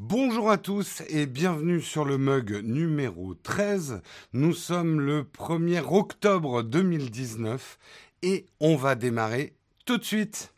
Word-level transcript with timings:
Bonjour 0.00 0.48
à 0.48 0.58
tous 0.58 1.02
et 1.08 1.26
bienvenue 1.26 1.80
sur 1.80 2.04
le 2.04 2.18
mug 2.18 2.62
numéro 2.62 3.34
13. 3.34 4.00
Nous 4.32 4.52
sommes 4.52 5.00
le 5.00 5.24
1er 5.24 5.82
octobre 5.92 6.62
2019 6.62 7.80
et 8.22 8.46
on 8.60 8.76
va 8.76 8.94
démarrer 8.94 9.56
tout 9.86 9.98
de 9.98 10.04
suite. 10.04 10.54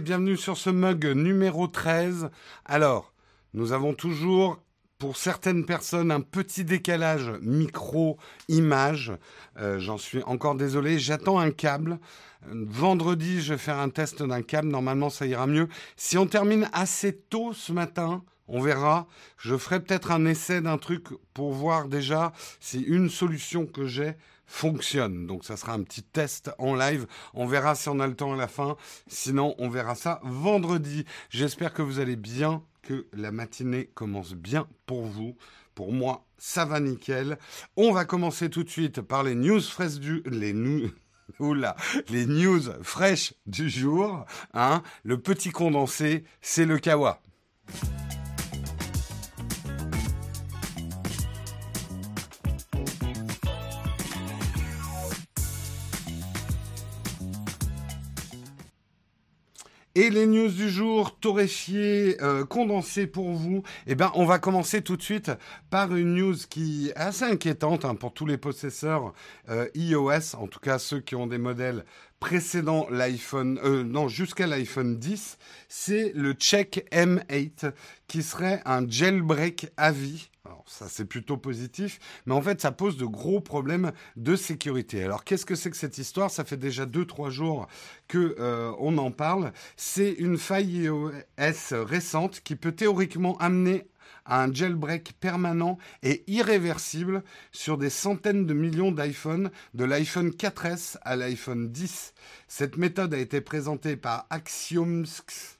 Bienvenue 0.00 0.36
sur 0.36 0.56
ce 0.56 0.70
mug 0.70 1.06
numéro 1.06 1.68
13. 1.68 2.30
Alors, 2.64 3.12
nous 3.52 3.72
avons 3.72 3.94
toujours 3.94 4.58
pour 4.98 5.16
certaines 5.16 5.64
personnes 5.64 6.10
un 6.10 6.20
petit 6.20 6.64
décalage 6.64 7.30
micro-image. 7.42 9.12
Euh, 9.58 9.78
J'en 9.78 9.98
suis 9.98 10.22
encore 10.24 10.56
désolé. 10.56 10.98
J'attends 10.98 11.38
un 11.38 11.50
câble. 11.50 11.98
Vendredi, 12.46 13.40
je 13.40 13.54
vais 13.54 13.58
faire 13.58 13.78
un 13.78 13.88
test 13.88 14.22
d'un 14.22 14.42
câble. 14.42 14.68
Normalement, 14.68 15.10
ça 15.10 15.26
ira 15.26 15.46
mieux. 15.46 15.68
Si 15.96 16.18
on 16.18 16.26
termine 16.26 16.68
assez 16.72 17.16
tôt 17.16 17.52
ce 17.52 17.72
matin, 17.72 18.24
on 18.48 18.60
verra. 18.60 19.06
Je 19.38 19.56
ferai 19.56 19.80
peut-être 19.80 20.10
un 20.10 20.26
essai 20.26 20.60
d'un 20.60 20.78
truc 20.78 21.06
pour 21.34 21.52
voir 21.52 21.88
déjà 21.88 22.32
si 22.58 22.80
une 22.80 23.08
solution 23.08 23.66
que 23.66 23.86
j'ai 23.86 24.14
fonctionne. 24.46 25.26
Donc 25.26 25.44
ça 25.44 25.56
sera 25.56 25.72
un 25.72 25.82
petit 25.82 26.02
test 26.02 26.50
en 26.58 26.74
live. 26.74 27.06
On 27.34 27.46
verra 27.46 27.74
si 27.74 27.88
on 27.88 28.00
a 28.00 28.06
le 28.06 28.16
temps 28.16 28.34
à 28.34 28.36
la 28.36 28.48
fin. 28.48 28.76
Sinon, 29.06 29.54
on 29.58 29.68
verra 29.68 29.94
ça 29.94 30.20
vendredi. 30.22 31.04
J'espère 31.30 31.72
que 31.72 31.82
vous 31.82 31.98
allez 32.00 32.16
bien, 32.16 32.62
que 32.82 33.06
la 33.12 33.30
matinée 33.30 33.90
commence 33.94 34.34
bien 34.34 34.66
pour 34.86 35.06
vous. 35.06 35.36
Pour 35.74 35.92
moi, 35.92 36.24
ça 36.38 36.64
va 36.64 36.80
nickel. 36.80 37.38
On 37.76 37.92
va 37.92 38.04
commencer 38.04 38.48
tout 38.48 38.62
de 38.62 38.70
suite 38.70 39.00
par 39.00 39.22
les 39.22 39.34
news 39.34 39.60
fraîches 39.60 39.98
du... 39.98 40.22
Les. 40.26 40.54
Oula, 41.40 41.74
les 42.10 42.26
news 42.26 42.60
fraîches 42.82 43.34
du 43.46 43.70
jour. 43.70 44.24
Hein. 44.52 44.82
Le 45.04 45.18
petit 45.18 45.50
condensé, 45.50 46.24
c'est 46.42 46.66
le 46.66 46.78
kawa. 46.78 47.22
Et 59.96 60.10
les 60.10 60.26
news 60.26 60.48
du 60.48 60.68
jour, 60.68 61.16
torréfiées, 61.20 62.20
euh, 62.20 62.44
condensées 62.44 63.06
pour 63.06 63.30
vous. 63.30 63.62
Eh 63.86 63.94
ben, 63.94 64.10
on 64.16 64.24
va 64.24 64.40
commencer 64.40 64.82
tout 64.82 64.96
de 64.96 65.02
suite 65.02 65.30
par 65.70 65.94
une 65.94 66.16
news 66.16 66.34
qui 66.50 66.88
est 66.88 66.96
assez 66.96 67.22
inquiétante 67.22 67.84
hein, 67.84 67.94
pour 67.94 68.12
tous 68.12 68.26
les 68.26 68.36
possesseurs 68.36 69.12
euh, 69.50 69.68
iOS, 69.76 70.34
en 70.36 70.48
tout 70.48 70.58
cas 70.58 70.80
ceux 70.80 70.98
qui 70.98 71.14
ont 71.14 71.28
des 71.28 71.38
modèles 71.38 71.84
précédents 72.18 72.88
l'iPhone, 72.90 73.60
euh, 73.62 73.84
non, 73.84 74.08
jusqu'à 74.08 74.48
l'iPhone 74.48 74.98
10. 74.98 75.38
C'est 75.68 76.10
le 76.16 76.32
Check 76.32 76.88
M8 76.90 77.70
qui 78.08 78.24
serait 78.24 78.62
un 78.64 78.88
jailbreak 78.88 79.68
à 79.76 79.92
vie. 79.92 80.28
Alors 80.46 80.64
ça 80.66 80.88
c'est 80.90 81.06
plutôt 81.06 81.38
positif, 81.38 81.98
mais 82.26 82.34
en 82.34 82.42
fait 82.42 82.60
ça 82.60 82.70
pose 82.70 82.98
de 82.98 83.06
gros 83.06 83.40
problèmes 83.40 83.92
de 84.16 84.36
sécurité. 84.36 85.02
Alors 85.02 85.24
qu'est-ce 85.24 85.46
que 85.46 85.54
c'est 85.54 85.70
que 85.70 85.76
cette 85.76 85.96
histoire? 85.96 86.30
Ça 86.30 86.44
fait 86.44 86.58
déjà 86.58 86.84
2-3 86.84 87.30
jours 87.30 87.66
que 88.08 88.36
euh, 88.38 88.70
on 88.78 88.98
en 88.98 89.10
parle. 89.10 89.52
C'est 89.76 90.12
une 90.12 90.36
faille 90.36 90.82
iOS 90.84 91.14
récente 91.72 92.40
qui 92.40 92.56
peut 92.56 92.72
théoriquement 92.72 93.38
amener 93.38 93.86
à 94.26 94.42
un 94.42 94.52
jailbreak 94.52 95.14
permanent 95.18 95.78
et 96.02 96.24
irréversible 96.26 97.22
sur 97.50 97.78
des 97.78 97.90
centaines 97.90 98.44
de 98.44 98.52
millions 98.52 98.92
d'iPhone, 98.92 99.50
de 99.72 99.84
l'iPhone 99.84 100.28
4S 100.28 100.98
à 101.02 101.16
l'iPhone 101.16 101.70
10. 101.70 102.12
Cette 102.48 102.76
méthode 102.76 103.14
a 103.14 103.18
été 103.18 103.40
présentée 103.40 103.96
par 103.96 104.26
Axiomsks 104.28 105.58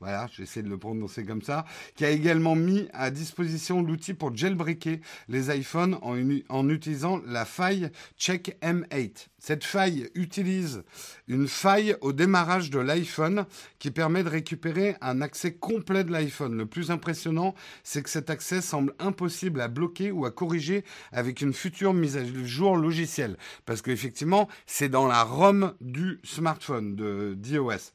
voilà, 0.00 0.28
j'essaie 0.34 0.62
de 0.62 0.68
le 0.68 0.78
prononcer 0.78 1.24
comme 1.24 1.42
ça, 1.42 1.64
qui 1.94 2.04
a 2.04 2.10
également 2.10 2.54
mis 2.54 2.88
à 2.92 3.10
disposition 3.10 3.82
l'outil 3.82 4.12
pour 4.12 4.36
jailbreaker 4.36 4.98
les 5.28 5.56
iPhones 5.56 5.98
en, 6.02 6.16
en, 6.50 6.68
utilisant 6.68 7.20
la 7.26 7.44
faille 7.44 7.90
Check 8.18 8.58
M8. 8.60 9.28
Cette 9.46 9.62
faille 9.62 10.10
utilise 10.16 10.82
une 11.28 11.46
faille 11.46 11.94
au 12.00 12.12
démarrage 12.12 12.68
de 12.68 12.80
l'iPhone 12.80 13.46
qui 13.78 13.92
permet 13.92 14.24
de 14.24 14.28
récupérer 14.28 14.96
un 15.00 15.22
accès 15.22 15.54
complet 15.54 16.02
de 16.02 16.10
l'iPhone. 16.10 16.58
Le 16.58 16.66
plus 16.66 16.90
impressionnant, 16.90 17.54
c'est 17.84 18.02
que 18.02 18.10
cet 18.10 18.28
accès 18.28 18.60
semble 18.60 18.92
impossible 18.98 19.60
à 19.60 19.68
bloquer 19.68 20.10
ou 20.10 20.26
à 20.26 20.32
corriger 20.32 20.84
avec 21.12 21.42
une 21.42 21.52
future 21.52 21.94
mise 21.94 22.16
à 22.16 22.24
jour 22.24 22.76
logicielle. 22.76 23.36
Parce 23.66 23.82
qu'effectivement, 23.82 24.48
c'est 24.66 24.88
dans 24.88 25.06
la 25.06 25.22
ROM 25.22 25.74
du 25.80 26.18
smartphone 26.24 26.96
d'iOS. 27.36 27.92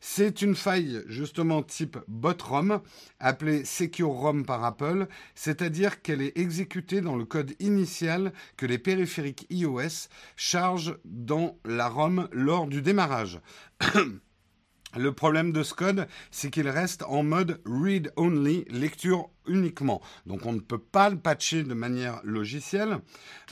C'est 0.00 0.40
une 0.40 0.54
faille 0.54 1.02
justement 1.06 1.62
type 1.62 1.98
bot-ROM, 2.08 2.80
appelée 3.20 3.66
Secure 3.66 4.08
ROM 4.08 4.46
par 4.46 4.64
Apple, 4.64 5.06
c'est-à-dire 5.34 6.00
qu'elle 6.00 6.22
est 6.22 6.38
exécutée 6.38 7.02
dans 7.02 7.16
le 7.16 7.26
code 7.26 7.52
initial 7.60 8.32
que 8.56 8.64
les 8.64 8.78
périphériques 8.78 9.46
iOS 9.50 10.08
chargent 10.36 10.93
dans 11.04 11.58
la 11.64 11.88
ROM 11.88 12.28
lors 12.32 12.66
du 12.66 12.82
démarrage. 12.82 13.40
Le 14.96 15.12
problème 15.12 15.52
de 15.52 15.62
ce 15.64 15.74
code, 15.74 16.06
c'est 16.30 16.50
qu'il 16.50 16.68
reste 16.68 17.02
en 17.02 17.24
mode 17.24 17.60
read 17.64 18.12
only, 18.16 18.64
lecture 18.70 19.28
uniquement. 19.46 20.00
Donc 20.26 20.46
on 20.46 20.52
ne 20.52 20.60
peut 20.60 20.78
pas 20.78 21.10
le 21.10 21.18
patcher 21.18 21.62
de 21.62 21.74
manière 21.74 22.20
logicielle. 22.24 22.98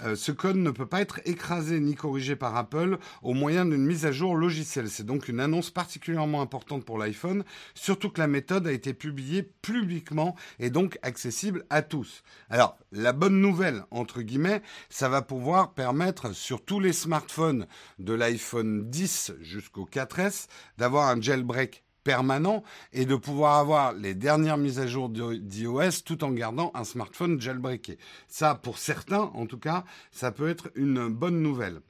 Euh, 0.04 0.16
ce 0.16 0.32
code 0.32 0.56
ne 0.56 0.70
peut 0.70 0.86
pas 0.86 1.00
être 1.00 1.20
écrasé 1.25 1.80
ni 1.80 1.94
corrigé 1.94 2.36
par 2.36 2.56
Apple 2.56 2.98
au 3.22 3.34
moyen 3.34 3.64
d'une 3.64 3.84
mise 3.84 4.06
à 4.06 4.12
jour 4.12 4.36
logicielle. 4.36 4.88
C'est 4.88 5.06
donc 5.06 5.28
une 5.28 5.41
annonce 5.41 5.70
particulièrement 5.70 6.42
importante 6.42 6.84
pour 6.84 6.98
l'iPhone, 6.98 7.44
surtout 7.75 8.10
que 8.10 8.20
la 8.20 8.26
méthode 8.26 8.66
a 8.66 8.72
été 8.72 8.94
publiée 8.94 9.42
publiquement 9.42 10.36
et 10.58 10.70
donc 10.70 10.98
accessible 11.02 11.64
à 11.70 11.82
tous. 11.82 12.22
Alors 12.50 12.78
la 12.92 13.12
bonne 13.12 13.41
nouvelle, 13.41 13.84
entre 13.91 14.22
guillemets, 14.22 14.62
ça 14.88 15.08
va 15.08 15.22
pouvoir 15.22 15.75
permettre 15.75 16.34
sur 16.34 16.64
tous 16.64 16.81
les 16.81 16.92
smartphones 16.92 17.66
de 17.98 18.12
l'iPhone 18.12 18.88
10 18.88 19.32
jusqu'au 19.41 19.86
4S 19.91 20.47
d'avoir 20.78 21.08
un 21.08 21.20
jailbreak 21.20 21.84
permanent 22.04 22.62
et 22.92 23.04
de 23.04 23.16
pouvoir 23.16 23.58
avoir 23.58 23.92
les 23.92 24.14
dernières 24.14 24.56
mises 24.56 24.78
à 24.78 24.86
jour 24.86 25.08
d'iOS 25.08 26.02
tout 26.04 26.24
en 26.24 26.30
gardant 26.30 26.70
un 26.74 26.84
smartphone 26.84 27.40
jailbreaké. 27.40 27.98
Ça, 28.28 28.54
pour 28.54 28.78
certains, 28.78 29.30
en 29.34 29.46
tout 29.46 29.58
cas, 29.58 29.84
ça 30.10 30.32
peut 30.32 30.48
être 30.48 30.70
une 30.74 31.08
bonne 31.08 31.40
nouvelle. 31.42 31.80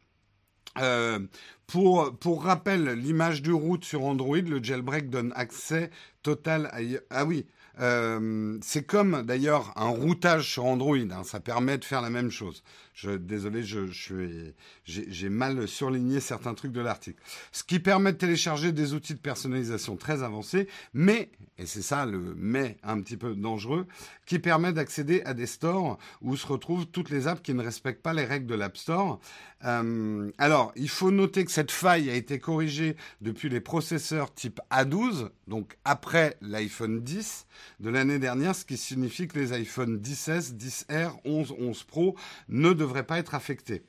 Euh, 0.78 1.18
pour, 1.66 2.42
rappel, 2.42 2.84
l'image 2.90 3.42
du 3.42 3.52
route 3.52 3.84
sur 3.84 4.04
Android, 4.04 4.36
le 4.36 4.62
jailbreak 4.62 5.08
donne 5.08 5.32
accès 5.36 5.90
total 6.22 6.66
à... 6.66 6.78
Ah 7.10 7.24
oui, 7.24 7.46
euh, 7.80 8.58
c'est 8.62 8.84
comme 8.84 9.22
d'ailleurs 9.22 9.72
un 9.76 9.88
routage 9.88 10.50
sur 10.50 10.66
Android, 10.66 10.96
hein, 10.96 11.24
ça 11.24 11.40
permet 11.40 11.78
de 11.78 11.84
faire 11.84 12.02
la 12.02 12.10
même 12.10 12.30
chose. 12.30 12.62
Je, 12.94 13.10
désolé, 13.10 13.62
j'ai 14.84 15.28
mal 15.28 15.66
surligné 15.66 16.20
certains 16.20 16.54
trucs 16.54 16.72
de 16.72 16.80
l'article. 16.80 17.22
Ce 17.50 17.64
qui 17.64 17.78
permet 17.78 18.12
de 18.12 18.18
télécharger 18.18 18.72
des 18.72 18.92
outils 18.92 19.14
de 19.14 19.18
personnalisation 19.18 19.96
très 19.96 20.22
avancés, 20.22 20.68
mais, 20.92 21.30
et 21.56 21.64
c'est 21.64 21.82
ça 21.82 22.04
le 22.04 22.34
mais 22.36 22.76
un 22.82 23.00
petit 23.00 23.16
peu 23.16 23.34
dangereux, 23.34 23.86
qui 24.26 24.38
permet 24.38 24.72
d'accéder 24.72 25.22
à 25.24 25.32
des 25.32 25.46
stores 25.46 25.98
où 26.20 26.36
se 26.36 26.46
retrouvent 26.46 26.86
toutes 26.86 27.10
les 27.10 27.28
apps 27.28 27.42
qui 27.42 27.54
ne 27.54 27.62
respectent 27.62 28.02
pas 28.02 28.12
les 28.12 28.24
règles 28.24 28.46
de 28.46 28.54
l'App 28.54 28.76
Store. 28.76 29.20
Euh, 29.64 30.30
alors, 30.38 30.72
il 30.76 30.88
faut 30.88 31.10
noter 31.10 31.44
que 31.44 31.52
cette 31.52 31.70
faille 31.70 32.10
a 32.10 32.14
été 32.14 32.38
corrigée 32.38 32.96
depuis 33.20 33.48
les 33.48 33.60
processeurs 33.60 34.34
type 34.34 34.60
A12, 34.70 35.28
donc 35.46 35.76
après 35.84 36.36
l'iPhone 36.40 37.00
10 37.00 37.46
de 37.80 37.90
l'année 37.90 38.18
dernière, 38.18 38.54
ce 38.54 38.64
qui 38.64 38.76
signifie 38.76 39.28
que 39.28 39.38
les 39.38 39.52
iPhone 39.52 39.98
10S, 39.98 40.56
10R, 40.56 41.12
11, 41.24 41.54
11 41.58 41.84
Pro 41.84 42.16
ne 42.48 42.72
devraient 42.82 43.06
pas 43.06 43.18
être 43.18 43.34
affectés. 43.34 43.82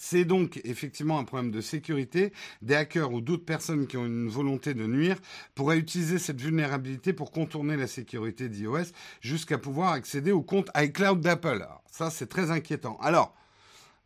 C'est 0.00 0.24
donc 0.24 0.60
effectivement 0.64 1.18
un 1.18 1.24
problème 1.24 1.50
de 1.50 1.60
sécurité. 1.60 2.32
Des 2.62 2.74
hackers 2.74 3.12
ou 3.12 3.20
d'autres 3.20 3.44
personnes 3.44 3.86
qui 3.86 3.96
ont 3.96 4.06
une 4.06 4.28
volonté 4.28 4.74
de 4.74 4.86
nuire 4.86 5.16
pourraient 5.54 5.78
utiliser 5.78 6.18
cette 6.18 6.40
vulnérabilité 6.40 7.12
pour 7.12 7.32
contourner 7.32 7.76
la 7.76 7.88
sécurité 7.88 8.48
d'iOS 8.48 8.92
jusqu'à 9.20 9.58
pouvoir 9.58 9.92
accéder 9.92 10.30
au 10.30 10.42
compte 10.42 10.70
iCloud 10.76 11.20
d'Apple. 11.20 11.66
Ça, 11.90 12.10
c'est 12.10 12.28
très 12.28 12.50
inquiétant. 12.50 12.96
Alors, 13.00 13.34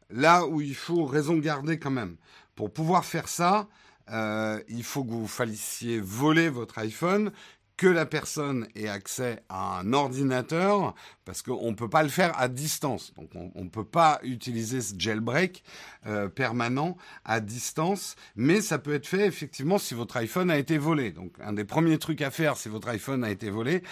là 0.09 0.47
où 0.47 0.61
il 0.61 0.75
faut 0.75 1.05
raison 1.05 1.37
garder 1.37 1.79
quand 1.79 1.91
même, 1.91 2.17
pour 2.55 2.73
pouvoir 2.73 3.05
faire 3.05 3.29
ça, 3.29 3.69
euh, 4.11 4.61
il 4.69 4.85
faut 4.85 5.05
que 5.05 5.11
vous 5.11 5.29
fassiez 5.29 6.01
voler 6.01 6.49
votre 6.49 6.79
iPhone, 6.79 7.33
que 7.77 7.87
la 7.87 8.07
personne 8.07 8.67
ait 8.75 8.89
accès 8.89 9.43
à 9.49 9.81
un 9.81 9.93
ordinateur, 9.93 10.95
parce 11.25 11.43
qu'on 11.43 11.71
ne 11.71 11.77
peut 11.77 11.89
pas 11.89 12.03
le 12.03 12.09
faire 12.09 12.39
à 12.39 12.49
distance. 12.49 13.13
Donc 13.15 13.31
on 13.35 13.65
ne 13.65 13.69
peut 13.69 13.85
pas 13.85 14.21
utiliser 14.23 14.81
ce 14.81 14.95
jailbreak 14.97 15.65
euh, 16.07 16.29
permanent 16.29 16.97
à 17.25 17.41
distance, 17.41 18.17
mais 18.37 18.61
ça 18.61 18.79
peut 18.79 18.95
être 18.95 19.07
fait 19.07 19.27
effectivement 19.27 19.79
si 19.79 19.95
votre 19.95 20.17
iPhone 20.17 20.51
a 20.51 20.59
été 20.59 20.79
volé. 20.79 21.13
Donc 21.13 21.33
un 21.41 21.53
des 21.53 21.65
premiers 21.65 21.99
trucs 21.99 22.23
à 22.23 22.31
faire 22.31 22.57
si 22.57 22.69
votre 22.69 22.89
iPhone 22.89 23.25
a 23.25 23.31
été 23.31 23.51
volé, 23.51 23.83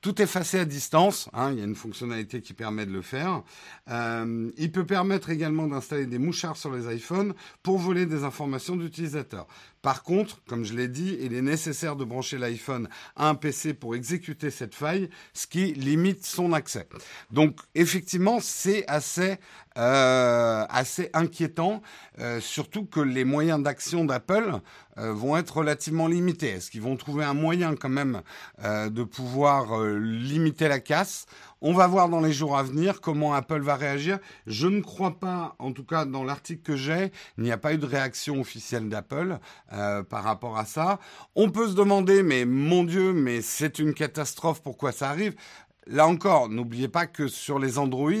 tout 0.00 0.22
effacé 0.22 0.60
à 0.60 0.64
distance, 0.64 1.28
hein, 1.32 1.50
il 1.52 1.58
y 1.58 1.60
a 1.60 1.64
une 1.64 1.74
fonctionnalité 1.74 2.40
qui 2.40 2.54
permet 2.54 2.86
de 2.86 2.92
le 2.92 3.02
faire. 3.02 3.42
Euh, 3.90 4.50
il 4.56 4.70
peut 4.70 4.86
permettre 4.86 5.30
également 5.30 5.66
d'installer 5.66 6.06
des 6.06 6.18
mouchards 6.18 6.56
sur 6.56 6.72
les 6.72 6.94
iPhones 6.94 7.34
pour 7.62 7.78
voler 7.78 8.06
des 8.06 8.22
informations 8.22 8.76
d'utilisateurs. 8.76 9.46
Par 9.82 10.02
contre, 10.02 10.42
comme 10.48 10.64
je 10.64 10.74
l'ai 10.74 10.88
dit, 10.88 11.16
il 11.20 11.34
est 11.34 11.42
nécessaire 11.42 11.96
de 11.96 12.04
brancher 12.04 12.38
l'iPhone 12.38 12.88
à 13.16 13.28
un 13.28 13.34
PC 13.34 13.74
pour 13.74 13.94
exécuter 13.94 14.50
cette 14.50 14.74
faille, 14.74 15.08
ce 15.32 15.46
qui 15.46 15.72
limite 15.74 16.26
son 16.26 16.52
accès. 16.52 16.88
Donc 17.30 17.60
effectivement, 17.74 18.38
c'est 18.40 18.84
assez, 18.88 19.36
euh, 19.76 20.64
assez 20.68 21.10
inquiétant, 21.12 21.82
euh, 22.18 22.40
surtout 22.40 22.86
que 22.86 23.00
les 23.00 23.24
moyens 23.24 23.62
d'action 23.62 24.04
d'Apple 24.04 24.60
euh, 24.98 25.12
vont 25.12 25.36
être 25.36 25.58
relativement 25.58 26.08
limités. 26.08 26.48
Est-ce 26.48 26.70
qu'ils 26.70 26.82
vont 26.82 26.96
trouver 26.96 27.24
un 27.24 27.34
moyen 27.34 27.76
quand 27.76 27.88
même 27.88 28.22
de 28.64 29.04
pouvoir 29.04 29.80
limiter 29.84 30.68
la 30.68 30.80
casse? 30.80 31.26
On 31.60 31.72
va 31.72 31.86
voir 31.86 32.08
dans 32.08 32.20
les 32.20 32.32
jours 32.32 32.56
à 32.56 32.62
venir 32.62 33.00
comment 33.00 33.34
Apple 33.34 33.60
va 33.60 33.76
réagir. 33.76 34.18
Je 34.46 34.66
ne 34.66 34.80
crois 34.80 35.18
pas, 35.18 35.56
en 35.58 35.72
tout 35.72 35.84
cas 35.84 36.04
dans 36.04 36.24
l'article 36.24 36.62
que 36.62 36.76
j'ai, 36.76 37.10
il 37.36 37.44
n'y 37.44 37.52
a 37.52 37.58
pas 37.58 37.74
eu 37.74 37.78
de 37.78 37.86
réaction 37.86 38.40
officielle 38.40 38.88
d'Apple 38.88 39.38
par 39.68 40.24
rapport 40.24 40.58
à 40.58 40.64
ça. 40.64 40.98
On 41.34 41.50
peut 41.50 41.68
se 41.68 41.74
demander, 41.74 42.22
mais 42.22 42.44
mon 42.44 42.84
Dieu, 42.84 43.12
mais 43.12 43.42
c'est 43.42 43.78
une 43.78 43.94
catastrophe, 43.94 44.62
pourquoi 44.62 44.92
ça 44.92 45.10
arrive? 45.10 45.34
Là 45.86 46.06
encore, 46.06 46.48
n'oubliez 46.48 46.88
pas 46.88 47.06
que 47.06 47.28
sur 47.28 47.58
les 47.58 47.78
Android, 47.78 48.12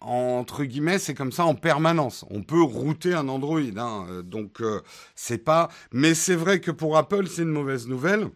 entre 0.00 0.64
guillemets, 0.64 0.98
c'est 0.98 1.14
comme 1.14 1.32
ça 1.32 1.44
en 1.44 1.54
permanence. 1.54 2.24
On 2.30 2.42
peut 2.42 2.62
router 2.62 3.14
un 3.14 3.28
Android, 3.28 3.60
hein, 3.76 4.06
euh, 4.08 4.22
donc 4.22 4.60
euh, 4.60 4.80
c'est 5.14 5.38
pas. 5.38 5.68
Mais 5.92 6.14
c'est 6.14 6.36
vrai 6.36 6.60
que 6.60 6.70
pour 6.70 6.96
Apple, 6.96 7.26
c'est 7.26 7.42
une 7.42 7.48
mauvaise 7.48 7.88
nouvelle. 7.88 8.28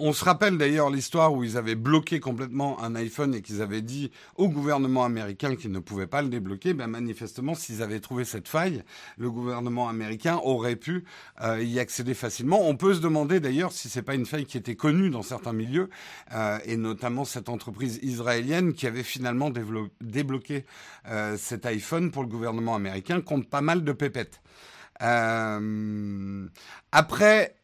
On 0.00 0.12
se 0.12 0.24
rappelle 0.24 0.58
d'ailleurs 0.58 0.90
l'histoire 0.90 1.32
où 1.32 1.42
ils 1.42 1.56
avaient 1.56 1.74
bloqué 1.74 2.20
complètement 2.20 2.80
un 2.82 2.94
iPhone 2.94 3.34
et 3.34 3.42
qu'ils 3.42 3.62
avaient 3.62 3.82
dit 3.82 4.12
au 4.36 4.48
gouvernement 4.48 5.04
américain 5.04 5.56
qu'ils 5.56 5.72
ne 5.72 5.80
pouvaient 5.80 6.06
pas 6.06 6.22
le 6.22 6.28
débloquer. 6.28 6.72
Ben 6.72 6.86
manifestement, 6.86 7.54
s'ils 7.54 7.82
avaient 7.82 7.98
trouvé 8.00 8.24
cette 8.24 8.46
faille, 8.48 8.84
le 9.16 9.30
gouvernement 9.30 9.88
américain 9.88 10.40
aurait 10.44 10.76
pu 10.76 11.04
euh, 11.42 11.62
y 11.62 11.80
accéder 11.80 12.14
facilement. 12.14 12.68
On 12.68 12.76
peut 12.76 12.94
se 12.94 13.00
demander 13.00 13.40
d'ailleurs 13.40 13.72
si 13.72 13.88
c'est 13.88 14.02
pas 14.02 14.14
une 14.14 14.26
faille 14.26 14.46
qui 14.46 14.56
était 14.56 14.76
connue 14.76 15.10
dans 15.10 15.22
certains 15.22 15.52
milieux 15.52 15.90
euh, 16.32 16.58
et 16.64 16.76
notamment 16.76 17.24
cette 17.24 17.48
entreprise 17.48 17.98
israélienne 18.02 18.74
qui 18.74 18.86
avait 18.86 19.02
finalement 19.02 19.50
débloqué 20.00 20.64
euh, 21.08 21.36
cet 21.36 21.66
iPhone 21.66 22.10
pour 22.12 22.22
le 22.22 22.28
gouvernement 22.28 22.74
américain 22.76 23.20
contre 23.20 23.48
pas 23.48 23.62
mal 23.62 23.82
de 23.82 23.92
pépettes. 23.92 24.40
après, 26.92 27.57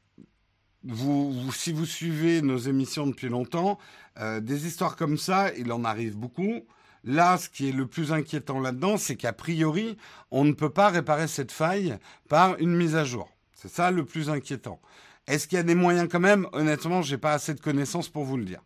si 1.53 1.73
vous 1.73 1.87
suivez 1.87 2.43
nos 2.43 2.59
émissions 2.59 3.07
depuis 3.07 3.29
longtemps, 3.29 3.79
euh, 4.19 4.41
des 4.41 4.67
histoires 4.67 4.97
comme 4.97 5.17
ça, 5.17 5.53
il 5.55 5.73
en 5.73 5.85
arrive 5.85 6.17
beaucoup. 6.17 6.67
Là, 7.05 7.37
ce 7.37 7.49
qui 7.49 7.69
est 7.69 7.73
le 7.73 7.87
plus 7.87 8.13
inquiétant 8.13 8.61
là-dedans, 8.61 8.97
c'est 8.97 9.17
qu'a 9.17 9.33
priori, 9.33 9.97
on 10.31 10.45
ne 10.45 10.53
peut 10.53 10.71
pas 10.71 10.89
réparer 10.89 11.29
cette 11.29 11.53
faille 11.53 11.99
par 12.29 12.59
une 12.59 12.75
mise 12.75 12.97
à 12.97 13.05
jour. 13.05 13.31
C'est 13.55 13.69
ça 13.69 13.91
le 13.91 14.05
plus 14.05 14.31
inquiétant. 14.31 14.81
Est-ce 15.27 15.49
qu'il 15.49 15.57
y 15.57 15.61
a 15.61 15.65
des 15.65 15.75
moyens 15.75 16.09
quand 16.11 16.21
même? 16.21 16.47
Honnêtement, 16.53 17.03
j'ai 17.03 17.19
pas 17.19 17.33
assez 17.33 17.55
de 17.55 17.61
connaissances 17.61 18.09
pour 18.09 18.25
vous 18.25 18.37
le 18.37 18.45
dire. 18.45 18.63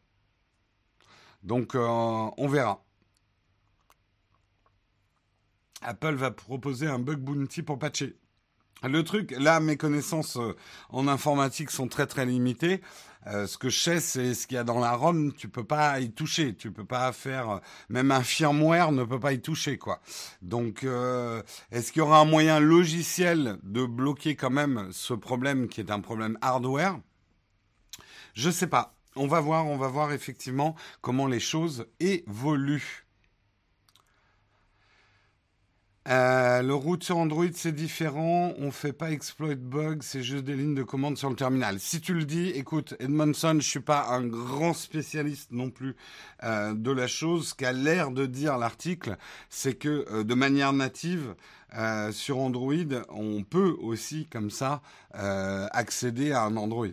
Donc, 1.43 1.75
euh, 1.75 1.87
on 1.87 2.49
verra. 2.49 2.85
Apple 5.82 6.15
va 6.15 6.32
proposer 6.32 6.88
un 6.88 6.99
bug 6.99 7.19
bounty 7.19 7.62
pour 7.62 7.79
patcher. 7.79 8.17
Le 8.84 9.02
truc, 9.02 9.34
là, 9.36 9.58
mes 9.58 9.76
connaissances 9.76 10.36
euh, 10.36 10.54
en 10.90 11.08
informatique 11.08 11.70
sont 11.70 11.88
très 11.88 12.06
très 12.06 12.25
limitées. 12.25 12.80
Euh, 13.26 13.48
ce 13.48 13.58
que 13.58 13.69
je 13.69 13.80
sais, 13.80 13.98
c'est 13.98 14.34
ce 14.34 14.46
qu'il 14.46 14.54
y 14.54 14.58
a 14.58 14.64
dans 14.64 14.78
la 14.78 14.92
ROM, 14.94 15.32
tu 15.32 15.48
peux 15.48 15.64
pas 15.64 15.98
y 15.98 16.12
toucher, 16.12 16.54
tu 16.54 16.70
peux 16.70 16.84
pas 16.84 17.10
faire, 17.12 17.50
euh, 17.50 17.58
même 17.88 18.12
un 18.12 18.22
firmware 18.22 18.92
ne 18.92 19.02
peut 19.02 19.19
pas 19.19 19.32
y 19.32 19.40
toucher, 19.40 19.78
quoi. 19.78 20.00
Donc, 20.42 20.84
est-ce 20.84 21.92
qu'il 21.92 22.00
y 22.00 22.02
aura 22.02 22.20
un 22.20 22.25
moyen 22.25 22.60
logiciel 22.60 23.58
de 23.64 23.84
bloquer 23.84 24.36
quand 24.36 24.50
même 24.50 24.88
ce 24.92 25.12
problème 25.12 25.69
qui 25.69 25.81
est 25.81 25.90
un 25.90 26.00
problème 26.00 26.38
hardware? 26.40 27.00
Je 28.34 28.50
sais 28.50 28.69
pas. 28.69 28.94
On 29.16 29.26
va 29.26 29.40
voir, 29.40 29.66
on 29.66 29.76
va 29.76 29.88
voir 29.88 30.12
effectivement 30.12 30.76
comment 31.00 31.26
les 31.26 31.40
choses 31.40 31.86
évoluent. 31.98 33.07
Euh, 36.08 36.62
le 36.62 36.75
route 36.75 37.05
sur 37.05 37.19
Android, 37.19 37.44
c'est 37.52 37.75
différent. 37.75 38.55
On 38.58 38.70
fait 38.70 38.94
pas 38.94 39.10
exploit 39.10 39.55
bug, 39.55 40.02
c'est 40.02 40.22
juste 40.22 40.44
des 40.44 40.56
lignes 40.56 40.75
de 40.75 40.82
commande 40.82 41.19
sur 41.19 41.28
le 41.28 41.37
terminal. 41.37 41.78
Si 41.81 42.00
tu 42.00 42.14
le 42.14 42.25
dis, 42.25 42.49
écoute, 42.49 42.94
Edmondson, 42.99 43.56
je 43.60 43.69
suis 43.69 43.81
pas 43.81 44.06
un 44.08 44.26
grand 44.26 44.72
spécialiste 44.72 45.52
non 45.52 45.69
plus 45.69 45.96
euh, 46.44 46.72
de 46.72 46.90
la 46.90 47.08
chose. 47.08 47.49
Ce 47.49 47.55
qu'a 47.55 47.72
l'air 47.72 48.10
de 48.10 48.25
dire 48.25 48.56
l'article, 48.56 49.19
c'est 49.50 49.75
que 49.75 50.06
euh, 50.10 50.25
de 50.25 50.34
manière 50.34 50.72
native, 50.72 51.34
sur 52.12 52.38
Android, 52.38 52.72
on 53.10 53.43
peut 53.43 53.76
aussi 53.82 54.26
comme 54.32 54.50
ça 54.50 54.81
accéder 55.12 56.32
à 56.32 56.44
un 56.44 56.56
Android. 56.56 56.87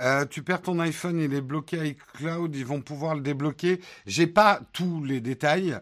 Euh, 0.00 0.24
tu 0.26 0.42
perds 0.42 0.62
ton 0.62 0.78
iPhone, 0.80 1.20
il 1.20 1.32
est 1.34 1.40
bloqué 1.40 1.90
iCloud, 1.90 2.56
ils 2.56 2.66
vont 2.66 2.80
pouvoir 2.80 3.14
le 3.14 3.20
débloquer. 3.20 3.80
J'ai 4.06 4.26
pas 4.26 4.60
tous 4.72 5.04
les 5.04 5.20
détails. 5.20 5.78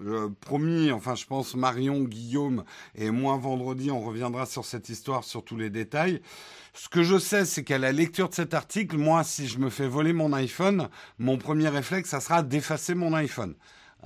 Euh, 0.00 0.28
promis, 0.42 0.92
enfin 0.92 1.14
je 1.14 1.24
pense 1.24 1.54
Marion, 1.54 2.02
Guillaume 2.02 2.64
et 2.94 3.10
moi 3.10 3.38
vendredi, 3.38 3.90
on 3.90 4.02
reviendra 4.02 4.44
sur 4.44 4.66
cette 4.66 4.90
histoire, 4.90 5.24
sur 5.24 5.42
tous 5.42 5.56
les 5.56 5.70
détails. 5.70 6.20
Ce 6.74 6.90
que 6.90 7.02
je 7.02 7.16
sais, 7.18 7.46
c'est 7.46 7.64
qu'à 7.64 7.78
la 7.78 7.92
lecture 7.92 8.28
de 8.28 8.34
cet 8.34 8.52
article, 8.52 8.98
moi, 8.98 9.24
si 9.24 9.48
je 9.48 9.58
me 9.58 9.70
fais 9.70 9.88
voler 9.88 10.12
mon 10.12 10.34
iPhone, 10.34 10.90
mon 11.18 11.38
premier 11.38 11.68
réflexe, 11.70 12.10
ça 12.10 12.20
sera 12.20 12.42
d'effacer 12.42 12.94
mon 12.94 13.14
iPhone. 13.14 13.54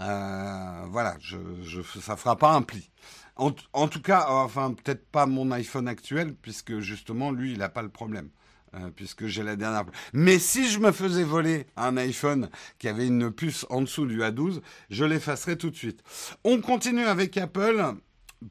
Euh, 0.00 0.84
voilà, 0.90 1.16
je, 1.20 1.38
je, 1.62 1.82
ça 1.82 2.16
fera 2.16 2.36
pas 2.36 2.52
un 2.52 2.62
pli. 2.62 2.88
En, 3.34 3.52
en 3.72 3.88
tout 3.88 4.00
cas, 4.02 4.26
enfin 4.28 4.72
peut-être 4.72 5.04
pas 5.10 5.26
mon 5.26 5.50
iPhone 5.50 5.88
actuel, 5.88 6.36
puisque 6.40 6.78
justement 6.78 7.32
lui, 7.32 7.52
il 7.52 7.58
n'a 7.58 7.68
pas 7.68 7.82
le 7.82 7.88
problème. 7.88 8.30
Euh, 8.76 8.90
puisque 8.94 9.26
j'ai 9.26 9.42
la 9.42 9.56
dernière. 9.56 9.84
Mais 10.12 10.38
si 10.38 10.68
je 10.68 10.78
me 10.78 10.92
faisais 10.92 11.24
voler 11.24 11.66
un 11.76 11.96
iPhone 11.96 12.48
qui 12.78 12.86
avait 12.86 13.08
une 13.08 13.32
puce 13.32 13.66
en 13.68 13.80
dessous 13.80 14.06
du 14.06 14.20
A12, 14.20 14.60
je 14.90 15.04
l'effacerais 15.04 15.56
tout 15.56 15.70
de 15.70 15.76
suite. 15.76 16.04
On 16.44 16.60
continue 16.60 17.04
avec 17.04 17.36
Apple. 17.36 17.84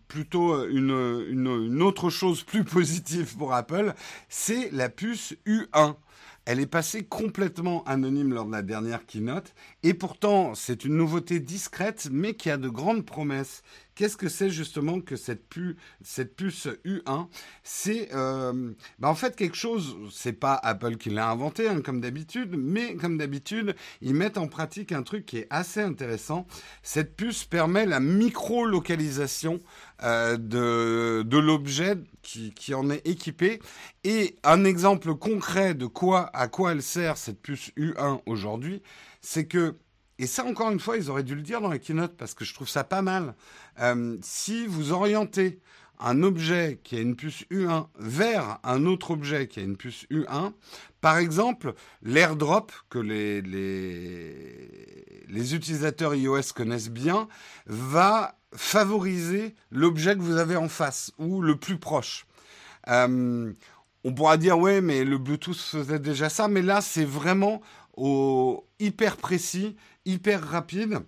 Plutôt 0.09 0.53
euh, 0.53 0.69
une, 0.69 1.31
une, 1.31 1.67
une 1.67 1.81
autre 1.81 2.09
chose 2.09 2.43
plus 2.43 2.63
positive 2.65 3.37
pour 3.37 3.53
Apple, 3.53 3.93
c'est 4.27 4.69
la 4.71 4.89
puce 4.89 5.35
U1. 5.47 5.95
Elle 6.45 6.59
est 6.59 6.65
passée 6.65 7.03
complètement 7.03 7.83
anonyme 7.85 8.33
lors 8.33 8.45
de 8.45 8.51
la 8.51 8.61
dernière 8.61 9.05
keynote, 9.05 9.53
et 9.83 9.93
pourtant 9.93 10.55
c'est 10.55 10.85
une 10.85 10.95
nouveauté 10.95 11.39
discrète, 11.39 12.09
mais 12.11 12.33
qui 12.33 12.49
a 12.49 12.57
de 12.57 12.69
grandes 12.69 13.05
promesses. 13.05 13.63
Qu'est-ce 13.99 14.15
que 14.15 14.29
c'est 14.29 14.49
justement 14.49 15.01
que 15.01 15.17
cette, 15.17 15.49
puce 15.49 16.67
U1 16.85 17.27
C'est 17.63 18.07
euh, 18.15 18.71
bah, 18.97 19.09
en 19.09 19.13
fait 19.13 19.35
quelque 19.35 19.57
chose, 19.57 19.97
c'est 20.09 20.31
pas 20.31 20.53
Apple 20.53 20.95
qui 20.95 21.09
l'a 21.09 21.29
inventé 21.29 21.67
hein, 21.67 21.81
comme 21.81 21.99
d'habitude, 21.99 22.55
mais 22.57 22.95
comme 22.95 23.17
d'habitude, 23.17 23.75
ils 24.01 24.15
mettent 24.15 24.37
en 24.37 24.47
pratique 24.47 24.93
un 24.93 25.03
truc 25.03 25.25
qui 25.25 25.39
est 25.39 25.47
assez 25.49 25.81
intéressant. 25.81 26.47
Cette 26.81 27.17
puce 27.17 27.43
permet 27.43 27.85
la 27.85 27.99
micro-localisation 27.99 29.59
euh, 30.03 30.37
de, 30.37 31.23
de 31.23 31.37
l'objet 31.37 31.95
qui, 32.21 32.51
qui, 32.53 32.73
en 32.73 32.89
est 32.89 33.05
équipé. 33.07 33.59
Et 34.03 34.37
un 34.43 34.63
exemple 34.65 35.15
concret 35.15 35.73
de 35.73 35.85
quoi, 35.85 36.29
à 36.33 36.47
quoi 36.47 36.71
elle 36.71 36.83
sert 36.83 37.17
cette 37.17 37.41
puce 37.41 37.71
U1 37.77 38.21
aujourd'hui, 38.25 38.81
c'est 39.21 39.45
que 39.45 39.75
et 40.21 40.27
ça, 40.27 40.43
encore 40.45 40.69
une 40.69 40.81
fois, 40.81 40.97
ils 40.97 41.09
auraient 41.09 41.23
dû 41.23 41.33
le 41.33 41.41
dire 41.41 41.61
dans 41.61 41.69
la 41.69 41.79
keynote 41.79 42.17
parce 42.17 42.33
que 42.33 42.43
je 42.43 42.53
trouve 42.53 42.67
ça 42.67 42.83
pas 42.83 43.01
mal. 43.01 43.35
Euh, 43.79 44.17
si 44.21 44.67
vous 44.67 44.91
orientez 44.91 45.61
un 45.99 46.23
objet 46.23 46.79
qui 46.83 46.95
a 46.95 47.01
une 47.01 47.15
puce 47.15 47.43
U1 47.51 47.87
vers 47.97 48.59
un 48.63 48.85
autre 48.85 49.11
objet 49.11 49.47
qui 49.47 49.59
a 49.59 49.63
une 49.63 49.77
puce 49.77 50.05
U1, 50.09 50.53
par 51.01 51.17
exemple, 51.17 51.73
l'airdrop 52.01 52.71
que 52.89 52.99
les, 52.99 53.41
les, 55.27 55.55
utilisateurs 55.55 56.15
iOS 56.15 56.53
connaissent 56.55 56.89
bien 56.89 57.27
va 57.65 58.37
favoriser 58.53 59.55
l'objet 59.71 60.15
que 60.15 60.21
vous 60.21 60.37
avez 60.37 60.55
en 60.55 60.69
face 60.69 61.11
ou 61.17 61.41
le 61.41 61.55
plus 61.55 61.77
proche. 61.77 62.25
Euh, 62.87 63.53
on 64.03 64.13
pourra 64.13 64.37
dire 64.37 64.57
ouais, 64.57 64.81
mais 64.81 65.03
le 65.03 65.17
Bluetooth 65.17 65.57
faisait 65.57 65.99
déjà 65.99 66.29
ça, 66.29 66.47
mais 66.47 66.61
là 66.61 66.81
c'est 66.81 67.05
vraiment 67.05 67.61
au 67.95 68.65
hyper 68.79 69.17
précis 69.17 69.75
hyper 70.05 70.41
rapide. 70.41 70.99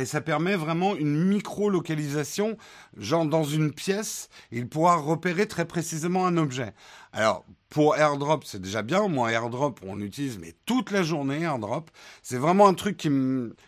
Et 0.00 0.06
ça 0.06 0.22
permet 0.22 0.56
vraiment 0.56 0.96
une 0.96 1.28
micro-localisation, 1.28 2.56
genre 2.96 3.26
dans 3.26 3.44
une 3.44 3.70
pièce, 3.70 4.30
il 4.50 4.66
pourra 4.66 4.96
repérer 4.96 5.46
très 5.46 5.66
précisément 5.66 6.26
un 6.26 6.38
objet. 6.38 6.72
Alors, 7.12 7.44
pour 7.70 7.96
AirDrop, 7.96 8.42
c'est 8.44 8.60
déjà 8.60 8.82
bien. 8.82 9.06
Moi, 9.06 9.30
AirDrop, 9.30 9.78
on 9.86 10.00
utilise 10.00 10.38
mais 10.38 10.54
toute 10.66 10.90
la 10.90 11.04
journée 11.04 11.42
AirDrop. 11.42 11.88
C'est 12.20 12.36
vraiment 12.36 12.66
un 12.66 12.74
truc 12.74 12.96
qui 12.96 13.08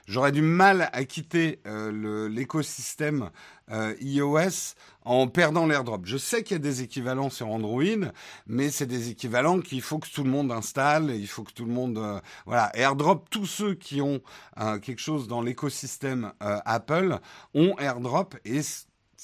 j'aurais 0.07 0.33
du 0.33 0.43
mal 0.43 0.91
à 0.93 1.05
quitter 1.05 1.61
euh, 1.69 2.29
l'écosystème 2.29 3.31
euh, 3.71 3.95
iOS 4.01 4.75
en 5.05 5.29
perdant 5.29 5.67
l'AirDrop. 5.67 6.05
Je 6.05 6.17
sais 6.17 6.43
qu'il 6.43 6.57
y 6.57 6.61
a 6.61 6.63
des 6.63 6.83
équivalents 6.83 7.31
sur 7.31 7.49
Android, 7.49 8.11
mais 8.49 8.71
c'est 8.71 8.87
des 8.87 9.11
équivalents 9.11 9.61
qu'il 9.61 9.83
faut 9.83 10.01
que 10.01 10.09
tout 10.09 10.25
le 10.25 10.31
monde 10.31 10.51
installe. 10.51 11.11
Il 11.11 11.29
faut 11.29 11.45
que 11.45 11.53
tout 11.53 11.65
le 11.65 11.73
monde, 11.73 11.99
euh, 11.99 12.21
voilà, 12.45 12.73
AirDrop. 12.75 13.31
Tous 13.31 13.47
ceux 13.47 13.75
qui 13.75 14.01
ont 14.03 14.21
quelque 14.83 15.01
chose 15.01 15.29
dans 15.29 15.43
l'écosystème 15.43 16.33
Apple 16.41 17.19
ont 17.55 17.77
AirDrop 17.79 18.35
et 18.45 18.63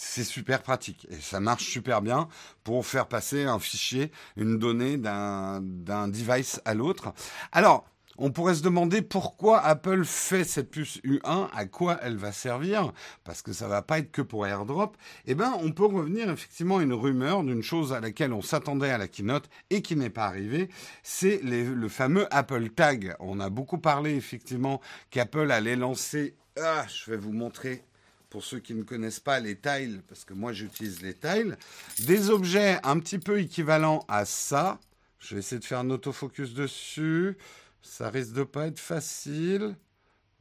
c'est 0.00 0.22
super 0.22 0.62
pratique 0.62 1.08
et 1.10 1.16
ça 1.16 1.40
marche 1.40 1.64
super 1.68 2.02
bien 2.02 2.28
pour 2.62 2.86
faire 2.86 3.08
passer 3.08 3.44
un 3.44 3.58
fichier, 3.58 4.12
une 4.36 4.56
donnée 4.56 4.96
d'un 4.96 5.60
device 5.60 6.60
à 6.64 6.74
l'autre. 6.74 7.12
Alors, 7.50 7.84
on 8.16 8.30
pourrait 8.30 8.54
se 8.54 8.62
demander 8.62 9.02
pourquoi 9.02 9.60
Apple 9.60 10.04
fait 10.04 10.44
cette 10.44 10.70
puce 10.70 10.98
U1, 10.98 11.48
à 11.52 11.66
quoi 11.66 11.98
elle 12.00 12.16
va 12.16 12.30
servir, 12.30 12.92
parce 13.24 13.42
que 13.42 13.52
ça 13.52 13.66
va 13.66 13.82
pas 13.82 13.98
être 13.98 14.12
que 14.12 14.22
pour 14.22 14.46
AirDrop. 14.46 14.96
Eh 15.26 15.34
ben, 15.34 15.52
on 15.60 15.72
peut 15.72 15.86
revenir 15.86 16.30
effectivement 16.30 16.78
à 16.78 16.82
une 16.84 16.94
rumeur 16.94 17.42
d'une 17.42 17.62
chose 17.62 17.92
à 17.92 17.98
laquelle 17.98 18.32
on 18.32 18.42
s'attendait 18.42 18.90
à 18.90 18.98
la 18.98 19.08
keynote 19.08 19.50
et 19.70 19.82
qui 19.82 19.96
n'est 19.96 20.10
pas 20.10 20.26
arrivée, 20.26 20.68
c'est 21.02 21.40
le 21.42 21.88
fameux 21.88 22.32
Apple 22.32 22.70
Tag. 22.70 23.16
On 23.18 23.40
a 23.40 23.50
beaucoup 23.50 23.78
parlé 23.78 24.14
effectivement 24.14 24.80
qu'Apple 25.10 25.50
allait 25.50 25.76
lancer. 25.76 26.36
Ah, 26.60 26.86
je 26.88 27.10
vais 27.10 27.16
vous 27.16 27.32
montrer 27.32 27.82
pour 28.30 28.44
ceux 28.44 28.58
qui 28.58 28.74
ne 28.74 28.82
connaissent 28.82 29.20
pas 29.20 29.40
les 29.40 29.56
tiles, 29.56 30.02
parce 30.08 30.24
que 30.24 30.34
moi 30.34 30.52
j'utilise 30.52 31.02
les 31.02 31.14
tiles, 31.14 31.56
des 32.00 32.30
objets 32.30 32.78
un 32.84 32.98
petit 32.98 33.18
peu 33.18 33.40
équivalents 33.40 34.04
à 34.08 34.24
ça. 34.24 34.78
Je 35.18 35.34
vais 35.34 35.40
essayer 35.40 35.58
de 35.58 35.64
faire 35.64 35.80
un 35.80 35.90
autofocus 35.90 36.54
dessus. 36.54 37.36
Ça 37.82 38.10
risque 38.10 38.32
de 38.32 38.44
pas 38.44 38.66
être 38.66 38.78
facile. 38.78 39.76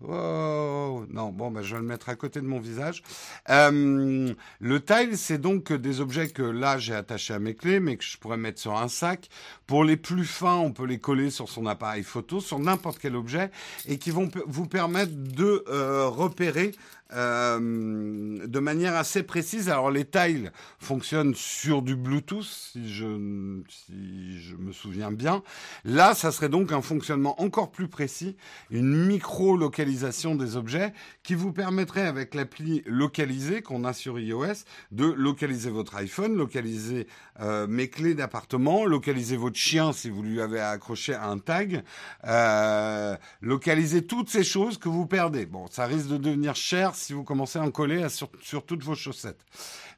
Oh 0.04 1.06
non, 1.10 1.32
bon, 1.32 1.50
bah, 1.50 1.64
je 1.64 1.74
vais 1.74 1.82
le 1.82 1.88
mettre 1.88 2.10
à 2.10 2.16
côté 2.16 2.40
de 2.40 2.46
mon 2.46 2.60
visage. 2.60 3.02
Euh, 3.50 4.32
le 4.60 4.86
tile, 4.86 5.18
c'est 5.18 5.40
donc 5.40 5.74
des 5.74 6.02
objets 6.02 6.30
que 6.30 6.44
là 6.44 6.78
j'ai 6.78 6.94
attachés 6.94 7.34
à 7.34 7.40
mes 7.40 7.56
clés, 7.56 7.80
mais 7.80 7.98
que 7.98 8.04
je 8.04 8.16
pourrais 8.20 8.38
mettre 8.38 8.60
sur 8.60 8.78
un 8.78 8.90
sac. 8.90 9.28
Pour 9.66 9.84
les 9.84 9.98
plus 9.98 10.26
fins, 10.26 10.58
on 10.58 10.72
peut 10.72 10.86
les 10.86 11.00
coller 11.00 11.32
sur 11.32 11.50
son 11.50 11.66
appareil 11.66 12.04
photo, 12.04 12.42
sur 12.42 12.60
n'importe 12.60 13.00
quel 13.00 13.16
objet, 13.16 13.50
et 13.88 13.98
qui 13.98 14.12
vont 14.12 14.30
vous 14.46 14.68
permettre 14.68 15.14
de 15.16 15.64
euh, 15.68 16.08
repérer 16.08 16.74
euh, 17.14 18.46
de 18.46 18.60
manière 18.60 18.96
assez 18.96 19.24
précise. 19.24 19.70
Alors 19.70 19.92
les 19.92 20.06
tiles 20.06 20.52
fonctionnent 20.80 21.36
sur 21.36 21.82
du 21.82 21.96
Bluetooth, 21.96 22.44
si 22.44 22.94
je, 22.94 23.06
me 23.06 24.72
souviens 24.74 25.12
bien. 25.12 25.42
Là, 25.86 26.14
ça 26.14 26.32
serait 26.32 26.50
donc 26.50 26.72
un 26.72 26.82
fonctionnement 26.82 27.42
encore 27.42 27.72
plus 27.72 27.88
précis, 27.88 28.36
une 28.72 29.06
micro-localisation 29.06 30.36
des 30.36 30.58
objets 30.58 30.94
qui 31.24 31.36
vous 31.36 31.54
permettrait 31.54 32.06
avec 32.06 32.36
l'appli 32.36 32.84
localisée 32.86 33.62
qu'on 33.62 33.84
a 33.86 33.94
sur 33.94 34.20
iOS 34.20 34.66
de 34.92 35.06
localiser 35.06 35.70
votre 35.70 35.96
iPhone, 35.96 36.36
localiser 36.36 37.08
euh, 37.40 37.68
mes 37.68 37.90
clés 37.90 38.16
d'appartement, 38.16 38.86
localiser 38.86 39.38
votre 39.38 39.58
chien 39.58 39.94
si 39.94 40.10
vous 40.10 40.24
lui 40.24 40.42
avez 40.42 40.60
accroché 40.60 41.16
un 41.16 41.38
tag, 41.38 41.84
euh, 42.26 43.16
localiser 43.42 44.06
toutes 44.06 44.30
ces 44.30 44.44
choses 44.44 44.78
que 44.78 44.90
vous 44.90 45.06
perdez. 45.06 45.46
Bon, 45.46 45.68
ça 45.70 45.86
risque 45.86 46.08
de 46.08 46.18
devenir 46.18 46.56
cher 46.56 46.96
si 46.98 47.14
vous 47.14 47.24
commencez 47.24 47.60
à 47.60 47.64
en 47.64 47.72
coller 47.72 48.08
sur, 48.10 48.66
toutes 48.66 48.84
vos 48.84 48.96
chaussettes. 48.96 49.44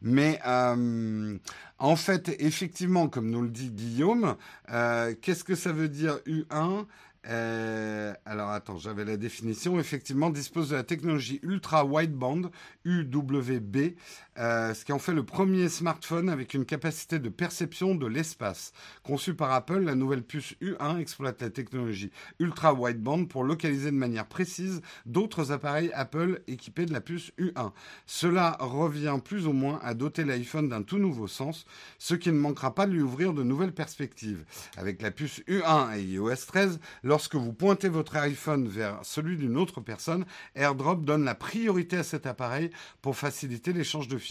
Mais 0.01 0.39
euh, 0.45 1.37
en 1.77 1.95
fait, 1.95 2.35
effectivement, 2.39 3.07
comme 3.07 3.29
nous 3.29 3.41
le 3.41 3.49
dit 3.49 3.71
Guillaume, 3.71 4.35
euh, 4.71 5.13
qu'est-ce 5.21 5.43
que 5.43 5.55
ça 5.55 5.71
veut 5.71 5.89
dire 5.89 6.19
U1 6.27 6.85
euh, 7.27 8.13
alors 8.25 8.49
attends, 8.49 8.77
j'avais 8.77 9.03
la 9.03 9.17
définition. 9.17 9.79
Effectivement, 9.79 10.29
dispose 10.29 10.69
de 10.69 10.75
la 10.75 10.83
technologie 10.83 11.39
ultra 11.43 11.83
wideband 11.85 12.49
UWB, 12.85 13.95
euh, 14.39 14.73
ce 14.73 14.85
qui 14.85 14.93
en 14.93 14.99
fait 14.99 15.11
le 15.13 15.25
premier 15.25 15.67
smartphone 15.67 16.29
avec 16.29 16.53
une 16.53 16.65
capacité 16.65 17.19
de 17.19 17.27
perception 17.27 17.93
de 17.93 18.07
l'espace. 18.07 18.71
Conçu 19.03 19.33
par 19.33 19.51
Apple, 19.51 19.79
la 19.79 19.95
nouvelle 19.95 20.23
puce 20.23 20.53
U1 20.61 20.97
exploite 20.99 21.41
la 21.41 21.49
technologie 21.49 22.09
ultra 22.39 22.73
wideband 22.73 23.25
pour 23.25 23.43
localiser 23.43 23.91
de 23.91 23.97
manière 23.97 24.27
précise 24.27 24.81
d'autres 25.05 25.51
appareils 25.51 25.91
Apple 25.93 26.41
équipés 26.47 26.85
de 26.85 26.93
la 26.93 27.01
puce 27.01 27.33
U1. 27.37 27.71
Cela 28.05 28.55
revient 28.61 29.17
plus 29.23 29.45
ou 29.45 29.51
moins 29.51 29.77
à 29.83 29.93
doter 29.93 30.23
l'iPhone 30.23 30.69
d'un 30.69 30.83
tout 30.83 30.99
nouveau 30.99 31.27
sens, 31.27 31.65
ce 31.97 32.15
qui 32.15 32.29
ne 32.29 32.39
manquera 32.39 32.73
pas 32.73 32.85
de 32.85 32.93
lui 32.93 33.01
ouvrir 33.01 33.33
de 33.33 33.43
nouvelles 33.43 33.73
perspectives. 33.73 34.45
Avec 34.77 35.01
la 35.01 35.11
puce 35.11 35.41
U1 35.49 35.97
et 35.97 36.03
iOS 36.03 36.45
13, 36.47 36.79
lorsque 37.03 37.35
vous 37.35 37.51
pointez 37.51 37.89
votre 37.89 38.15
iPhone 38.15 38.69
vers 38.69 38.99
celui 39.03 39.35
d'une 39.35 39.57
autre 39.57 39.81
personne, 39.81 40.25
AirDrop 40.55 41.03
donne 41.03 41.25
la 41.25 41.35
priorité 41.35 41.97
à 41.97 42.03
cet 42.03 42.25
appareil 42.25 42.69
pour 43.01 43.17
faciliter 43.17 43.73
l'échange 43.73 44.07
de 44.07 44.17
fichiers 44.17 44.28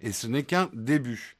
et 0.00 0.12
ce 0.12 0.26
n'est 0.26 0.44
qu'un 0.44 0.70
début. 0.72 1.36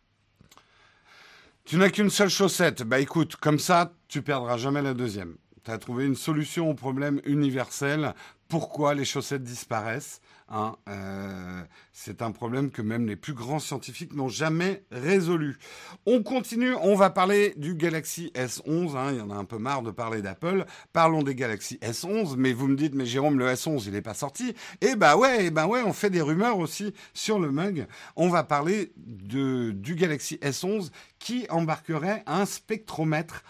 Tu 1.65 1.77
n'as 1.77 1.89
qu'une 1.89 2.11
seule 2.11 2.29
chaussette. 2.29 2.83
Bah 2.83 3.01
écoute, 3.01 3.37
comme 3.37 3.59
ça, 3.59 3.95
tu 4.09 4.21
perdras 4.21 4.59
jamais 4.59 4.83
la 4.83 4.93
deuxième. 4.93 5.37
Tu 5.65 5.71
as 5.71 5.79
trouvé 5.79 6.05
une 6.05 6.17
solution 6.17 6.69
au 6.69 6.75
problème 6.75 7.21
universel. 7.25 8.15
Pourquoi 8.49 8.95
les 8.95 9.07
chaussettes 9.07 9.43
disparaissent? 9.43 10.21
Hein, 10.57 10.77
euh, 10.89 11.63
c'est 11.93 12.23
un 12.23 12.31
problème 12.31 12.71
que 12.71 12.81
même 12.81 13.09
les 13.09 13.17
plus 13.17 13.35
grands 13.35 13.59
scientifiques 13.59 14.15
n'ont 14.15 14.29
jamais 14.29 14.85
résolu. 14.93 15.59
On 16.07 16.23
continue, 16.23 16.75
on 16.81 16.95
va 16.95 17.11
parler 17.11 17.55
du 17.57 17.75
Galaxy 17.75 18.31
S11. 18.37 18.97
Hein, 18.97 19.11
il 19.11 19.19
y 19.19 19.21
en 19.21 19.31
a 19.31 19.35
un 19.35 19.45
peu 19.45 19.59
marre 19.59 19.83
de 19.83 19.91
parler 19.91 20.23
d'Apple. 20.23 20.65
Parlons 20.93 21.25
des 21.25 21.35
Galaxy 21.35 21.81
S11. 21.83 22.37
Mais 22.37 22.53
vous 22.53 22.69
me 22.69 22.77
dites, 22.77 22.95
mais 22.95 23.05
Jérôme, 23.05 23.37
le 23.37 23.49
S11, 23.49 23.83
il 23.87 23.95
n'est 23.95 24.01
pas 24.01 24.15
sorti. 24.15 24.55
Eh 24.81 24.95
ben 24.95 25.17
ouais, 25.17 25.47
eh 25.47 25.51
ben 25.51 25.67
ouais, 25.67 25.83
on 25.85 25.93
fait 25.93 26.11
des 26.11 26.23
rumeurs 26.23 26.59
aussi 26.59 26.95
sur 27.15 27.41
le 27.41 27.51
mug. 27.51 27.89
On 28.15 28.29
va 28.29 28.45
parler 28.45 28.93
du 28.97 29.97
Galaxy 29.97 30.37
S11 30.37 30.91
qui 31.19 31.47
embarquerait 31.51 32.23
un 32.27 32.47
spectromètre 32.47 33.43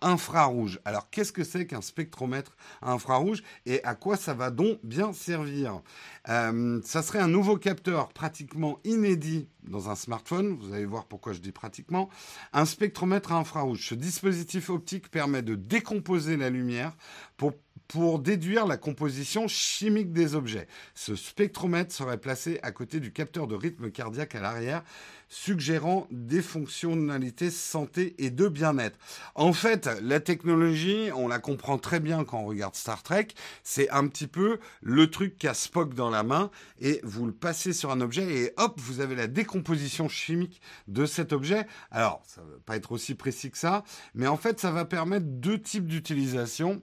infrarouge. 0.00 0.80
Alors 0.84 1.10
qu'est-ce 1.10 1.32
que 1.32 1.44
c'est 1.44 1.66
qu'un 1.66 1.80
spectromètre 1.80 2.56
infrarouge 2.82 3.42
et 3.66 3.82
à 3.84 3.94
quoi 3.94 4.16
ça 4.16 4.34
va 4.34 4.50
donc 4.50 4.78
bien 4.82 5.12
servir? 5.12 5.80
Euh, 6.28 6.80
Ça 6.84 7.02
serait 7.02 7.20
un 7.20 7.28
nouveau 7.28 7.56
capteur 7.56 8.08
pratiquement 8.08 8.78
inédit 8.84 9.48
dans 9.62 9.90
un 9.90 9.94
smartphone. 9.94 10.58
Vous 10.60 10.72
allez 10.72 10.84
voir 10.84 11.06
pourquoi 11.06 11.32
je 11.32 11.40
dis 11.40 11.52
pratiquement. 11.52 12.08
Un 12.52 12.64
spectromètre 12.64 13.32
infrarouge. 13.32 13.86
Ce 13.88 13.94
dispositif 13.94 14.70
optique 14.70 15.10
permet 15.10 15.42
de 15.42 15.54
décomposer 15.54 16.36
la 16.36 16.50
lumière 16.50 16.92
pour 17.36 17.52
pour 17.88 18.20
déduire 18.20 18.68
la 18.68 18.76
composition 18.76 19.48
chimique 19.48 20.12
des 20.12 20.36
objets. 20.36 20.68
Ce 20.94 21.16
spectromètre 21.16 21.92
serait 21.92 22.18
placé 22.20 22.60
à 22.62 22.70
côté 22.70 23.00
du 23.00 23.12
capteur 23.12 23.48
de 23.48 23.56
rythme 23.56 23.90
cardiaque 23.90 24.36
à 24.36 24.40
l'arrière, 24.40 24.84
suggérant 25.30 26.06
des 26.10 26.42
fonctionnalités 26.42 27.50
santé 27.50 28.14
et 28.18 28.30
de 28.30 28.48
bien-être. 28.48 28.98
En 29.34 29.52
fait, 29.52 29.88
la 30.02 30.20
technologie, 30.20 31.10
on 31.14 31.28
la 31.28 31.38
comprend 31.38 31.78
très 31.78 32.00
bien 32.00 32.24
quand 32.24 32.40
on 32.40 32.46
regarde 32.46 32.74
Star 32.74 33.02
Trek, 33.02 33.28
c'est 33.62 33.88
un 33.90 34.06
petit 34.08 34.26
peu 34.26 34.58
le 34.82 35.08
truc 35.08 35.38
qu'a 35.38 35.54
Spock 35.54 35.94
dans 35.94 36.10
la 36.10 36.24
main 36.24 36.50
et 36.80 37.00
vous 37.04 37.26
le 37.26 37.32
passez 37.32 37.72
sur 37.72 37.92
un 37.92 38.00
objet 38.00 38.24
et 38.24 38.52
hop, 38.56 38.78
vous 38.78 39.00
avez 39.00 39.14
la 39.14 39.28
décomposition 39.28 40.08
chimique 40.08 40.60
de 40.88 41.06
cet 41.06 41.32
objet. 41.32 41.66
Alors, 41.92 42.22
ça 42.26 42.40
va 42.40 42.58
pas 42.66 42.76
être 42.76 42.90
aussi 42.92 43.14
précis 43.14 43.50
que 43.50 43.58
ça, 43.58 43.84
mais 44.14 44.26
en 44.26 44.36
fait, 44.36 44.58
ça 44.58 44.72
va 44.72 44.84
permettre 44.84 45.26
deux 45.26 45.60
types 45.60 45.86
d'utilisation 45.86 46.82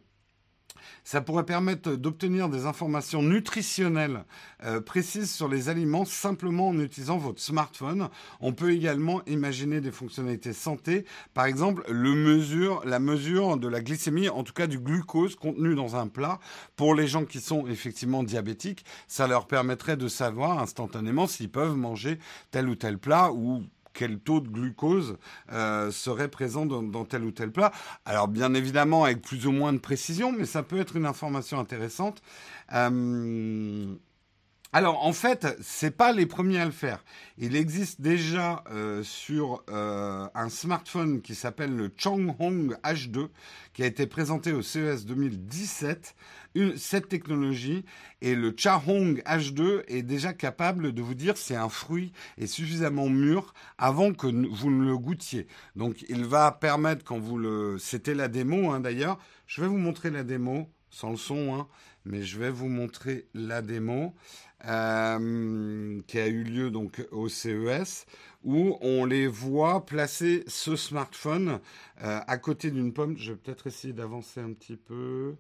ça 1.04 1.22
pourrait 1.22 1.46
permettre 1.46 1.96
d'obtenir 1.96 2.50
des 2.50 2.66
informations 2.66 3.22
nutritionnelles 3.22 4.24
euh, 4.64 4.82
précises 4.82 5.34
sur 5.34 5.48
les 5.48 5.70
aliments 5.70 6.06
simplement 6.06 6.70
en 6.70 6.80
utilisant 6.80 7.18
votre 7.18 7.42
smartphone. 7.42 8.10
On 8.42 8.54
peut 8.54 8.72
également 8.72 9.22
imaginer 9.26 9.82
des 9.82 9.92
fonctionnalités 9.92 10.54
santé, 10.54 11.06
par 11.34 11.46
exemple 11.46 11.84
la 11.90 13.00
mesure 13.00 13.58
de 13.58 13.68
la 13.68 13.82
glycémie, 13.82 14.30
en 14.30 14.44
tout 14.44 14.54
cas 14.54 14.68
du 14.68 14.80
glucose 14.80 15.36
contenu 15.36 15.76
dans 15.76 15.96
un 15.96 16.08
plat. 16.08 16.40
Pour 16.76 16.96
les 16.96 17.08
gens 17.08 17.26
qui 17.26 17.40
sont 17.40 17.68
effectivement 17.68 18.24
diabétiques, 18.24 18.86
ça 19.08 19.28
leur 19.28 19.48
permettrait 19.48 19.98
de 19.98 20.08
savoir 20.08 20.60
instantanément 20.60 21.28
s'ils 21.28 21.52
peuvent 21.52 21.76
manger 21.76 22.20
tel 22.52 22.70
ou 22.70 22.76
tel 22.76 22.98
plat 22.98 23.32
ou 23.32 23.64
quel 23.98 24.20
taux 24.20 24.40
de 24.40 24.48
glucose 24.48 25.18
euh, 25.52 25.90
serait 25.90 26.28
présent 26.28 26.68
dans, 26.68 27.04
tel 27.04 27.24
ou 27.24 27.32
tel 27.32 27.52
plat. 27.52 27.72
Alors 28.06 28.28
bien 28.28 28.54
évidemment 28.54 29.06
avec 29.06 29.24
plus 29.24 29.48
ou 29.48 29.52
moins 29.52 29.74
de 29.74 29.80
précision, 29.80 30.32
mais 30.32 30.46
ça 30.46 30.62
peut 30.62 30.80
être 30.80 30.96
une 30.96 31.08
information 31.08 31.60
intéressante. 31.60 32.22
Euh, 32.74 33.96
alors 34.72 35.04
en 35.04 35.14
fait, 35.14 35.48
c'est 35.62 35.98
pas 35.98 36.12
les 36.12 36.28
premiers 36.28 36.60
à 36.60 36.66
le 36.66 36.72
faire. 36.72 37.04
Il 37.40 37.56
existe 37.56 38.02
déjà 38.02 38.64
euh, 38.72 39.02
sur 39.02 39.64
un 39.68 40.50
smartphone 40.50 41.22
qui 41.22 41.34
s'appelle 41.34 41.76
le 41.76 41.92
Changhong 41.98 42.78
H2, 42.84 43.30
qui 43.74 43.82
a 43.82 43.88
été 43.88 44.06
présenté 44.06 44.54
au 44.54 44.62
CES 44.62 45.06
2017, 45.08 46.16
cette 46.76 47.10
technologie 47.10 47.86
et 48.22 48.36
le 48.36 48.54
Chahong 48.56 49.22
H2 49.26 49.84
est 49.88 50.04
déjà 50.04 50.34
capable 50.34 50.94
de 50.94 51.02
vous 51.02 51.16
dire 51.16 51.38
si 51.38 51.56
un 51.56 51.70
fruit 51.70 52.12
est 52.38 52.48
suffisamment 52.48 53.10
mûr 53.10 53.54
avant 53.78 54.14
que 54.14 54.28
vous 54.28 54.72
ne 54.72 54.86
le 54.86 54.98
goûtiez. 54.98 55.48
Donc 55.76 56.06
il 56.10 56.26
va 56.26 56.52
permettre 56.52 57.04
quand 57.04 57.20
vous 57.20 57.38
le, 57.38 57.78
c'était 57.78 58.16
la 58.16 58.28
démo 58.28 58.72
hein, 58.72 58.80
d'ailleurs. 58.80 59.20
Je 59.46 59.62
vais 59.62 59.68
vous 59.68 59.78
montrer 59.78 60.10
la 60.10 60.24
démo 60.24 60.70
sans 60.90 61.12
le 61.12 61.18
son, 61.18 61.56
hein, 61.56 61.68
mais 62.06 62.24
je 62.24 62.40
vais 62.40 62.50
vous 62.50 62.70
montrer 62.70 63.28
la 63.34 63.62
démo. 63.62 64.16
Euh, 64.66 66.02
qui 66.08 66.18
a 66.18 66.28
eu 66.28 66.44
lieu 66.44 66.72
donc 66.72 67.06
au 67.12 67.30
CES, 67.30 68.08
où 68.44 68.76
on 68.82 69.06
les 69.06 69.28
voit 69.28 69.86
placer 69.86 70.44
ce 70.48 70.76
smartphone 70.76 71.60
euh, 72.02 72.20
à 72.26 72.38
côté 72.38 72.72
d'une 72.72 72.92
pomme. 72.92 73.16
Je 73.18 73.34
vais 73.34 73.38
peut-être 73.38 73.68
essayer 73.68 73.94
d'avancer 73.94 74.40
un 74.40 74.54
petit 74.54 74.76
peu. 74.76 75.36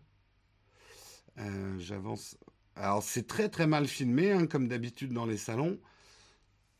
Euh, 1.39 1.77
j'avance. 1.79 2.37
Alors 2.75 3.03
c'est 3.03 3.27
très 3.27 3.49
très 3.49 3.67
mal 3.67 3.87
filmé, 3.87 4.31
hein, 4.31 4.47
comme 4.47 4.67
d'habitude 4.67 5.13
dans 5.13 5.25
les 5.25 5.37
salons. 5.37 5.79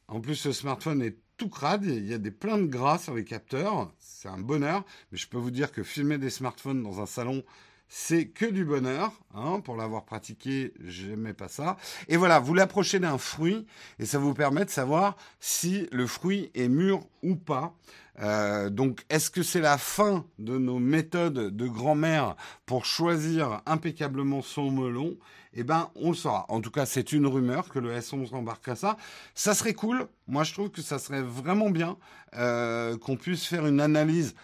En 0.08 0.22
plus, 0.22 0.36
ce 0.36 0.52
smartphone 0.52 1.02
est 1.02 1.18
tout 1.38 1.50
crade. 1.50 1.86
Il 1.86 2.08
y 2.08 2.14
a 2.14 2.18
des 2.18 2.32
pleins 2.32 2.58
de 2.58 2.66
gras 2.66 2.98
sur 2.98 3.14
les 3.14 3.26
capteurs. 3.26 3.92
C'est 4.00 4.30
un 4.30 4.40
bonheur. 4.40 4.86
Mais 5.12 5.18
je 5.18 5.28
peux 5.28 5.38
vous 5.38 5.52
dire 5.52 5.72
que 5.72 5.84
filmer 5.84 6.18
des 6.18 6.30
smartphones 6.30 6.82
dans 6.84 7.02
un 7.02 7.06
salon, 7.06 7.44
c'est 7.89 8.27
que 8.27 8.46
du 8.46 8.65
bonheur. 8.65 9.12
Hein, 9.34 9.62
pour 9.62 9.75
l'avoir 9.75 10.06
pratiqué, 10.06 10.74
j'aimais 10.84 11.34
pas 11.34 11.48
ça. 11.48 11.77
Et 12.08 12.17
voilà, 12.17 12.39
vous 12.39 12.53
l'approchez 12.53 13.00
d'un 13.00 13.17
fruit 13.17 13.65
et 14.00 14.06
ça 14.06 14.17
vous 14.17 14.34
permet 14.34 14.65
de 14.65 14.70
savoir 14.70 15.15
si 15.39 15.88
le 15.91 16.08
fruit 16.08 16.51
est 16.56 16.67
mûr 16.67 17.06
ou 17.24 17.36
pas. 17.36 17.75
Euh, 18.20 18.70
donc, 18.70 19.06
est-ce 19.10 19.29
que 19.29 19.44
c'est 19.44 19.62
la 19.62 19.77
fin 19.77 20.25
de 20.39 20.58
nos 20.58 20.79
méthodes 20.79 21.56
de 21.56 21.67
grand-mère 21.67 22.36
pour 22.65 22.86
choisir 22.86 23.62
impeccablement 23.65 24.41
son 24.41 24.72
melon? 24.72 25.17
Eh 25.53 25.63
ben, 25.63 25.89
on 25.96 26.10
le 26.10 26.15
saura. 26.15 26.46
En 26.50 26.62
tout 26.62 26.72
cas, 26.72 26.86
c'est 26.86 27.13
une 27.13 27.25
rumeur 27.25 27.70
que 27.70 27.79
le 27.79 27.96
S11 27.96 28.34
embarque 28.34 28.67
à 28.67 28.75
ça. 28.75 28.98
Ça 29.34 29.53
serait 29.53 29.74
cool. 29.74 30.08
Moi, 30.27 30.44
je 30.44 30.53
trouve 30.53 30.70
que 30.70 30.82
ça 30.82 31.00
serait 31.00 31.22
vraiment 31.22 31.70
bien 31.70 31.98
euh, 32.36 32.98
qu'on 32.98 33.15
puisse 33.15 33.46
faire 33.46 33.65
une 33.65 33.82
analyse 33.82 34.36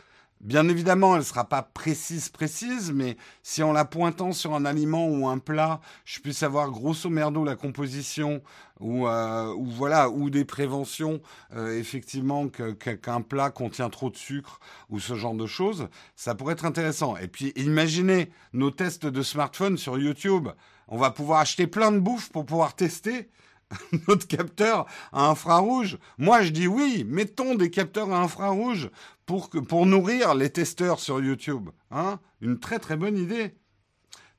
Bien 0.43 0.67
évidemment, 0.67 1.13
elle 1.13 1.21
ne 1.21 1.25
sera 1.25 1.45
pas 1.47 1.61
précise, 1.61 2.27
précise, 2.27 2.91
mais 2.91 3.15
si 3.43 3.63
en 3.63 3.71
la 3.71 3.85
pointant 3.85 4.33
sur 4.33 4.53
un 4.53 4.65
aliment 4.65 5.07
ou 5.07 5.25
un 5.29 5.37
plat, 5.37 5.79
je 6.03 6.19
puisse 6.19 6.39
savoir 6.39 6.69
grosso 6.69 7.09
merdo 7.09 7.45
la 7.45 7.55
composition 7.55 8.41
ou, 8.81 9.07
euh, 9.07 9.53
ou 9.53 9.65
voilà 9.67 10.09
ou 10.09 10.29
des 10.29 10.43
préventions, 10.43 11.21
euh, 11.55 11.79
effectivement 11.79 12.49
qu'un 12.49 13.21
plat 13.21 13.51
contient 13.51 13.89
trop 13.89 14.09
de 14.09 14.17
sucre 14.17 14.59
ou 14.89 14.99
ce 14.99 15.15
genre 15.15 15.33
de 15.33 15.45
choses, 15.45 15.87
ça 16.17 16.35
pourrait 16.35 16.55
être 16.55 16.65
intéressant. 16.65 17.15
Et 17.15 17.29
puis 17.29 17.53
imaginez 17.55 18.29
nos 18.51 18.69
tests 18.69 19.05
de 19.05 19.23
smartphone 19.23 19.77
sur 19.77 19.97
YouTube. 19.97 20.49
On 20.89 20.97
va 20.97 21.11
pouvoir 21.11 21.39
acheter 21.39 21.67
plein 21.67 21.93
de 21.93 21.99
bouffe 21.99 22.29
pour 22.33 22.45
pouvoir 22.45 22.75
tester 22.75 23.29
notre 24.07 24.27
capteur 24.27 24.85
à 25.11 25.29
infrarouge 25.29 25.97
Moi, 26.17 26.41
je 26.41 26.49
dis 26.49 26.67
oui, 26.67 27.03
mettons 27.07 27.55
des 27.55 27.69
capteurs 27.69 28.11
à 28.11 28.21
infrarouge 28.21 28.89
pour, 29.25 29.85
nourrir 29.85 30.35
les 30.35 30.49
testeurs 30.49 30.99
sur 30.99 31.21
YouTube. 31.21 31.69
Hein 31.91 32.19
Une 32.41 32.59
très 32.59 32.79
très 32.79 32.97
bonne 32.97 33.17
idée. 33.17 33.55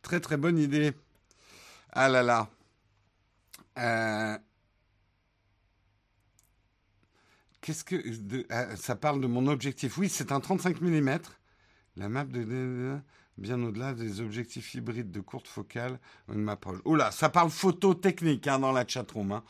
Très 0.03 0.21
très 0.21 0.37
bonne 0.37 0.59
idée. 0.59 0.93
Ah 1.93 2.09
là 2.09 2.23
là. 2.23 2.51
Euh, 3.79 4.39
qu'est-ce 7.61 7.85
que. 7.85 7.97
Euh, 8.53 8.77
ça 8.77 8.95
parle 8.97 9.21
de 9.21 9.27
mon 9.27 9.47
objectif. 9.47 9.97
Oui, 9.97 10.09
c'est 10.09 10.33
un 10.33 10.41
35 10.41 10.81
mm. 10.81 11.19
La 11.97 12.09
map 12.09 12.25
de 12.25 13.01
bien 13.39 13.63
au-delà 13.63 13.95
des 13.95 14.21
objectifs 14.21 14.75
hybrides 14.75 15.11
de 15.11 15.21
courte 15.21 15.49
focale, 15.49 15.99
une 16.33 16.43
map 16.43 16.57
proche. 16.57 16.81
Oh 16.85 16.95
là, 16.95 17.11
ça 17.11 17.29
parle 17.29 17.51
photo 17.51 17.95
technique 17.95 18.47
hein, 18.47 18.59
dans 18.59 18.73
la 18.73 18.87
chatroom. 18.87 19.33
Hein 19.33 19.45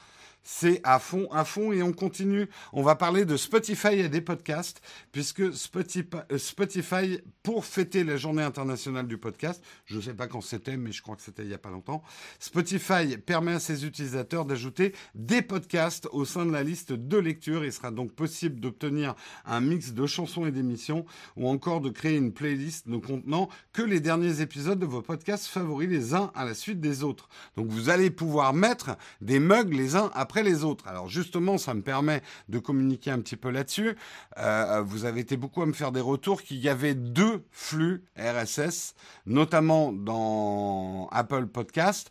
c'est 0.45 0.81
à 0.85 0.99
fond, 0.99 1.27
à 1.33 1.45
fond, 1.45 1.73
et 1.73 1.83
on 1.83 1.93
continue. 1.93 2.49
On 2.73 2.83
va 2.83 2.95
parler 2.95 3.25
de 3.25 3.37
Spotify 3.37 3.95
et 3.95 4.09
des 4.09 4.21
podcasts, 4.21 4.83
puisque 5.11 5.53
Spotify, 5.55 7.19
pour 7.43 7.65
fêter 7.65 8.05
la 8.05 8.17
journée 8.17 8.43
internationale 8.43 9.07
du 9.07 9.19
podcast, 9.19 9.65
je 9.87 9.97
ne 9.97 10.03
sais 10.03 10.15
pas 10.15 10.29
quand 10.29 10.43
c'était, 10.43 10.77
mais 10.77 10.93
je 10.93 11.03
crois 11.03 11.17
que 11.17 11.23
c'était 11.23 11.43
il 11.43 11.49
n'y 11.49 11.55
a 11.55 11.59
pas 11.59 11.71
longtemps, 11.71 12.03
Spotify 12.39 13.17
permet 13.17 13.55
à 13.55 13.61
ses 13.61 13.87
utilisateurs 13.87 14.45
d'ajouter 14.45 14.95
des 15.15 15.41
podcasts 15.41 16.09
au 16.13 16.25
sein 16.25 16.45
de 16.45 16.53
la 16.53 16.63
liste 16.63 16.93
de 16.93 17.17
lecture. 17.17 17.65
Il 17.65 17.73
sera 17.73 17.91
donc 17.91 18.13
possible 18.13 18.61
d'obtenir 18.61 19.15
un 19.47 19.61
mix 19.61 19.93
de 19.93 20.07
chansons 20.07 20.47
et 20.47 20.53
d'émissions, 20.53 21.07
ou 21.37 21.49
encore 21.49 21.81
de 21.81 21.89
créer 21.89 22.17
une 22.17 22.33
playlist 22.33 22.87
ne 22.87 22.99
contenant 22.99 23.49
que 23.73 23.83
les 23.83 24.01
derniers 24.01 24.43
épisodes 24.43 24.79
de 24.79 24.87
vos 24.87 25.01
podcasts 25.01 25.47
favoris 25.47 25.89
les 25.89 26.13
uns 26.15 26.31
à 26.35 26.45
la 26.45 26.55
suite 26.55 26.81
des 26.81 27.03
autres. 27.03 27.29
Donc 27.57 27.69
vous 27.69 27.89
allez 27.89 28.11
pouvoir 28.11 28.53
mettre 28.53 28.97
des 29.23 29.41
mugs 29.41 29.73
les 29.73 29.97
uns 29.97 30.11
après 30.15 30.34
les 30.43 30.65
autres. 30.65 30.87
Alors 30.89 31.09
justement, 31.09 31.59
ça 31.59 31.75
me 31.75 31.83
permet 31.83 32.23
de 32.49 32.59
communiquer 32.59 33.11
un 33.11 33.21
petit 33.21 33.37
peu 33.37 33.51
là-dessus. 33.51 33.97
Euh, 34.39 34.83
vous 34.83 35.05
avez 35.05 35.21
été 35.21 35.37
beaucoup 35.37 35.63
à 35.63 35.67
me 35.67 35.73
faire 35.73 35.93
des 35.93 36.01
retours 36.01 36.43
qu'il 36.43 36.59
y 36.59 36.69
avait 36.69 36.95
deux 36.95 37.45
flux 37.51 38.05
RSS, 38.19 38.95
notamment 39.27 39.93
dans 39.93 41.09
Apple 41.13 41.47
Podcast. 41.47 42.11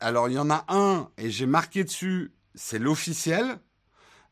Alors 0.00 0.28
il 0.28 0.34
y 0.34 0.38
en 0.38 0.50
a 0.50 0.64
un, 0.68 1.08
et 1.18 1.30
j'ai 1.30 1.46
marqué 1.46 1.84
dessus, 1.84 2.32
c'est 2.54 2.78
l'officiel, 2.78 3.58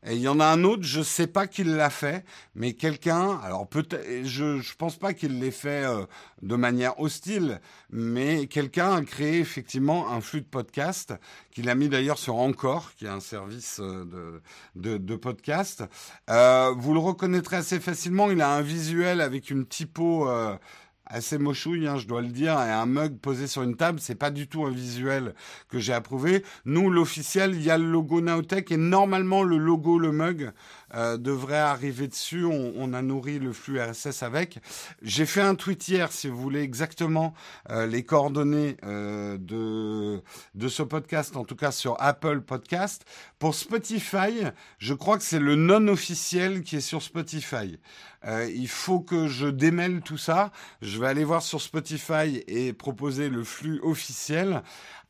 et 0.05 0.15
il 0.15 0.21
y 0.21 0.27
en 0.27 0.39
a 0.39 0.45
un 0.45 0.63
autre, 0.63 0.83
je 0.83 1.01
sais 1.01 1.27
pas 1.27 1.47
qui 1.47 1.63
l'a 1.63 1.89
fait, 1.89 2.25
mais 2.55 2.73
quelqu'un, 2.73 3.39
alors 3.43 3.67
peut-être, 3.67 4.25
je 4.25 4.57
ne 4.57 4.75
pense 4.77 4.97
pas 4.97 5.13
qu'il 5.13 5.39
l'ait 5.39 5.51
fait 5.51 5.85
euh, 5.85 6.05
de 6.41 6.55
manière 6.55 6.99
hostile, 6.99 7.61
mais 7.89 8.47
quelqu'un 8.47 8.95
a 8.95 9.01
créé 9.03 9.39
effectivement 9.39 10.11
un 10.11 10.19
flux 10.19 10.41
de 10.41 10.45
podcast 10.45 11.13
qu'il 11.51 11.69
a 11.69 11.75
mis 11.75 11.87
d'ailleurs 11.87 12.17
sur 12.17 12.35
Encore, 12.35 12.93
qui 12.95 13.05
est 13.05 13.09
un 13.09 13.21
service 13.21 13.79
euh, 13.79 14.41
de, 14.75 14.97
de, 14.97 15.15
podcast. 15.15 15.83
Euh, 16.29 16.73
vous 16.77 16.93
le 16.93 16.99
reconnaîtrez 16.99 17.57
assez 17.57 17.79
facilement, 17.79 18.29
il 18.29 18.41
a 18.41 18.53
un 18.53 18.61
visuel 18.61 19.21
avec 19.21 19.49
une 19.49 19.65
typo 19.65 20.27
assez 21.05 21.37
mochouille, 21.37 21.87
hein, 21.87 21.97
je 21.97 22.07
dois 22.07 22.21
le 22.21 22.29
dire, 22.29 22.53
et 22.53 22.71
un 22.71 22.85
mug 22.85 23.17
posé 23.17 23.47
sur 23.47 23.63
une 23.63 23.75
table, 23.75 23.99
c'est 23.99 24.15
pas 24.15 24.31
du 24.31 24.47
tout 24.47 24.65
un 24.65 24.71
visuel 24.71 25.33
que 25.69 25.79
j'ai 25.79 25.93
approuvé. 25.93 26.43
Nous, 26.65 26.89
l'officiel, 26.89 27.53
il 27.55 27.61
y 27.61 27.69
a 27.69 27.77
le 27.77 27.89
logo 27.89 28.21
Nowtech 28.21 28.71
et 28.71 28.77
normalement 28.77 29.43
le 29.43 29.57
logo, 29.57 29.99
le 29.99 30.11
mug, 30.11 30.51
euh, 30.95 31.17
devrait 31.17 31.57
arriver 31.57 32.07
dessus. 32.07 32.45
On, 32.45 32.93
a 32.93 33.01
nourri 33.01 33.39
le 33.39 33.53
flux 33.53 33.81
RSS 33.81 34.23
avec. 34.23 34.59
J'ai 35.01 35.25
fait 35.25 35.41
un 35.41 35.55
tweet 35.55 35.87
hier, 35.87 36.11
si 36.11 36.27
vous 36.27 36.37
voulez 36.37 36.61
exactement 36.61 37.33
euh, 37.69 37.87
les 37.87 38.03
coordonnées 38.03 38.77
euh, 38.83 39.37
de, 39.39 40.21
de 40.53 40.67
ce 40.67 40.83
podcast, 40.83 41.35
en 41.35 41.45
tout 41.45 41.55
cas 41.55 41.71
sur 41.71 41.95
Apple 41.99 42.41
Podcast. 42.41 43.05
Pour 43.39 43.55
Spotify, 43.55 44.43
je 44.77 44.93
crois 44.93 45.17
que 45.17 45.23
c'est 45.23 45.39
le 45.39 45.55
non 45.55 45.87
officiel 45.87 46.61
qui 46.61 46.75
est 46.75 46.81
sur 46.81 47.01
Spotify. 47.01 47.79
il 48.25 48.67
faut 48.67 48.99
que 48.99 49.27
je 49.27 49.47
démêle 49.47 50.01
tout 50.01 50.17
ça. 50.17 50.51
Je 50.81 50.99
vais 50.99 51.07
aller 51.07 51.23
voir 51.23 51.41
sur 51.41 51.61
Spotify 51.61 52.43
et 52.47 52.73
proposer 52.73 53.29
le 53.29 53.43
flux 53.43 53.79
officiel. 53.81 54.61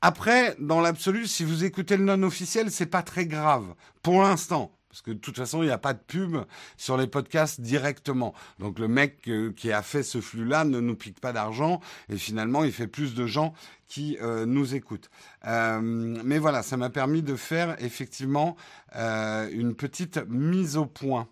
Après, 0.01 0.55
dans 0.59 0.81
l'absolu, 0.81 1.27
si 1.27 1.43
vous 1.43 1.63
écoutez 1.63 1.97
le 1.97 2.03
non 2.03 2.23
officiel, 2.23 2.71
c'est 2.71 2.85
pas 2.85 3.03
très 3.03 3.25
grave 3.25 3.73
pour 4.01 4.21
l'instant. 4.21 4.71
Parce 4.93 5.01
que 5.01 5.09
de 5.09 5.17
toute 5.17 5.37
façon, 5.37 5.63
il 5.63 5.65
n'y 5.65 5.71
a 5.71 5.79
pas 5.79 5.95
de 5.95 5.99
pub 6.05 6.37
sur 6.77 6.97
les 6.97 7.07
podcasts 7.07 7.59
directement. 7.59 8.35
Donc 8.59 8.77
le 8.77 8.87
mec 8.87 9.27
euh, 9.27 9.51
qui 9.51 9.71
a 9.71 9.81
fait 9.81 10.03
ce 10.03 10.21
flux-là 10.21 10.65
ne 10.65 10.79
nous 10.79 10.95
pique 10.95 11.19
pas 11.19 11.33
d'argent 11.33 11.81
et 12.09 12.17
finalement, 12.17 12.63
il 12.63 12.71
fait 12.71 12.85
plus 12.85 13.15
de 13.15 13.25
gens 13.25 13.55
qui 13.87 14.19
euh, 14.21 14.45
nous 14.45 14.75
écoutent. 14.75 15.09
Euh, 15.45 15.81
mais 15.81 16.37
voilà, 16.37 16.61
ça 16.61 16.77
m'a 16.77 16.91
permis 16.91 17.23
de 17.23 17.35
faire 17.35 17.75
effectivement 17.83 18.55
une 18.93 19.73
petite 19.73 20.19
mise 20.29 20.77
au 20.77 20.85
point. 20.85 21.27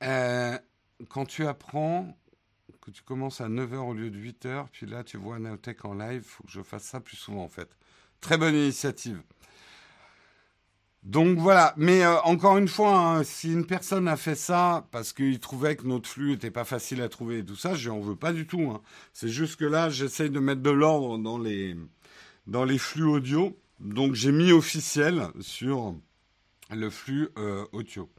quand 0.00 1.24
tu 1.26 1.46
apprends 1.46 2.14
que 2.82 2.90
tu 2.90 3.02
commences 3.02 3.40
à 3.40 3.48
9h 3.48 3.76
au 3.76 3.94
lieu 3.94 4.10
de 4.10 4.18
8h, 4.18 4.66
puis 4.70 4.84
là 4.84 5.02
tu 5.02 5.16
vois 5.16 5.38
Naotech 5.38 5.86
en 5.86 5.94
live, 5.94 6.24
faut 6.24 6.44
que 6.44 6.50
je 6.50 6.60
fasse 6.60 6.84
ça 6.84 7.00
plus 7.00 7.16
souvent 7.16 7.42
en 7.42 7.48
fait. 7.48 7.70
Très 8.20 8.36
bonne 8.36 8.54
initiative. 8.54 9.22
Donc 11.04 11.36
voilà, 11.36 11.74
mais 11.76 12.02
euh, 12.02 12.18
encore 12.22 12.56
une 12.56 12.66
fois, 12.66 12.96
hein, 12.96 13.24
si 13.24 13.52
une 13.52 13.66
personne 13.66 14.08
a 14.08 14.16
fait 14.16 14.34
ça 14.34 14.88
parce 14.90 15.12
qu'il 15.12 15.38
trouvait 15.38 15.76
que 15.76 15.86
notre 15.86 16.08
flux 16.08 16.32
était 16.32 16.50
pas 16.50 16.64
facile 16.64 17.02
à 17.02 17.10
trouver 17.10 17.40
et 17.40 17.44
tout 17.44 17.56
ça, 17.56 17.74
je 17.74 17.90
n'en 17.90 18.00
veux 18.00 18.16
pas 18.16 18.32
du 18.32 18.46
tout. 18.46 18.70
Hein. 18.70 18.80
C'est 19.12 19.28
juste 19.28 19.56
que 19.56 19.66
là, 19.66 19.90
j'essaye 19.90 20.30
de 20.30 20.40
mettre 20.40 20.62
de 20.62 20.70
l'ordre 20.70 21.18
dans 21.18 21.36
les, 21.36 21.76
dans 22.46 22.64
les 22.64 22.78
flux 22.78 23.04
audio. 23.04 23.54
Donc 23.80 24.14
j'ai 24.14 24.32
mis 24.32 24.50
officiel 24.50 25.28
sur 25.40 25.94
le 26.70 26.88
flux 26.88 27.28
euh, 27.36 27.66
audio. 27.72 28.10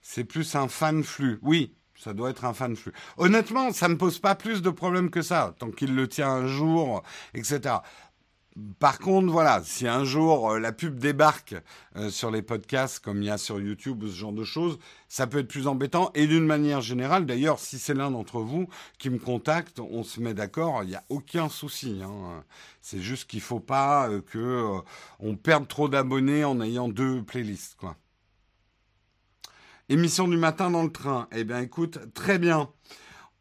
C'est 0.00 0.24
plus 0.24 0.54
un 0.54 0.68
fan 0.68 1.02
flux. 1.02 1.40
Oui, 1.42 1.74
ça 1.96 2.14
doit 2.14 2.30
être 2.30 2.44
un 2.44 2.54
fan 2.54 2.76
flux. 2.76 2.92
Honnêtement, 3.16 3.72
ça 3.72 3.88
ne 3.88 3.94
me 3.94 3.98
pose 3.98 4.20
pas 4.20 4.36
plus 4.36 4.62
de 4.62 4.70
problèmes 4.70 5.10
que 5.10 5.22
ça, 5.22 5.56
tant 5.58 5.72
qu'il 5.72 5.96
le 5.96 6.06
tient 6.06 6.30
un 6.30 6.46
jour, 6.46 7.02
etc 7.34 7.78
par 8.78 8.98
contre, 8.98 9.30
voilà, 9.32 9.62
si 9.64 9.86
un 9.86 10.04
jour 10.04 10.52
euh, 10.52 10.58
la 10.58 10.72
pub 10.72 10.98
débarque 10.98 11.54
euh, 11.96 12.10
sur 12.10 12.30
les 12.30 12.42
podcasts 12.42 12.98
comme 12.98 13.22
il 13.22 13.26
y 13.26 13.30
a 13.30 13.38
sur 13.38 13.60
YouTube 13.60 14.02
ou 14.02 14.08
ce 14.08 14.16
genre 14.16 14.32
de 14.32 14.44
choses, 14.44 14.78
ça 15.08 15.26
peut 15.26 15.38
être 15.38 15.48
plus 15.48 15.66
embêtant. 15.66 16.10
Et 16.14 16.26
d'une 16.26 16.46
manière 16.46 16.80
générale, 16.80 17.26
d'ailleurs, 17.26 17.58
si 17.58 17.78
c'est 17.78 17.94
l'un 17.94 18.10
d'entre 18.10 18.40
vous 18.40 18.68
qui 18.98 19.10
me 19.10 19.18
contacte, 19.18 19.80
on 19.80 20.02
se 20.02 20.20
met 20.20 20.34
d'accord, 20.34 20.82
il 20.82 20.90
n'y 20.90 20.94
a 20.94 21.04
aucun 21.08 21.48
souci. 21.48 22.00
Hein. 22.04 22.44
C'est 22.82 23.00
juste 23.00 23.28
qu'il 23.28 23.40
ne 23.40 23.44
faut 23.44 23.60
pas 23.60 24.08
qu'on 24.08 24.20
que 24.20 24.78
on 25.20 25.36
perde 25.36 25.68
trop 25.68 25.88
d'abonnés 25.88 26.44
en 26.44 26.60
ayant 26.60 26.88
deux 26.88 27.22
playlists. 27.22 27.76
Émission 29.88 30.28
du 30.28 30.36
matin 30.36 30.70
dans 30.70 30.84
le 30.84 30.92
train. 30.92 31.26
Eh 31.32 31.42
bien, 31.42 31.60
écoute, 31.60 31.98
très 32.14 32.38
bien. 32.38 32.70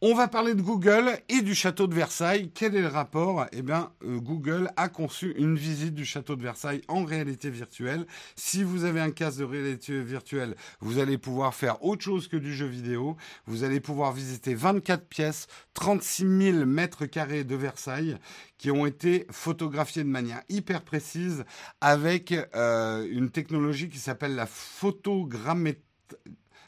On 0.01 0.13
va 0.13 0.29
parler 0.29 0.55
de 0.55 0.61
Google 0.61 1.19
et 1.27 1.41
du 1.41 1.53
château 1.53 1.85
de 1.85 1.93
Versailles. 1.93 2.51
Quel 2.55 2.73
est 2.73 2.81
le 2.81 2.87
rapport? 2.87 3.45
Eh 3.51 3.61
bien, 3.61 3.91
euh, 4.05 4.17
Google 4.17 4.71
a 4.77 4.87
conçu 4.87 5.33
une 5.37 5.57
visite 5.57 5.93
du 5.93 6.05
château 6.05 6.37
de 6.37 6.41
Versailles 6.41 6.79
en 6.87 7.03
réalité 7.03 7.49
virtuelle. 7.49 8.07
Si 8.37 8.63
vous 8.63 8.85
avez 8.85 9.01
un 9.01 9.11
casque 9.11 9.39
de 9.39 9.43
réalité 9.43 10.01
virtuelle, 10.01 10.55
vous 10.79 10.99
allez 10.99 11.17
pouvoir 11.17 11.53
faire 11.53 11.83
autre 11.83 12.01
chose 12.01 12.29
que 12.29 12.37
du 12.37 12.53
jeu 12.53 12.65
vidéo. 12.65 13.17
Vous 13.45 13.65
allez 13.65 13.81
pouvoir 13.81 14.13
visiter 14.13 14.55
24 14.55 15.05
pièces, 15.05 15.47
36 15.73 16.53
000 16.53 16.65
mètres 16.65 17.05
carrés 17.05 17.43
de 17.43 17.57
Versailles 17.57 18.17
qui 18.57 18.71
ont 18.71 18.85
été 18.85 19.27
photographiés 19.31 20.05
de 20.05 20.09
manière 20.09 20.43
hyper 20.47 20.81
précise 20.81 21.43
avec 21.81 22.33
euh, 22.55 23.05
une 23.11 23.31
technologie 23.31 23.89
qui 23.89 23.99
s'appelle 23.99 24.35
la 24.35 24.45
photogrammétrie 24.45 25.83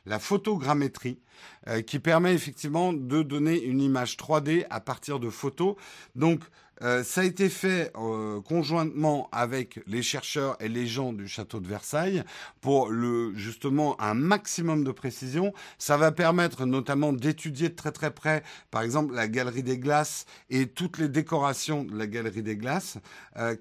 la 0.06 0.20
photogrammétrie, 0.20 1.20
euh, 1.68 1.82
qui 1.82 2.00
permet 2.00 2.34
effectivement 2.34 2.94
de 2.94 3.22
donner 3.22 3.62
une 3.62 3.82
image 3.82 4.18
3D 4.18 4.66
à 4.70 4.80
partir 4.80 5.20
de 5.20 5.30
photos. 5.30 5.76
Donc, 6.16 6.42
euh, 6.82 7.04
ça 7.04 7.22
a 7.22 7.24
été 7.24 7.48
fait 7.48 7.92
euh, 7.96 8.42
conjointement 8.42 9.30
avec 9.32 9.80
les 9.86 10.02
chercheurs 10.02 10.58
et 10.60 10.68
les 10.68 10.88
gens 10.88 11.14
du 11.14 11.28
château 11.28 11.60
de 11.60 11.68
Versailles 11.68 12.24
pour 12.60 12.90
le 12.90 13.36
justement 13.36 14.02
un 14.02 14.16
maximum 14.16 14.84
de 14.84 14.92
précision. 14.92 15.54
Ça 15.78 15.98
va 15.98 16.12
permettre 16.12 16.66
notamment 16.66 17.14
d'étudier 17.14 17.70
de 17.70 17.76
très 17.76 17.92
très 17.92 18.12
près, 18.12 18.42
par 18.72 18.82
exemple, 18.82 19.14
la 19.14 19.28
galerie 19.28 19.62
des 19.62 19.78
glaces 19.78 20.26
et 20.50 20.66
toutes 20.66 20.98
les 20.98 21.10
décorations 21.10 21.84
de 21.84 21.96
la 21.96 22.08
galerie 22.08 22.42
des 22.42 22.58
glaces, 22.58 22.98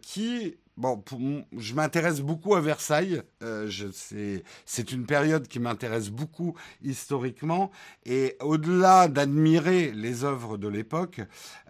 qui 0.00 0.56
Bon, 0.80 1.04
je 1.58 1.74
m'intéresse 1.74 2.22
beaucoup 2.22 2.54
à 2.54 2.62
Versailles. 2.62 3.20
Euh, 3.42 3.70
c'est 4.64 4.92
une 4.92 5.04
période 5.04 5.46
qui 5.46 5.60
m'intéresse 5.60 6.08
beaucoup 6.08 6.56
historiquement. 6.82 7.70
Et 8.06 8.38
au-delà 8.40 9.08
d'admirer 9.08 9.92
les 9.92 10.24
œuvres 10.24 10.56
de 10.56 10.68
l'époque, 10.68 11.20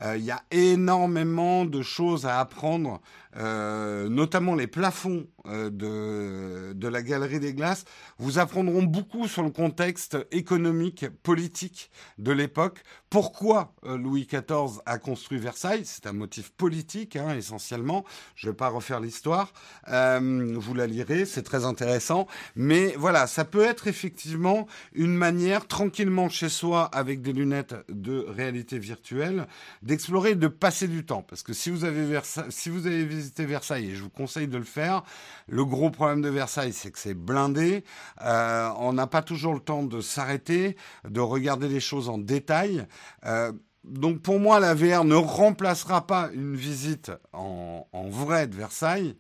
euh, 0.03 0.17
il 0.17 0.25
y 0.25 0.31
a 0.31 0.45
énormément 0.53 1.65
de 1.65 1.83
choses 1.83 2.25
à 2.25 2.39
apprendre, 2.39 3.01
euh, 3.37 4.09
notamment 4.09 4.55
les 4.55 4.67
plafonds 4.67 5.27
de, 5.47 6.73
de 6.75 6.89
la 6.89 7.03
Galerie 7.03 7.41
des 7.41 7.55
Glaces, 7.55 7.85
vous 8.19 8.39
apprendront 8.39 8.83
beaucoup 8.83 9.27
sur 9.27 9.43
le 9.43 9.51
contexte 9.51 10.19
économique, 10.33 11.07
politique 11.23 11.91
de 12.19 12.33
l'époque. 12.33 12.83
Pourquoi 13.09 13.75
Louis 13.83 14.29
XIV 14.31 14.81
a 14.87 14.99
construit 14.99 15.39
Versailles? 15.39 15.83
C'est 15.85 16.07
un 16.07 16.13
motif 16.13 16.51
politique, 16.51 17.17
hein, 17.17 17.35
essentiellement. 17.35 18.05
Je 18.37 18.47
ne 18.47 18.53
vais 18.53 18.57
pas 18.57 18.69
refaire 18.69 19.01
l'histoire. 19.01 19.53
Euh, 19.89 20.55
vous 20.57 20.75
la 20.75 20.87
lirez, 20.87 21.25
c'est 21.25 21.43
très 21.43 21.65
intéressant. 21.65 22.27
Mais 22.57 22.95
voilà, 22.97 23.27
ça 23.27 23.45
peut 23.45 23.65
être 23.65 23.87
effectivement 23.87 24.67
une 24.93 25.15
manière, 25.15 25.67
tranquillement 25.67 26.29
chez 26.29 26.49
soi, 26.49 26.85
avec 26.85 27.23
des 27.23 27.33
lunettes 27.33 27.75
de 27.89 28.25
réalité 28.29 28.79
virtuelle, 28.79 29.47
d'explorer, 29.83 30.35
de 30.35 30.49
passer 30.49 30.89
du 30.89 31.05
temps. 31.05 31.23
Parce 31.23 31.43
que 31.43 31.53
si 31.53 31.71
vous 31.71 31.85
avez 31.85 32.21
si 32.51 32.69
vous 32.71 32.87
avez 32.87 33.05
visité 33.21 33.45
Versailles, 33.45 33.91
et 33.91 33.95
je 33.95 34.03
vous 34.03 34.11
conseille 34.11 34.49
de 34.49 34.57
le 34.57 34.65
faire, 34.65 35.03
le 35.49 35.65
gros 35.65 35.91
problème 35.91 36.23
de 36.23 36.29
Versailles, 36.29 36.73
c'est 36.73 36.91
que 36.91 36.99
c'est 36.99 37.15
blindé. 37.15 37.85
Euh, 38.23 38.71
on 38.79 38.93
n'a 38.93 39.07
pas 39.07 39.23
toujours 39.23 39.55
le 39.55 39.61
temps 39.61 39.83
de 39.83 40.01
s'arrêter, 40.01 40.77
de 41.09 41.21
regarder 41.21 41.69
les 41.69 41.81
choses 41.81 42.09
en 42.09 42.19
détail. 42.19 42.87
Euh, 43.27 43.53
donc 43.85 44.21
pour 44.21 44.41
moi, 44.41 44.61
la 44.61 44.75
VR 44.75 45.05
ne 45.05 45.15
remplacera 45.15 46.07
pas 46.07 46.31
une 46.35 46.57
visite 46.57 47.13
en, 47.33 47.87
vrai 47.93 48.47
de 48.47 48.57
Versailles. 48.57 49.17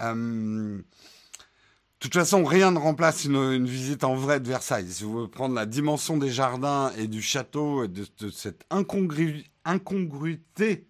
Euh, 0.00 0.78
de 0.78 2.00
toute 2.00 2.14
façon, 2.14 2.44
rien 2.44 2.70
ne 2.70 2.78
remplace 2.78 3.24
une, 3.24 3.66
visite 3.66 4.04
en 4.04 4.14
vrai 4.14 4.40
de 4.40 4.46
Versailles. 4.46 4.88
Si 4.88 5.02
vous 5.02 5.12
voulez 5.12 5.28
prendre 5.28 5.54
la 5.54 5.66
dimension 5.66 6.16
des 6.16 6.30
jardins 6.30 6.92
et 6.96 7.08
du 7.08 7.20
château, 7.20 7.84
et 7.84 7.88
de, 7.88 8.06
cette 8.30 8.64
incongruité 8.70 10.86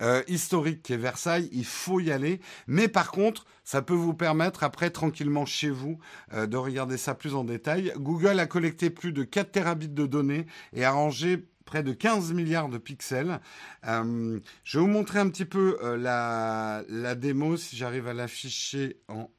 euh, 0.00 0.22
historique 0.28 0.82
qui 0.82 0.92
est 0.92 0.96
Versailles, 0.96 1.48
il 1.52 1.64
faut 1.64 2.00
y 2.00 2.10
aller. 2.10 2.40
Mais 2.66 2.88
par 2.88 3.10
contre, 3.10 3.46
ça 3.64 3.82
peut 3.82 3.94
vous 3.94 4.14
permettre 4.14 4.62
après 4.62 4.90
tranquillement 4.90 5.46
chez 5.46 5.70
vous 5.70 5.98
euh, 6.32 6.46
de 6.46 6.56
regarder 6.56 6.96
ça 6.96 7.14
plus 7.14 7.34
en 7.34 7.44
détail. 7.44 7.92
Google 7.96 8.38
a 8.38 8.46
collecté 8.46 8.90
plus 8.90 9.12
de 9.12 9.24
4 9.24 9.52
terabits 9.52 9.88
de 9.88 10.06
données 10.06 10.46
et 10.72 10.84
a 10.84 10.92
rangé 10.92 11.48
près 11.64 11.82
de 11.82 11.92
15 11.92 12.32
milliards 12.32 12.68
de 12.68 12.78
pixels. 12.78 13.40
Euh, 13.86 14.40
je 14.64 14.78
vais 14.78 14.84
vous 14.84 14.90
montrer 14.90 15.18
un 15.18 15.28
petit 15.28 15.44
peu 15.44 15.78
la, 15.96 16.82
la, 16.88 17.14
démo, 17.14 17.56
si 17.56 17.76
j'arrive 17.76 18.08
à 18.08 18.14
l'afficher 18.14 18.98
en 19.08 19.30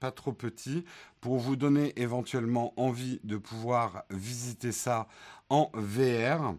pas 0.00 0.12
trop 0.12 0.32
petit, 0.32 0.84
pour 1.20 1.38
vous 1.38 1.56
donner 1.56 1.92
éventuellement 2.00 2.72
envie 2.80 3.20
de 3.24 3.36
pouvoir 3.36 4.04
visiter 4.10 4.70
ça 4.70 5.08
en 5.48 5.70
VR. 5.74 6.54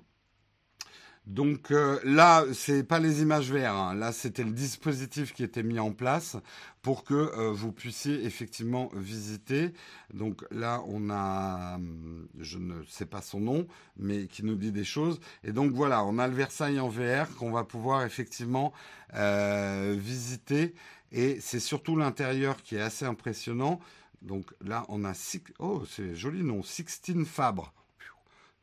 Donc 1.29 1.69
euh, 1.69 1.99
là, 2.03 2.43
c'est 2.53 2.83
pas 2.83 2.97
les 2.97 3.21
images 3.21 3.51
VR. 3.51 3.75
Hein. 3.75 3.93
Là, 3.93 4.11
c'était 4.11 4.43
le 4.43 4.49
dispositif 4.49 5.31
qui 5.31 5.43
était 5.43 5.61
mis 5.61 5.77
en 5.77 5.91
place 5.91 6.37
pour 6.81 7.03
que 7.03 7.13
euh, 7.13 7.51
vous 7.51 7.71
puissiez 7.71 8.25
effectivement 8.25 8.89
visiter. 8.95 9.71
Donc 10.11 10.43
là, 10.49 10.81
on 10.87 11.11
a, 11.11 11.75
hum, 11.75 12.27
je 12.39 12.57
ne 12.57 12.83
sais 12.87 13.05
pas 13.05 13.21
son 13.21 13.41
nom, 13.41 13.67
mais 13.95 14.25
qui 14.25 14.43
nous 14.43 14.55
dit 14.55 14.71
des 14.71 14.83
choses. 14.83 15.19
Et 15.43 15.51
donc 15.51 15.71
voilà, 15.71 16.03
on 16.03 16.17
a 16.17 16.27
le 16.27 16.33
Versailles 16.33 16.79
en 16.79 16.89
VR 16.89 17.35
qu'on 17.37 17.51
va 17.51 17.63
pouvoir 17.63 18.03
effectivement 18.03 18.73
euh, 19.13 19.95
visiter. 19.99 20.73
Et 21.11 21.39
c'est 21.41 21.59
surtout 21.59 21.95
l'intérieur 21.95 22.63
qui 22.63 22.75
est 22.75 22.81
assez 22.81 23.05
impressionnant. 23.05 23.79
Donc 24.23 24.51
là, 24.65 24.83
on 24.89 25.05
a 25.05 25.13
six, 25.13 25.43
oh, 25.59 25.83
c'est 25.87 26.15
joli 26.15 26.41
nom, 26.41 26.63
Sixtine 26.63 27.25
Fabre. 27.25 27.71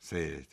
C'est 0.01 0.47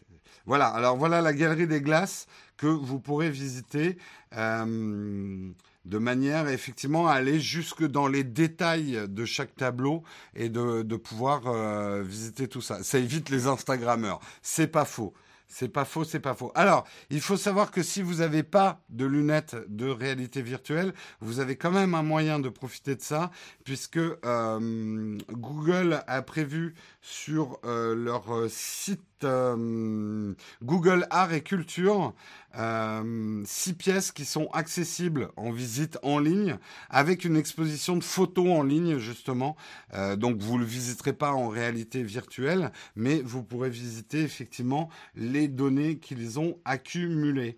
voilà, 0.46 0.68
alors 0.68 0.98
voilà 0.98 1.22
la 1.22 1.34
galerie 1.34 1.68
des 1.68 1.82
glaces 1.82 2.28
que 2.58 2.68
vous 2.68 3.00
pourrez 3.00 3.30
visiter 3.30 3.98
euh, 4.38 5.52
de 5.86 5.98
manière 5.98 6.48
effectivement 6.48 7.08
à 7.08 7.14
aller 7.14 7.40
jusque 7.40 7.86
dans 7.86 8.08
les 8.08 8.24
détails 8.24 9.08
de 9.08 9.26
chaque 9.26 9.56
tableau 9.56 10.04
et 10.36 10.50
de, 10.50 10.96
pouvoir 10.96 11.48
euh, 11.48 12.04
visiter 12.04 12.48
tout 12.48 12.62
ça. 12.62 12.84
Ça 12.84 13.00
évite 13.00 13.30
les 13.30 13.48
Instagrammeurs, 13.48 14.20
c'est 14.42 14.68
pas 14.68 14.86
faux. 14.86 15.14
C'est 15.50 15.70
pas 15.70 15.86
faux, 15.86 16.04
c'est 16.04 16.20
pas 16.20 16.34
faux. 16.34 16.52
Alors, 16.56 16.84
il 17.12 17.22
faut 17.22 17.38
savoir 17.38 17.70
que 17.70 17.84
si 17.84 18.02
vous 18.02 18.16
n'avez 18.16 18.42
pas 18.42 18.82
de 18.90 19.06
lunettes 19.06 19.56
de 19.68 19.88
réalité 19.88 20.42
virtuelle, 20.42 20.94
vous 21.20 21.40
avez 21.40 21.58
quand 21.58 21.70
même 21.70 21.94
un 21.94 22.02
moyen 22.02 22.40
de 22.40 22.50
profiter 22.50 22.96
de 22.96 23.02
ça, 23.02 23.30
puisque 23.64 23.98
euh, 23.98 25.18
Google 25.30 26.02
a 26.08 26.22
prévu 26.24 26.74
sur 27.02 27.60
leur 27.64 28.26
site 28.50 29.04
euh, 29.24 30.34
Google 30.64 31.08
Art 31.10 31.34
et 31.34 31.42
Culture, 31.42 32.14
euh, 32.58 33.42
six 33.46 33.74
pièces 33.74 34.12
qui 34.12 34.26
sont 34.26 34.48
accessibles 34.54 35.30
en 35.38 35.52
visite 35.52 35.98
en 36.04 36.20
ligne, 36.20 36.58
avec 36.90 37.26
une 37.26 37.36
exposition 37.36 37.98
de 37.98 38.04
photos 38.04 38.48
en 38.48 38.64
ligne 38.64 38.98
justement. 38.98 39.56
Euh, 39.94 40.16
donc 40.16 40.38
vous 40.38 40.56
ne 40.56 40.60
le 40.60 40.66
visiterez 40.66 41.14
pas 41.14 41.32
en 41.32 41.50
réalité 41.50 42.04
virtuelle, 42.04 42.72
mais 42.96 43.22
vous 43.22 43.44
pourrez 43.44 43.70
visiter 43.70 44.22
effectivement 44.22 44.90
les 45.16 45.48
données 45.48 45.98
qu'ils 45.98 46.40
ont 46.40 46.58
accumulées. 46.66 47.58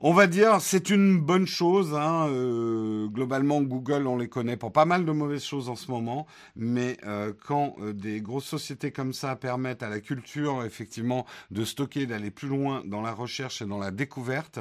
On 0.00 0.12
va 0.12 0.26
dire 0.26 0.60
c'est 0.60 0.90
une 0.90 1.18
bonne 1.18 1.46
chose. 1.46 1.94
Hein, 1.94 2.28
euh, 2.28 3.06
globalement, 3.08 3.62
Google, 3.62 4.06
on 4.06 4.18
les 4.18 4.28
connaît 4.28 4.58
pour 4.58 4.70
pas 4.70 4.84
mal 4.84 5.06
de 5.06 5.12
mauvaises 5.12 5.42
choses 5.42 5.70
en 5.70 5.74
ce 5.74 5.90
moment, 5.90 6.26
mais 6.54 6.98
euh, 7.06 7.32
quand 7.46 7.76
euh, 7.80 7.94
des 7.94 8.20
grosses 8.20 8.44
sociétés 8.44 8.92
comme 8.92 9.14
ça 9.14 9.36
permettent 9.36 9.82
à 9.82 9.88
la 9.88 10.00
culture 10.00 10.64
effectivement 10.64 11.24
de 11.50 11.64
stocker, 11.64 12.04
d'aller 12.04 12.30
plus 12.30 12.48
loin 12.48 12.82
dans 12.84 13.00
la 13.00 13.12
recherche 13.12 13.62
et 13.62 13.66
dans 13.66 13.78
la 13.78 13.90
découverte, 13.90 14.58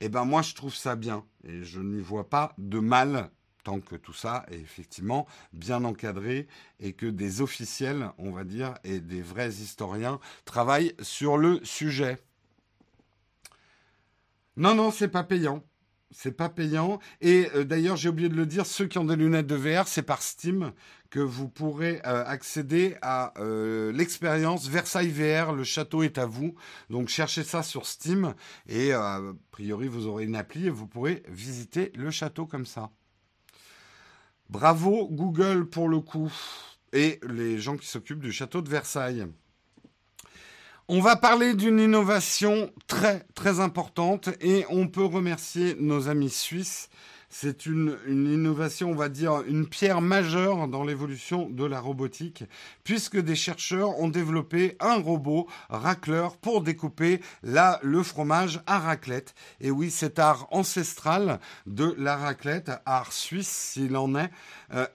eh 0.00 0.08
ben 0.08 0.24
moi 0.24 0.42
je 0.42 0.54
trouve 0.54 0.76
ça 0.76 0.94
bien 0.94 1.24
et 1.42 1.64
je 1.64 1.80
n'y 1.80 2.00
vois 2.00 2.28
pas 2.28 2.54
de 2.56 2.78
mal 2.78 3.30
tant 3.64 3.80
que 3.80 3.96
tout 3.96 4.12
ça 4.12 4.46
est 4.48 4.60
effectivement 4.60 5.26
bien 5.52 5.82
encadré 5.82 6.46
et 6.78 6.92
que 6.92 7.06
des 7.06 7.40
officiels, 7.40 8.10
on 8.18 8.30
va 8.30 8.44
dire, 8.44 8.74
et 8.84 9.00
des 9.00 9.22
vrais 9.22 9.50
historiens 9.50 10.20
travaillent 10.44 10.94
sur 11.02 11.36
le 11.36 11.58
sujet. 11.64 12.18
Non, 14.58 14.74
non, 14.74 14.90
c'est 14.90 15.06
pas 15.06 15.22
payant. 15.22 15.62
c'est 16.10 16.32
pas 16.32 16.48
payant. 16.48 16.98
Et 17.20 17.48
euh, 17.54 17.64
d'ailleurs, 17.64 17.96
j'ai 17.96 18.08
oublié 18.08 18.28
de 18.28 18.34
le 18.34 18.44
dire, 18.44 18.66
ceux 18.66 18.86
qui 18.86 18.98
ont 18.98 19.04
des 19.04 19.14
lunettes 19.14 19.46
de 19.46 19.54
VR, 19.54 19.86
c'est 19.86 20.02
par 20.02 20.20
Steam 20.20 20.72
que 21.10 21.20
vous 21.20 21.48
pourrez 21.48 22.00
euh, 22.04 22.24
accéder 22.26 22.96
à 23.00 23.32
euh, 23.38 23.92
l'expérience 23.92 24.68
Versailles 24.68 25.10
VR. 25.10 25.52
Le 25.52 25.62
château 25.62 26.02
est 26.02 26.18
à 26.18 26.26
vous. 26.26 26.56
Donc 26.90 27.08
cherchez 27.08 27.44
ça 27.44 27.62
sur 27.62 27.86
Steam 27.86 28.34
et 28.66 28.92
a 28.92 29.20
priori 29.52 29.86
vous 29.86 30.06
aurez 30.08 30.24
une 30.24 30.34
appli 30.34 30.66
et 30.66 30.70
vous 30.70 30.88
pourrez 30.88 31.22
visiter 31.28 31.92
le 31.94 32.10
château 32.10 32.44
comme 32.44 32.66
ça. 32.66 32.90
Bravo 34.50 35.08
Google 35.08 35.66
pour 35.66 35.88
le 35.88 36.00
coup 36.00 36.32
et 36.92 37.20
les 37.28 37.58
gens 37.58 37.76
qui 37.76 37.86
s'occupent 37.86 38.22
du 38.22 38.32
château 38.32 38.60
de 38.60 38.68
Versailles. 38.68 39.26
On 40.90 41.00
va 41.00 41.16
parler 41.16 41.52
d'une 41.52 41.80
innovation 41.80 42.72
très 42.86 43.26
très 43.34 43.60
importante 43.60 44.30
et 44.40 44.64
on 44.70 44.88
peut 44.88 45.04
remercier 45.04 45.76
nos 45.78 46.08
amis 46.08 46.30
suisses. 46.30 46.88
C'est 47.28 47.66
une, 47.66 47.98
innovation, 48.08 48.92
on 48.92 48.94
va 48.94 49.10
dire, 49.10 49.42
une 49.46 49.66
pierre 49.66 50.00
majeure 50.00 50.66
dans 50.66 50.84
l'évolution 50.84 51.50
de 51.50 51.66
la 51.66 51.78
robotique, 51.78 52.44
puisque 52.84 53.18
des 53.18 53.36
chercheurs 53.36 54.00
ont 54.00 54.08
développé 54.08 54.78
un 54.80 54.94
robot 54.94 55.46
racleur 55.68 56.38
pour 56.38 56.62
découper 56.62 57.20
là 57.42 57.80
le 57.82 58.02
fromage 58.02 58.62
à 58.66 58.78
raclette. 58.78 59.34
Et 59.60 59.70
oui, 59.70 59.90
cet 59.90 60.18
art 60.18 60.46
ancestral 60.52 61.38
de 61.66 61.94
la 61.98 62.16
raclette, 62.16 62.70
art 62.86 63.12
suisse 63.12 63.74
s'il 63.74 63.94
en 63.94 64.14
est. 64.14 64.30
Euh, 64.72 64.86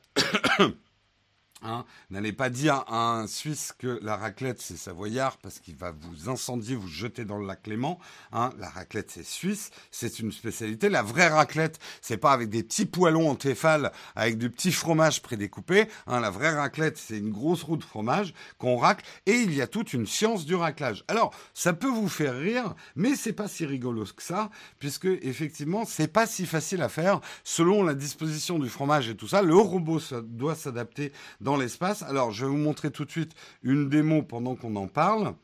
Hein, 1.63 1.86
n'allez 2.10 2.34
pas 2.34 2.49
dire 2.49 2.84
à 2.88 3.17
un 3.17 3.28
Suisse 3.28 3.73
que 3.78 3.99
la 4.02 4.17
raclette 4.17 4.62
c'est 4.62 4.78
savoyard 4.78 5.38
parce 5.38 5.60
qu'il 5.60 5.76
va 5.76 5.91
vous 5.91 6.30
incendier, 6.30 6.76
vous 6.76 6.88
jeter 6.88 7.26
dans 7.26 7.38
le 7.38 7.47
lac 7.47 7.65
Léman. 7.67 7.97
Hein, 8.32 8.52
la 8.60 8.69
raclette 8.69 9.10
c'est 9.12 9.26
suisse, 9.26 9.71
c'est 9.89 10.19
une 10.19 10.32
spécialité. 10.32 10.89
La 10.89 11.02
vraie 11.02 11.30
raclette, 11.30 11.80
c'est 12.02 12.17
pas 12.17 12.34
avec 12.34 12.49
des 12.49 12.63
petits 12.63 12.86
poêlons 12.86 13.30
en 13.30 13.36
téfal 13.36 13.91
avec 14.15 14.38
du 14.38 14.49
petit 14.49 14.71
fromage 14.71 15.21
prédécoupé. 15.21 15.88
Hein, 16.08 16.19
la 16.19 16.30
vraie 16.30 16.54
raclette, 16.54 16.97
c'est 16.97 17.17
une 17.17 17.32
grosse 17.32 17.63
roue 17.63 17.78
de 17.78 17.84
fromage 17.84 18.34
qu'on 18.58 18.78
racle 18.78 19.06
et 19.26 19.34
il 19.34 19.54
y 19.54 19.62
a 19.62 19.67
toute 19.67 19.93
une 19.93 20.06
science 20.06 20.45
du 20.45 20.56
raclage. 20.56 21.04
Alors, 21.08 21.34
ça 21.54 21.73
peut 21.73 21.88
vous 21.88 22.10
faire 22.10 22.38
rire, 22.38 22.76
mais 22.95 23.15
c'est 23.15 23.34
pas 23.34 23.47
si 23.47 23.65
rigolo 23.65 24.04
que 24.15 24.23
ça, 24.23 24.49
puisque 24.80 25.06
effectivement, 25.06 25.86
c'est 25.86 26.08
pas 26.08 26.28
si 26.28 26.45
facile 26.45 26.82
à 26.82 26.89
faire 26.89 27.21
selon 27.43 27.84
la 27.84 27.93
disposition 27.93 28.60
du 28.60 28.67
fromage 28.67 29.08
et 29.08 29.15
tout 29.15 29.28
ça. 29.28 29.41
Le 29.41 29.56
robot 29.56 29.99
doit 30.23 30.56
s'adapter 30.56 31.13
dans 31.39 31.53
l'espace. 31.58 32.02
Alors, 32.04 32.32
je 32.32 32.46
vais 32.46 32.52
vous 32.52 32.58
montrer 32.58 32.92
tout 32.92 33.06
de 33.06 33.12
suite 33.12 33.34
une 33.63 33.89
démo 33.89 34.24
pendant 34.24 34.56
qu'on 34.56 34.76
en 34.76 34.88
parle. 34.88 35.36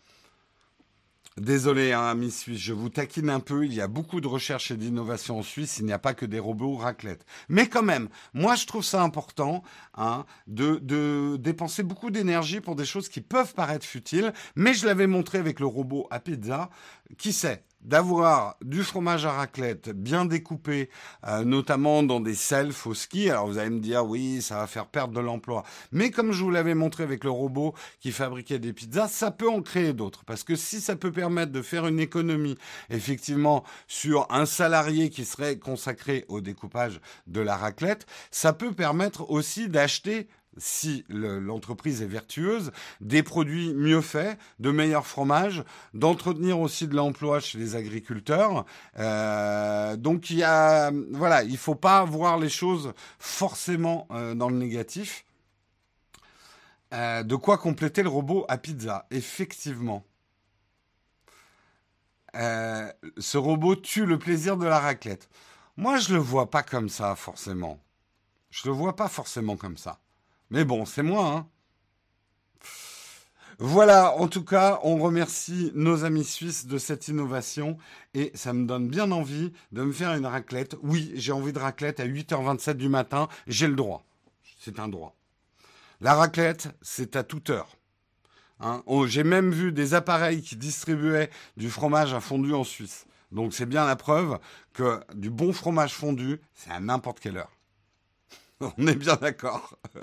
Désolé, 1.38 1.94
hein, 1.94 2.06
amis 2.06 2.32
suisses, 2.32 2.60
je 2.60 2.74
vous 2.74 2.90
taquine 2.90 3.30
un 3.30 3.40
peu. 3.40 3.64
Il 3.66 3.74
y 3.74 3.80
a 3.80 3.88
beaucoup 3.88 4.20
de 4.20 4.28
recherche 4.28 4.72
et 4.72 4.78
d'innovation 4.78 5.40
en 5.40 5.44
Suisse. 5.44 5.78
Il 5.80 5.86
n'y 5.86 5.94
a 5.94 6.00
pas 6.00 6.14
que 6.14 6.26
des 6.26 6.40
robots 6.40 6.76
raclette. 6.76 7.26
Mais 7.48 7.68
quand 7.70 7.84
même, 7.84 8.10
moi, 8.34 8.56
je 8.56 8.66
trouve 8.66 8.84
ça 8.84 9.02
important 9.02 9.64
hein, 9.96 10.26
de, 10.48 10.80
de 10.82 11.38
dépenser 11.40 11.84
beaucoup 11.84 12.12
d'énergie 12.12 12.60
pour 12.60 12.76
des 12.76 12.86
choses 12.86 13.08
qui 13.08 13.22
peuvent 13.22 13.54
paraître 13.54 13.86
futiles. 13.86 14.34
Mais 14.56 14.74
je 14.74 14.86
l'avais 14.86 15.08
montré 15.08 15.38
avec 15.38 15.62
le 15.62 15.66
robot 15.66 16.08
à 16.12 16.20
pizza. 16.20 16.70
Qui 17.18 17.32
sait? 17.32 17.64
D'avoir 17.82 18.56
du 18.62 18.84
fromage 18.84 19.26
à 19.26 19.32
raclette 19.32 19.90
bien 19.90 20.26
découpé, 20.26 20.90
euh, 21.28 21.44
notamment 21.44 22.04
dans 22.04 22.20
des 22.20 22.36
selfs 22.36 22.86
au 22.88 22.94
ski. 22.94 23.30
Alors 23.30 23.48
vous 23.48 23.58
allez 23.58 23.70
me 23.70 23.80
dire, 23.80 24.06
oui, 24.06 24.42
ça 24.42 24.58
va 24.58 24.68
faire 24.68 24.88
perdre 24.88 25.14
de 25.14 25.20
l'emploi. 25.20 25.64
Mais 25.92 26.12
comme 26.12 26.32
je 26.32 26.44
vous 26.44 26.52
l'avais 26.52 26.76
montré 26.76 27.04
avec 27.04 27.24
le 27.24 27.32
robot 27.32 27.74
qui 28.00 28.12
fabriquait 28.12 28.60
des 28.60 28.74
pizzas, 28.74 29.08
ça 29.08 29.32
peut 29.32 29.50
en 29.50 29.62
créer 29.62 29.94
d'autres. 29.94 30.26
Parce 30.26 30.44
que 30.44 30.56
si 30.56 30.82
ça 30.82 30.96
peut 30.96 31.12
permettre 31.12 31.52
de 31.52 31.62
faire 31.62 31.88
une 31.88 32.00
économie, 32.00 32.58
effectivement, 32.90 33.64
sur 33.88 34.28
un 34.30 34.46
salarié 34.46 35.10
qui 35.10 35.26
serait 35.26 35.58
consacré 35.58 36.26
au 36.28 36.42
découpage 36.42 37.00
de 37.28 37.42
la 37.42 37.56
raclette, 37.56 38.06
ça 38.32 38.54
peut 38.54 38.74
permettre 38.74 39.30
aussi 39.30 39.70
d'acheter 39.70 40.28
si 40.60 41.06
l'entreprise 41.10 42.02
est 42.02 42.08
vertueuse, 42.08 42.72
des 43.02 43.24
produits 43.24 43.74
mieux 43.74 44.02
faits, 44.02 44.38
de 44.60 44.72
meilleurs 44.72 45.08
fromages, 45.08 45.64
d'entretenir 45.94 46.60
aussi 46.60 46.88
de 46.88 46.96
l'emploi 46.96 47.40
chez 47.40 47.58
les 47.58 47.76
agriculteurs. 47.76 48.66
Euh, 48.98 49.96
donc 49.96 50.30
il 50.30 50.38
y 50.38 50.44
a, 50.44 50.92
voilà, 51.12 51.44
il 51.44 51.58
faut 51.58 51.76
pas 51.76 52.04
voir 52.04 52.38
les 52.38 52.50
choses 52.50 52.94
forcément 53.18 54.08
euh, 54.12 54.36
dans 54.36 54.50
le 54.50 54.58
négatif. 54.58 55.26
Euh, 56.94 57.24
de 57.24 57.36
quoi 57.36 57.58
compléter 57.58 58.04
le 58.04 58.10
robot 58.10 58.46
à 58.50 58.58
pizza, 58.58 59.06
effectivement. 59.12 60.06
ce 62.34 63.38
robot 63.38 63.76
tue 63.76 64.06
le 64.06 64.20
plaisir 64.20 64.58
de 64.58 64.66
la 64.66 64.80
raclette. 64.80 65.30
Moi, 65.78 65.98
je 65.98 66.14
le 66.14 66.20
vois 66.20 66.50
pas 66.50 66.64
comme 66.64 66.90
ça 66.90 67.16
forcément. 67.16 67.80
Je 68.50 68.68
le 68.68 68.74
vois 68.74 68.96
pas 68.96 69.08
forcément 69.08 69.56
comme 69.56 69.78
ça. 69.78 70.00
Mais 70.50 70.66
bon, 70.66 70.86
c'est 70.86 71.04
moi. 71.04 71.28
Hein. 71.28 71.48
Voilà, 73.62 74.16
en 74.16 74.30
tout 74.30 74.46
cas, 74.46 74.80
on 74.84 74.98
remercie 75.00 75.72
nos 75.76 76.06
amis 76.06 76.24
suisses 76.24 76.66
de 76.66 76.78
cette 76.78 77.10
innovation 77.10 77.78
et 78.14 78.32
ça 78.34 78.54
me 78.54 78.66
donne 78.66 78.88
bien 78.88 79.12
envie 79.12 79.52
de 79.74 79.84
me 79.84 79.92
faire 79.92 80.14
une 80.14 80.26
raclette. 80.26 80.78
Oui, 80.82 81.12
j'ai 81.16 81.34
envie 81.34 81.52
de 81.52 81.60
raclette 81.60 82.00
à 82.00 82.08
8h27 82.08 82.76
du 82.76 82.88
matin, 82.88 83.28
j'ai 83.48 83.68
le 83.68 83.76
droit. 83.76 84.06
C'est 84.60 84.80
un 84.80 84.88
droit. 84.88 85.16
La 86.00 86.16
raclette, 86.16 86.70
c'est 86.82 87.18
à 87.18 87.24
toute 87.24 87.50
heure. 87.50 87.76
Hein. 88.62 88.82
Oh, 88.86 89.06
j'ai 89.08 89.26
même 89.26 89.52
vu 89.52 89.74
des 89.74 89.94
appareils 89.94 90.42
qui 90.42 90.56
distribuaient 90.56 91.30
du 91.58 91.70
fromage 91.70 92.14
à 92.14 92.22
fondu 92.22 92.54
en 92.54 92.64
Suisse. 92.64 93.08
Donc 93.34 93.54
c'est 93.54 93.66
bien 93.66 93.86
la 93.86 93.98
preuve 93.98 94.40
que 94.74 95.02
du 95.14 95.30
bon 95.30 95.52
fromage 95.52 95.94
fondu, 95.94 96.40
c'est 96.54 96.72
à 96.72 96.80
n'importe 96.80 97.20
quelle 97.20 97.38
heure. 97.38 97.52
On 98.78 98.88
est 98.88 98.96
bien 98.96 99.16
d'accord. 99.16 99.78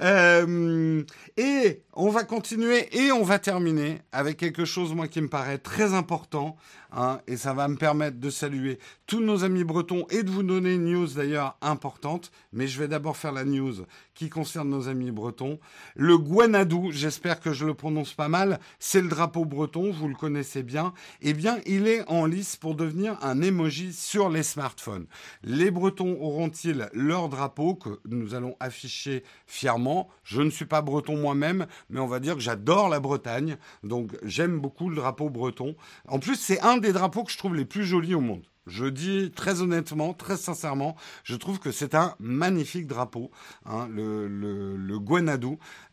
Euh, 0.00 1.04
et 1.36 1.82
on 1.94 2.08
va 2.08 2.24
continuer 2.24 2.88
et 2.96 3.12
on 3.12 3.22
va 3.22 3.38
terminer 3.38 4.00
avec 4.12 4.38
quelque 4.38 4.64
chose 4.64 4.94
moi 4.94 5.08
qui 5.08 5.20
me 5.20 5.28
paraît 5.28 5.58
très 5.58 5.92
important 5.92 6.56
hein, 6.92 7.20
et 7.26 7.36
ça 7.36 7.52
va 7.52 7.68
me 7.68 7.76
permettre 7.76 8.18
de 8.18 8.30
saluer 8.30 8.78
tous 9.06 9.20
nos 9.20 9.44
amis 9.44 9.64
bretons 9.64 10.06
et 10.10 10.22
de 10.22 10.30
vous 10.30 10.42
donner 10.42 10.74
une 10.74 10.86
news 10.86 11.06
d'ailleurs 11.08 11.56
importante. 11.60 12.30
Mais 12.52 12.66
je 12.66 12.78
vais 12.78 12.88
d'abord 12.88 13.16
faire 13.16 13.32
la 13.32 13.44
news 13.44 13.84
qui 14.14 14.28
concerne 14.28 14.68
nos 14.68 14.88
amis 14.88 15.10
bretons. 15.10 15.58
Le 15.94 16.16
Guanadou, 16.16 16.90
j'espère 16.92 17.40
que 17.40 17.52
je 17.52 17.66
le 17.66 17.74
prononce 17.74 18.14
pas 18.14 18.28
mal, 18.28 18.60
c'est 18.78 19.00
le 19.00 19.08
drapeau 19.08 19.44
breton, 19.44 19.90
vous 19.90 20.08
le 20.08 20.14
connaissez 20.14 20.62
bien. 20.62 20.92
Eh 21.20 21.32
bien, 21.32 21.58
il 21.66 21.86
est 21.88 22.08
en 22.08 22.26
lice 22.26 22.56
pour 22.56 22.74
devenir 22.74 23.18
un 23.22 23.40
emoji 23.42 23.92
sur 23.92 24.28
les 24.28 24.42
smartphones. 24.42 25.06
Les 25.42 25.70
Bretons 25.70 26.18
auront-ils 26.20 26.88
leur 26.92 27.28
drapeau 27.28 27.74
que 27.74 28.00
nous 28.06 28.34
allons 28.34 28.56
afficher 28.60 29.24
fièrement? 29.46 30.08
Je 30.24 30.42
ne 30.42 30.50
suis 30.50 30.66
pas 30.66 30.82
breton 30.82 31.16
moi-même, 31.16 31.66
mais 31.92 32.00
on 32.00 32.08
va 32.08 32.18
dire 32.18 32.34
que 32.34 32.40
j'adore 32.40 32.88
la 32.88 32.98
Bretagne, 32.98 33.56
donc 33.84 34.16
j'aime 34.24 34.58
beaucoup 34.58 34.88
le 34.88 34.96
drapeau 34.96 35.30
breton. 35.30 35.76
En 36.08 36.18
plus, 36.18 36.36
c'est 36.36 36.60
un 36.62 36.78
des 36.78 36.92
drapeaux 36.92 37.22
que 37.22 37.30
je 37.30 37.38
trouve 37.38 37.54
les 37.54 37.64
plus 37.64 37.84
jolis 37.84 38.14
au 38.14 38.20
monde. 38.20 38.42
Je 38.66 38.86
dis 38.86 39.32
très 39.34 39.60
honnêtement, 39.60 40.14
très 40.14 40.36
sincèrement, 40.36 40.96
je 41.24 41.34
trouve 41.34 41.58
que 41.58 41.72
c'est 41.72 41.96
un 41.96 42.14
magnifique 42.20 42.86
drapeau, 42.86 43.30
hein, 43.66 43.88
le, 43.90 44.28
le. 44.28 45.00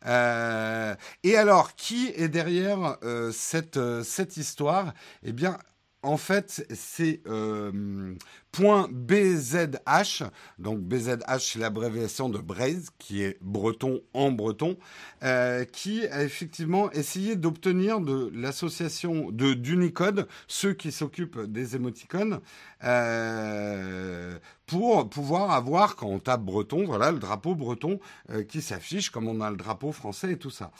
Euh, 0.06 0.96
et 1.24 1.36
alors, 1.36 1.76
qui 1.76 2.12
est 2.16 2.30
derrière 2.30 2.98
euh, 3.04 3.32
cette, 3.32 3.78
euh, 3.78 4.04
cette 4.04 4.38
histoire? 4.38 4.94
Eh 5.24 5.34
bien, 5.34 5.58
en 6.02 6.18
fait, 6.18 6.66
c'est 6.74 7.22
euh, 7.28 8.16
.bzh, 8.58 10.24
donc 10.58 10.80
BZH 10.80 11.40
c'est 11.40 11.60
l'abréviation 11.60 12.30
de 12.30 12.40
Braise, 12.40 12.90
qui 12.98 13.22
est 13.22 13.38
breton 13.42 14.02
en 14.14 14.32
breton, 14.32 14.78
euh, 15.24 15.66
qui 15.66 16.08
a 16.08 16.24
effectivement 16.24 16.90
essayé 16.92 17.36
d'obtenir 17.36 18.00
de 18.00 18.32
l'association 18.34 19.30
de 19.30 19.54
d'Unicode, 19.54 20.28
ceux 20.48 20.74
qui 20.74 20.92
s'occupent 20.92 21.42
des 21.42 21.76
émoticônes, 21.76 22.40
euh, 22.86 24.40
pour 24.68 25.10
pouvoir 25.10 25.52
avoir, 25.52 25.96
quand 25.96 26.08
on 26.08 26.20
tape 26.20 26.42
breton, 26.42 26.86
voilà 26.86 27.12
le 27.12 27.20
drapeau 27.20 27.56
breton 27.56 28.00
euh, 28.30 28.44
qui 28.44 28.62
s'affiche, 28.62 29.10
comme 29.10 29.28
on 29.28 29.42
a 29.42 29.52
le 29.52 29.58
drapeau 29.58 29.92
français 29.92 30.32
et 30.32 30.38
tout 30.38 30.52
ça. 30.52 30.72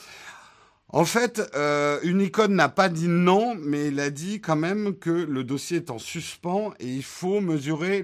En 0.92 1.06
fait, 1.06 1.40
euh, 1.54 2.00
Unicode 2.02 2.50
n'a 2.50 2.68
pas 2.68 2.90
dit 2.90 3.08
non, 3.08 3.54
mais 3.54 3.90
il 3.90 4.00
a 4.00 4.10
dit 4.10 4.42
quand 4.42 4.56
même 4.56 4.96
que 4.96 5.12
le 5.12 5.44
dossier 5.44 5.78
est 5.78 5.92
en 5.92 6.00
suspens 6.00 6.74
et 6.80 6.88
il 6.88 7.04
faut 7.04 7.42
mesurer 7.42 8.04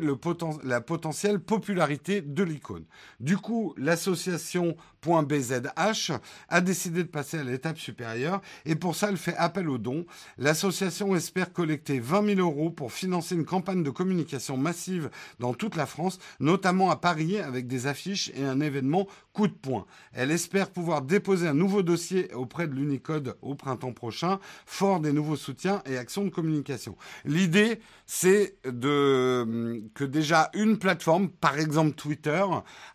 la 0.64 0.82
potentielle 0.82 1.40
popularité 1.40 2.22
de 2.22 2.44
l'icône. 2.44 2.86
Du 3.20 3.38
coup, 3.38 3.74
l'association 3.78 4.78
Bzh 5.06 6.12
a 6.50 6.62
décidé 6.62 7.04
de 7.04 7.10
passer 7.10 7.38
à 7.38 7.44
l'étape 7.44 7.78
supérieure 7.78 8.42
et 8.66 8.76
pour 8.76 8.96
ça 8.96 9.10
elle 9.10 9.18
fait 9.18 9.36
appel 9.38 9.70
aux 9.70 9.78
dons. 9.78 10.06
L'association 10.38 11.16
espère 11.16 11.54
collecter 11.54 12.00
20 12.00 12.36
000 12.36 12.40
euros 12.40 12.70
pour 12.70 12.92
financer 12.92 13.36
une 13.36 13.46
campagne 13.46 13.84
de 13.84 13.90
communication 13.90 14.58
massive 14.58 15.10
dans 15.40 15.54
toute 15.54 15.76
la 15.76 15.86
France, 15.86 16.20
notamment 16.40 16.90
à 16.92 16.96
Paris 16.96 17.38
avec 17.38 17.68
des 17.68 17.88
affiches 17.88 18.32
et 18.36 18.44
un 18.44 18.60
événement 18.60 19.08
coup 19.34 19.48
de 19.48 19.54
poing. 19.54 19.86
Elle 20.14 20.32
espère 20.32 20.70
pouvoir 20.70 21.02
déposer 21.02 21.48
un 21.48 21.54
nouveau 21.54 21.84
dossier 21.84 22.34
auprès 22.34 22.68
de 22.68 22.74
l'Unicode 22.74 23.38
au 23.42 23.56
printemps 23.56 23.94
prochain, 23.94 24.40
fort 24.66 25.00
des 25.00 25.14
nouveaux 25.14 25.36
soutiens 25.36 25.82
et 25.86 25.98
actions 25.98 26.24
de 26.24 26.30
communication. 26.30 26.96
L'idée, 27.26 27.80
c'est 28.06 28.56
de 28.66 29.84
que 29.94 30.04
déjà 30.04 30.50
une 30.54 30.78
plateforme, 30.78 31.30
par 31.30 31.60
exemple 31.60 31.96
Twitter, 31.96 32.44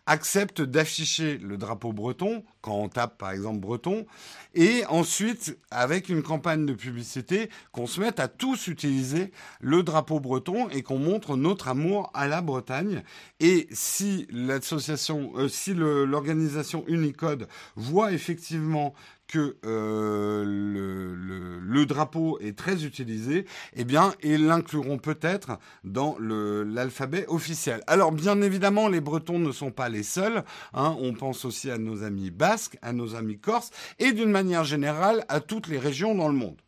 accepte 0.05 0.61
d'afficher 0.61 1.37
le 1.37 1.57
drapeau 1.57 1.93
breton 2.01 2.43
quand 2.61 2.75
on 2.75 2.89
tape 2.89 3.17
par 3.17 3.31
exemple 3.31 3.59
breton, 3.59 4.05
et 4.53 4.83
ensuite 4.87 5.57
avec 5.71 6.09
une 6.09 6.23
campagne 6.23 6.65
de 6.65 6.73
publicité 6.73 7.49
qu'on 7.71 7.87
se 7.87 7.99
mette 7.99 8.19
à 8.19 8.27
tous 8.27 8.67
utiliser 8.67 9.31
le 9.59 9.83
drapeau 9.83 10.19
breton 10.19 10.69
et 10.69 10.83
qu'on 10.83 10.99
montre 10.99 11.35
notre 11.35 11.67
amour 11.67 12.11
à 12.13 12.27
la 12.27 12.41
Bretagne. 12.41 13.03
Et 13.39 13.67
si 13.71 14.27
l'association, 14.31 15.31
euh, 15.35 15.47
si 15.47 15.73
l'organisation 15.73 16.83
Unicode 16.87 17.47
voit 17.75 18.11
effectivement 18.11 18.93
que 19.31 19.57
euh, 19.65 20.43
le, 20.45 21.85
drapeau 21.85 22.37
est 22.39 22.55
très 22.55 22.85
utilisé, 22.85 23.45
eh 23.73 23.85
bien, 23.85 24.13
ils 24.21 24.45
l'incluront 24.45 24.99
peut-être 24.99 25.57
dans 25.83 26.15
l'alphabet 26.19 27.25
officiel. 27.27 27.81
Alors, 27.87 28.11
bien 28.11 28.41
évidemment, 28.41 28.87
les 28.87 29.01
Bretons 29.01 29.39
ne 29.39 29.51
sont 29.51 29.71
pas 29.71 29.89
les 29.89 30.03
seuls. 30.03 30.43
Hein. 30.73 30.95
on 30.99 31.13
pense 31.13 31.43
aussi 31.43 31.71
à 31.71 31.79
nos 31.79 32.03
amis 32.03 32.29
basques, 32.29 32.77
à 32.83 32.93
nos 32.93 33.15
amis 33.15 33.39
corses, 33.39 33.71
et 33.97 34.11
d'une 34.11 34.29
manière 34.29 34.63
générale 34.63 35.25
à 35.27 35.39
toutes 35.39 35.67
les 35.67 35.79
régions 35.79 36.13
dans 36.13 36.27
le 36.27 36.35
monde. 36.35 36.61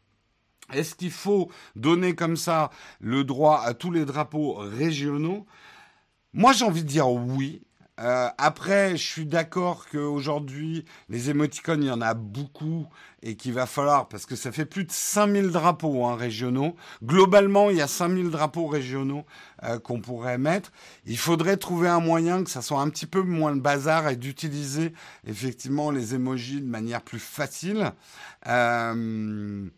Est-ce 0.73 0.95
qu'il 0.95 1.11
faut 1.11 1.51
donner 1.75 2.15
comme 2.15 2.37
ça 2.37 2.71
le 2.99 3.23
droit 3.23 3.61
à 3.63 3.73
tous 3.73 3.91
les 3.91 4.05
drapeaux 4.05 4.55
régionaux? 4.55 5.45
Moi, 6.33 6.53
j'ai 6.53 6.65
envie 6.65 6.83
de 6.83 6.87
dire 6.87 7.09
oui. 7.09 7.61
Euh, 7.99 8.27
après, 8.37 8.97
je 8.97 9.03
suis 9.03 9.25
d'accord 9.25 9.85
qu'aujourd'hui, 9.91 10.83
les 11.09 11.29
émoticônes, 11.29 11.83
il 11.83 11.87
y 11.87 11.91
en 11.91 12.01
a 12.01 12.15
beaucoup 12.15 12.87
et 13.21 13.35
qu'il 13.35 13.53
va 13.53 13.67
falloir, 13.67 14.07
parce 14.07 14.25
que 14.25 14.35
ça 14.35 14.51
fait 14.51 14.65
plus 14.65 14.83
de 14.83 14.91
5000 14.91 15.51
drapeaux 15.51 16.05
hein, 16.05 16.15
régionaux. 16.15 16.75
Globalement, 17.03 17.69
il 17.69 17.77
y 17.77 17.81
a 17.81 17.87
5000 17.87 18.31
drapeaux 18.31 18.67
régionaux 18.67 19.25
euh, 19.63 19.79
qu'on 19.79 20.01
pourrait 20.01 20.39
mettre. 20.39 20.71
Il 21.05 21.17
faudrait 21.17 21.57
trouver 21.57 21.87
un 21.87 21.99
moyen 21.99 22.43
que 22.43 22.49
ça 22.49 22.61
soit 22.61 22.81
un 22.81 22.89
petit 22.89 23.05
peu 23.05 23.21
moins 23.21 23.55
de 23.55 23.61
bazar 23.61 24.09
et 24.09 24.15
d'utiliser 24.15 24.93
effectivement 25.25 25.91
les 25.91 26.15
émojis 26.15 26.61
de 26.61 26.67
manière 26.67 27.01
plus 27.01 27.19
facile. 27.19 27.91
Euh, 28.47 29.69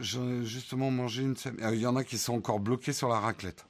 J'en 0.00 0.28
ai 0.28 0.44
justement 0.44 0.90
mangé 0.90 1.22
une. 1.22 1.36
Il 1.72 1.80
y 1.80 1.86
en 1.86 1.96
a 1.96 2.04
qui 2.04 2.18
sont 2.18 2.34
encore 2.34 2.60
bloqués 2.60 2.92
sur 2.92 3.08
la 3.08 3.20
raclette. 3.20 3.66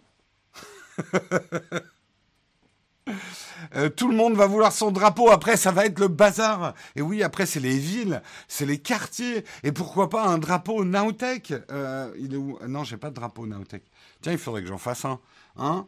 Euh, 3.74 3.88
tout 3.88 4.08
le 4.08 4.16
monde 4.16 4.34
va 4.34 4.46
vouloir 4.46 4.72
son 4.72 4.90
drapeau. 4.90 5.30
Après, 5.30 5.56
ça 5.56 5.70
va 5.70 5.86
être 5.86 5.98
le 5.98 6.08
bazar. 6.08 6.74
Et 6.94 7.02
oui, 7.02 7.22
après, 7.22 7.46
c'est 7.46 7.60
les 7.60 7.78
villes, 7.78 8.22
c'est 8.48 8.66
les 8.66 8.78
quartiers. 8.78 9.44
Et 9.62 9.72
pourquoi 9.72 10.10
pas 10.10 10.26
un 10.26 10.38
drapeau 10.38 10.84
Nautech 10.84 11.54
euh, 11.70 12.12
où? 12.36 12.58
Non, 12.66 12.84
j'ai 12.84 12.96
pas 12.96 13.10
de 13.10 13.14
drapeau 13.14 13.46
Nautech. 13.46 13.82
Tiens, 14.20 14.32
il 14.32 14.38
faudrait 14.38 14.62
que 14.62 14.68
j'en 14.68 14.78
fasse 14.78 15.04
un. 15.04 15.20
Hein 15.56 15.86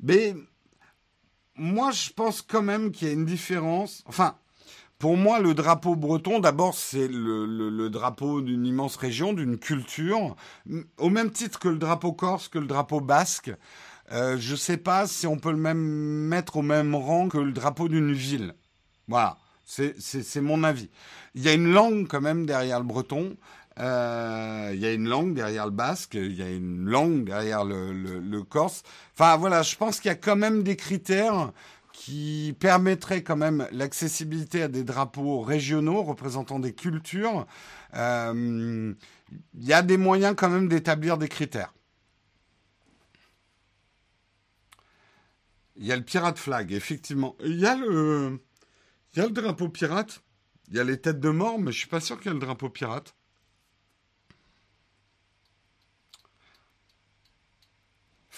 Mais 0.00 0.34
moi, 1.56 1.90
je 1.90 2.10
pense 2.10 2.42
quand 2.42 2.62
même 2.62 2.90
qu'il 2.90 3.08
y 3.08 3.10
a 3.10 3.14
une 3.14 3.26
différence. 3.26 4.02
Enfin, 4.06 4.36
pour 4.98 5.16
moi, 5.16 5.38
le 5.38 5.54
drapeau 5.54 5.96
breton, 5.96 6.40
d'abord, 6.40 6.74
c'est 6.74 7.08
le, 7.08 7.88
drapeau 7.90 8.40
d'une 8.40 8.66
immense 8.66 8.96
région, 8.96 9.32
d'une 9.32 9.58
culture, 9.58 10.34
au 10.98 11.10
même 11.10 11.30
titre 11.30 11.58
que 11.58 11.68
le 11.68 11.76
drapeau 11.76 12.12
corse, 12.12 12.48
que 12.48 12.58
le 12.58 12.66
drapeau 12.66 13.00
basque. 13.00 13.52
Euh, 14.12 14.36
je 14.38 14.52
ne 14.52 14.56
sais 14.56 14.76
pas 14.76 15.06
si 15.06 15.26
on 15.26 15.38
peut 15.38 15.50
le 15.50 15.56
même 15.56 15.78
mettre 15.78 16.56
au 16.58 16.62
même 16.62 16.94
rang 16.94 17.28
que 17.28 17.38
le 17.38 17.52
drapeau 17.52 17.88
d'une 17.88 18.12
ville. 18.12 18.54
Voilà, 19.08 19.38
c'est 19.64 20.40
mon 20.40 20.62
avis. 20.64 20.90
Il 21.34 21.42
y 21.42 21.48
a 21.48 21.52
une 21.52 21.72
langue 21.72 22.06
quand 22.08 22.20
même 22.20 22.46
derrière 22.46 22.78
le 22.78 22.86
breton. 22.86 23.36
Euh, 23.80 24.70
il 24.72 24.80
y 24.80 24.86
a 24.86 24.92
une 24.92 25.08
langue 25.08 25.34
derrière 25.34 25.64
le 25.64 25.72
basque, 25.72 26.14
il 26.14 26.34
y 26.34 26.42
a 26.42 26.50
une 26.50 26.84
langue 26.84 27.24
derrière 27.24 27.64
le, 27.64 27.92
le 27.92 28.42
corse. 28.42 28.82
Enfin 29.14 29.36
voilà, 29.36 29.62
je 29.62 29.74
pense 29.76 29.98
qu'il 29.98 30.10
y 30.10 30.12
a 30.12 30.16
quand 30.16 30.36
même 30.36 30.62
des 30.62 30.76
critères 30.76 31.50
qui 31.92 32.54
permettraient 32.58 33.22
quand 33.22 33.36
même 33.36 33.66
l'accessibilité 33.72 34.62
à 34.62 34.68
des 34.68 34.84
drapeaux 34.84 35.40
régionaux 35.40 36.02
représentant 36.02 36.58
des 36.58 36.72
cultures. 36.72 37.46
Euh, 37.94 38.92
il 39.54 39.64
y 39.64 39.72
a 39.72 39.82
des 39.82 39.96
moyens 39.96 40.34
quand 40.36 40.50
même 40.50 40.68
d'établir 40.68 41.18
des 41.18 41.28
critères. 41.28 41.72
Il 45.76 45.86
y 45.86 45.92
a 45.92 45.96
le 45.96 46.02
pirate 46.02 46.38
flag, 46.38 46.72
effectivement. 46.72 47.36
Il 47.44 47.58
y 47.58 47.66
a 47.66 47.76
le, 47.76 48.40
il 49.14 49.18
y 49.18 49.22
a 49.22 49.26
le 49.26 49.32
drapeau 49.32 49.68
pirate. 49.68 50.22
Il 50.68 50.76
y 50.76 50.80
a 50.80 50.84
les 50.84 51.00
têtes 51.00 51.20
de 51.20 51.30
mort, 51.30 51.58
mais 51.58 51.72
je 51.72 51.78
suis 51.78 51.88
pas 51.88 52.00
sûr 52.00 52.18
qu'il 52.18 52.28
y 52.28 52.30
ait 52.30 52.38
le 52.38 52.44
drapeau 52.44 52.68
pirate. 52.70 53.14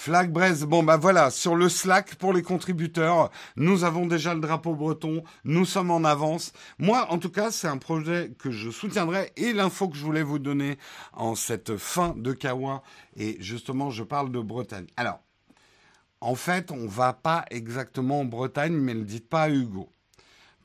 Flag 0.06 0.30
Braise, 0.30 0.64
bon 0.64 0.84
bah 0.84 0.98
voilà, 0.98 1.32
sur 1.32 1.56
le 1.56 1.68
Slack 1.68 2.14
pour 2.14 2.32
les 2.32 2.42
contributeurs, 2.42 3.30
nous 3.56 3.82
avons 3.82 4.06
déjà 4.06 4.34
le 4.34 4.40
drapeau 4.40 4.76
breton, 4.76 5.24
nous 5.42 5.64
sommes 5.64 5.90
en 5.90 6.04
avance. 6.04 6.52
Moi, 6.78 7.10
en 7.10 7.18
tout 7.18 7.30
cas, 7.30 7.50
c'est 7.50 7.66
un 7.66 7.78
projet 7.78 8.30
que 8.38 8.52
je 8.52 8.70
soutiendrai 8.70 9.32
et 9.36 9.52
l'info 9.52 9.88
que 9.88 9.96
je 9.96 10.04
voulais 10.04 10.22
vous 10.22 10.38
donner 10.38 10.78
en 11.12 11.34
cette 11.34 11.76
fin 11.76 12.14
de 12.16 12.32
Kawa, 12.32 12.84
et 13.16 13.36
justement, 13.40 13.90
je 13.90 14.04
parle 14.04 14.30
de 14.30 14.38
Bretagne. 14.38 14.86
Alors, 14.96 15.25
en 16.20 16.34
fait, 16.34 16.70
on 16.70 16.86
va 16.86 17.12
pas 17.12 17.44
exactement 17.50 18.20
en 18.20 18.24
Bretagne, 18.24 18.74
mais 18.74 18.94
ne 18.94 19.00
le 19.00 19.04
dites 19.04 19.28
pas 19.28 19.44
à 19.44 19.50
Hugo. 19.50 19.90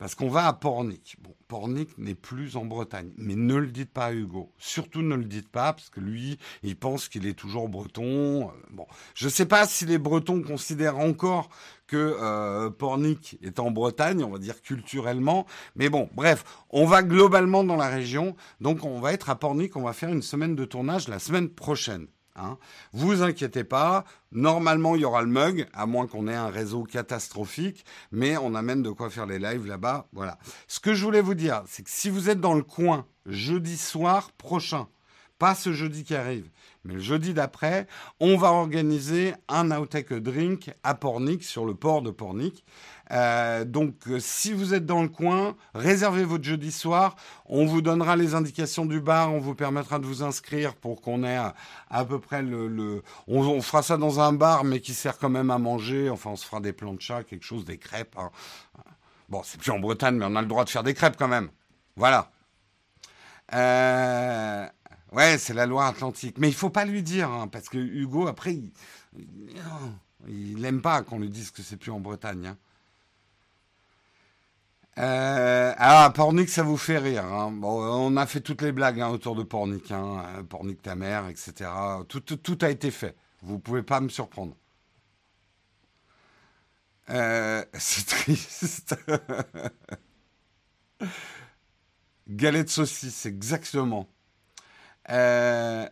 Parce 0.02 0.16
qu'on 0.16 0.28
va 0.28 0.48
à 0.48 0.52
Pornic. 0.52 1.14
Bon, 1.20 1.32
Pornic 1.46 1.96
n'est 1.96 2.16
plus 2.16 2.56
en 2.56 2.64
Bretagne, 2.64 3.12
mais 3.18 3.36
ne 3.36 3.54
le 3.54 3.68
dites 3.68 3.92
pas 3.92 4.06
à 4.06 4.12
Hugo. 4.12 4.52
Surtout 4.58 5.00
ne 5.00 5.14
le 5.14 5.26
dites 5.26 5.48
pas, 5.48 5.74
parce 5.74 5.90
que 5.90 6.00
lui, 6.00 6.38
il 6.64 6.74
pense 6.76 7.08
qu'il 7.08 7.24
est 7.24 7.38
toujours 7.38 7.68
breton. 7.68 8.48
Euh, 8.48 8.52
bon, 8.72 8.84
je 9.14 9.26
ne 9.26 9.30
sais 9.30 9.46
pas 9.46 9.64
si 9.64 9.86
les 9.86 9.98
Bretons 9.98 10.42
considèrent 10.42 10.98
encore 10.98 11.50
que 11.86 12.16
euh, 12.20 12.68
Pornic 12.68 13.38
est 13.42 13.60
en 13.60 13.70
Bretagne, 13.70 14.24
on 14.24 14.30
va 14.30 14.38
dire 14.38 14.60
culturellement. 14.60 15.46
Mais 15.76 15.88
bon, 15.88 16.08
bref, 16.14 16.44
on 16.70 16.84
va 16.84 17.04
globalement 17.04 17.62
dans 17.62 17.76
la 17.76 17.88
région. 17.88 18.34
Donc 18.60 18.84
on 18.84 18.98
va 18.98 19.12
être 19.12 19.30
à 19.30 19.36
Pornic, 19.36 19.76
on 19.76 19.82
va 19.82 19.92
faire 19.92 20.10
une 20.10 20.22
semaine 20.22 20.56
de 20.56 20.64
tournage 20.64 21.06
la 21.06 21.20
semaine 21.20 21.48
prochaine. 21.48 22.08
Hein. 22.36 22.56
Vous 22.92 23.22
inquiétez 23.22 23.64
pas, 23.64 24.04
normalement 24.30 24.94
il 24.94 25.02
y 25.02 25.04
aura 25.04 25.22
le 25.22 25.28
mug, 25.28 25.66
à 25.72 25.86
moins 25.86 26.06
qu'on 26.06 26.28
ait 26.28 26.34
un 26.34 26.48
réseau 26.48 26.84
catastrophique, 26.84 27.84
mais 28.10 28.36
on 28.36 28.54
amène 28.54 28.82
de 28.82 28.90
quoi 28.90 29.10
faire 29.10 29.26
les 29.26 29.38
lives 29.38 29.66
là-bas. 29.66 30.06
Voilà. 30.12 30.38
Ce 30.66 30.80
que 30.80 30.94
je 30.94 31.04
voulais 31.04 31.20
vous 31.20 31.34
dire, 31.34 31.62
c'est 31.66 31.82
que 31.82 31.90
si 31.90 32.08
vous 32.08 32.30
êtes 32.30 32.40
dans 32.40 32.54
le 32.54 32.62
coin 32.62 33.06
jeudi 33.26 33.76
soir 33.76 34.32
prochain, 34.32 34.88
pas 35.38 35.54
ce 35.54 35.72
jeudi 35.72 36.04
qui 36.04 36.14
arrive, 36.14 36.48
mais 36.84 36.94
le 36.94 37.00
jeudi 37.00 37.34
d'après, 37.34 37.86
on 38.20 38.36
va 38.36 38.52
organiser 38.52 39.34
un 39.48 39.70
Outtake 39.72 40.12
Drink 40.14 40.70
à 40.82 40.94
Pornic, 40.94 41.42
sur 41.44 41.64
le 41.64 41.74
port 41.74 42.00
de 42.00 42.10
Pornic. 42.10 42.64
Euh, 43.12 43.64
donc, 43.64 43.94
euh, 44.08 44.18
si 44.20 44.52
vous 44.52 44.72
êtes 44.72 44.86
dans 44.86 45.02
le 45.02 45.08
coin, 45.08 45.54
réservez 45.74 46.24
votre 46.24 46.44
jeudi 46.44 46.72
soir. 46.72 47.16
On 47.46 47.66
vous 47.66 47.82
donnera 47.82 48.16
les 48.16 48.34
indications 48.34 48.86
du 48.86 49.00
bar. 49.00 49.32
On 49.32 49.38
vous 49.38 49.54
permettra 49.54 49.98
de 49.98 50.06
vous 50.06 50.22
inscrire 50.22 50.74
pour 50.74 51.02
qu'on 51.02 51.22
ait 51.22 51.38
à, 51.90 52.04
peu 52.04 52.18
près 52.18 52.42
le. 52.42 53.02
On, 53.28 53.60
fera 53.60 53.82
ça 53.82 53.96
dans 53.98 54.20
un 54.20 54.32
bar, 54.32 54.64
mais 54.64 54.80
qui 54.80 54.94
sert 54.94 55.18
quand 55.18 55.28
même 55.28 55.50
à 55.50 55.58
manger. 55.58 56.08
Enfin, 56.08 56.30
on 56.30 56.36
se 56.36 56.46
fera 56.46 56.60
des 56.60 56.72
plans 56.72 56.94
de 56.94 57.00
chat, 57.00 57.22
quelque 57.24 57.44
chose, 57.44 57.64
des 57.64 57.78
crêpes. 57.78 58.16
Hein. 58.18 58.30
Bon, 59.28 59.42
c'est 59.44 59.60
plus 59.60 59.70
en 59.70 59.78
Bretagne, 59.78 60.16
mais 60.16 60.26
on 60.26 60.36
a 60.36 60.42
le 60.42 60.48
droit 60.48 60.64
de 60.64 60.70
faire 60.70 60.82
des 60.82 60.94
crêpes 60.94 61.16
quand 61.18 61.28
même. 61.28 61.48
Voilà. 61.96 62.30
Euh, 63.54 64.66
ouais, 65.12 65.36
c'est 65.36 65.54
la 65.54 65.66
Loire-Atlantique. 65.66 66.36
Mais 66.38 66.48
il 66.48 66.54
faut 66.54 66.70
pas 66.70 66.86
lui 66.86 67.02
dire, 67.02 67.30
hein, 67.30 67.48
parce 67.48 67.68
que 67.68 67.78
Hugo, 67.78 68.26
après, 68.26 68.56
il 70.28 70.60
n'aime 70.60 70.80
pas 70.80 71.02
qu'on 71.02 71.18
lui 71.18 71.28
dise 71.28 71.50
que 71.50 71.62
c'est 71.62 71.76
plus 71.76 71.90
en 71.90 72.00
Bretagne. 72.00 72.46
Hein. 72.46 72.56
Euh, 74.98 75.72
ah, 75.78 76.12
Pornic, 76.14 76.48
ça 76.50 76.62
vous 76.62 76.76
fait 76.76 76.98
rire. 76.98 77.24
Hein. 77.24 77.58
On 77.62 78.16
a 78.16 78.26
fait 78.26 78.40
toutes 78.40 78.62
les 78.62 78.72
blagues 78.72 79.00
hein, 79.00 79.08
autour 79.08 79.34
de 79.34 79.42
Pornic. 79.42 79.90
Hein. 79.90 80.24
Euh, 80.36 80.42
Pornic 80.42 80.82
ta 80.82 80.94
mère, 80.94 81.28
etc. 81.28 81.70
Tout, 82.08 82.58
a 82.60 82.68
été 82.68 82.90
fait. 82.90 83.16
Vous 83.42 83.58
pouvez 83.58 83.82
pas 83.82 84.00
me 84.00 84.08
surprendre. 84.08 84.54
Euh, 87.10 87.64
c'est 87.74 88.06
triste. 88.06 88.96
Galette 92.28 92.68
saucisse, 92.70 93.26
exactement. 93.26 94.08
Euh, 95.10 95.88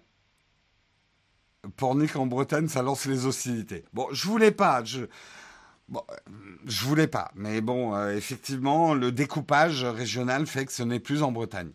en 1.82 2.26
Bretagne, 2.26 2.68
ça 2.68 2.82
lance 2.82 3.06
les 3.06 3.26
hostilités. 3.26 3.84
Bon, 3.92 4.06
je 4.12 4.26
voulais 4.28 4.52
pas. 4.52 4.82
Bon, 5.90 6.02
je 6.66 6.84
voulais 6.84 7.08
pas, 7.08 7.32
mais 7.34 7.60
bon, 7.60 7.96
euh, 7.96 8.16
effectivement, 8.16 8.94
le 8.94 9.10
découpage 9.10 9.84
régional 9.84 10.46
fait 10.46 10.64
que 10.64 10.72
ce 10.72 10.84
n'est 10.84 11.00
plus 11.00 11.24
en 11.24 11.32
Bretagne. 11.32 11.72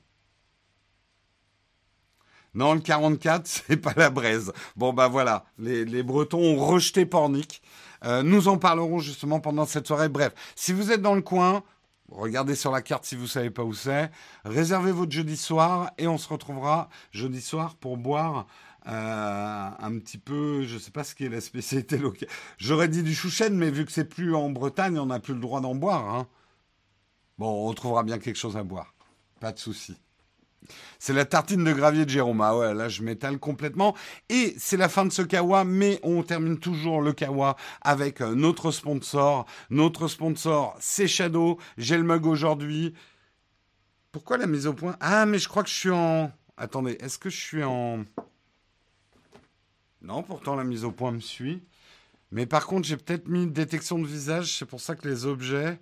Non, 2.53 2.73
le 2.73 2.79
44, 2.79 3.45
c'est 3.67 3.75
pas 3.75 3.93
la 3.97 4.09
braise. 4.09 4.53
Bon, 4.77 4.93
bah 4.93 5.09
voilà, 5.09 5.43
les, 5.59 6.01
Bretons 6.01 6.39
ont 6.39 6.65
rejeté 6.65 7.05
Pornic. 7.05 7.61
Euh, 8.05 8.23
nous 8.23 8.47
en 8.47 8.57
parlerons 8.57 8.99
justement 8.99 9.41
pendant 9.41 9.65
cette 9.65 9.87
soirée. 9.87 10.07
Bref, 10.07 10.33
si 10.55 10.71
vous 10.71 10.93
êtes 10.93 11.01
dans 11.01 11.15
le 11.15 11.21
coin, 11.21 11.63
regardez 12.09 12.55
sur 12.55 12.71
la 12.71 12.81
carte 12.81 13.03
si 13.03 13.17
vous 13.17 13.27
savez 13.27 13.49
pas 13.49 13.63
où 13.63 13.73
c'est. 13.73 14.09
Réservez 14.45 14.93
votre 14.93 15.11
jeudi 15.11 15.35
soir 15.35 15.91
et 15.97 16.07
on 16.07 16.17
se 16.17 16.29
retrouvera 16.29 16.87
jeudi 17.11 17.41
soir 17.41 17.75
pour 17.75 17.97
boire 17.97 18.47
euh, 18.87 19.69
un 19.79 19.99
petit 19.99 20.17
peu, 20.17 20.63
je 20.63 20.77
sais 20.77 20.91
pas 20.91 21.03
ce 21.03 21.15
qui 21.15 21.25
est 21.25 21.29
la 21.29 21.41
spécialité 21.41 21.97
locale. 21.97 22.29
J'aurais 22.57 22.87
dit 22.87 23.03
du 23.03 23.15
chouchen, 23.15 23.55
mais 23.55 23.71
vu 23.71 23.85
que 23.85 23.91
c'est 23.91 24.05
plus 24.05 24.35
en 24.35 24.49
Bretagne, 24.49 24.97
on 24.99 25.07
n'a 25.07 25.19
plus 25.19 25.33
le 25.33 25.39
droit 25.39 25.61
d'en 25.61 25.75
boire. 25.75 26.07
Hein. 26.13 26.27
Bon, 27.37 27.67
on 27.69 27.73
trouvera 27.73 28.03
bien 28.03 28.19
quelque 28.19 28.37
chose 28.37 28.57
à 28.57 28.63
boire. 28.63 28.93
Pas 29.39 29.51
de 29.51 29.59
souci. 29.59 29.97
C'est 30.99 31.13
la 31.13 31.25
tartine 31.25 31.63
de 31.63 31.73
gravier 31.73 32.05
de 32.05 32.09
Jérôme. 32.09 32.41
Ah 32.41 32.57
ouais, 32.57 32.73
là 32.73 32.89
je 32.89 33.03
m'étale 33.03 33.37
complètement. 33.37 33.95
Et 34.29 34.55
c'est 34.57 34.77
la 34.77 34.89
fin 34.89 35.05
de 35.05 35.11
ce 35.11 35.21
kawa, 35.21 35.63
mais 35.63 35.99
on 36.03 36.23
termine 36.23 36.57
toujours 36.57 37.01
le 37.01 37.13
kawa 37.13 37.55
avec 37.81 38.21
euh, 38.21 38.33
notre 38.35 38.71
sponsor. 38.71 39.45
Notre 39.69 40.07
sponsor, 40.07 40.75
c'est 40.79 41.07
Shadow. 41.07 41.59
J'ai 41.77 41.97
le 41.97 42.03
mug 42.03 42.25
aujourd'hui. 42.25 42.93
Pourquoi 44.11 44.37
la 44.37 44.47
mise 44.47 44.65
au 44.65 44.73
point? 44.73 44.95
Ah, 45.01 45.25
mais 45.25 45.39
je 45.39 45.47
crois 45.47 45.61
que 45.63 45.69
je 45.69 45.75
suis 45.75 45.91
en... 45.91 46.31
Attendez, 46.57 46.97
est-ce 47.01 47.19
que 47.19 47.29
je 47.29 47.39
suis 47.39 47.63
en... 47.63 48.05
Non, 50.05 50.21
pourtant 50.21 50.55
la 50.55 50.63
mise 50.63 50.85
au 50.85 50.91
point 50.91 51.11
me 51.11 51.19
suit. 51.19 51.63
Mais 52.31 52.45
par 52.45 52.67
contre, 52.67 52.87
j'ai 52.87 52.95
peut-être 52.95 53.27
mis 53.27 53.43
une 53.43 53.53
détection 53.53 53.97
de 53.97 54.05
visage. 54.05 54.55
C'est 54.55 54.65
pour 54.65 54.79
ça 54.79 54.95
que 54.95 55.07
les 55.07 55.25
objets, 55.25 55.79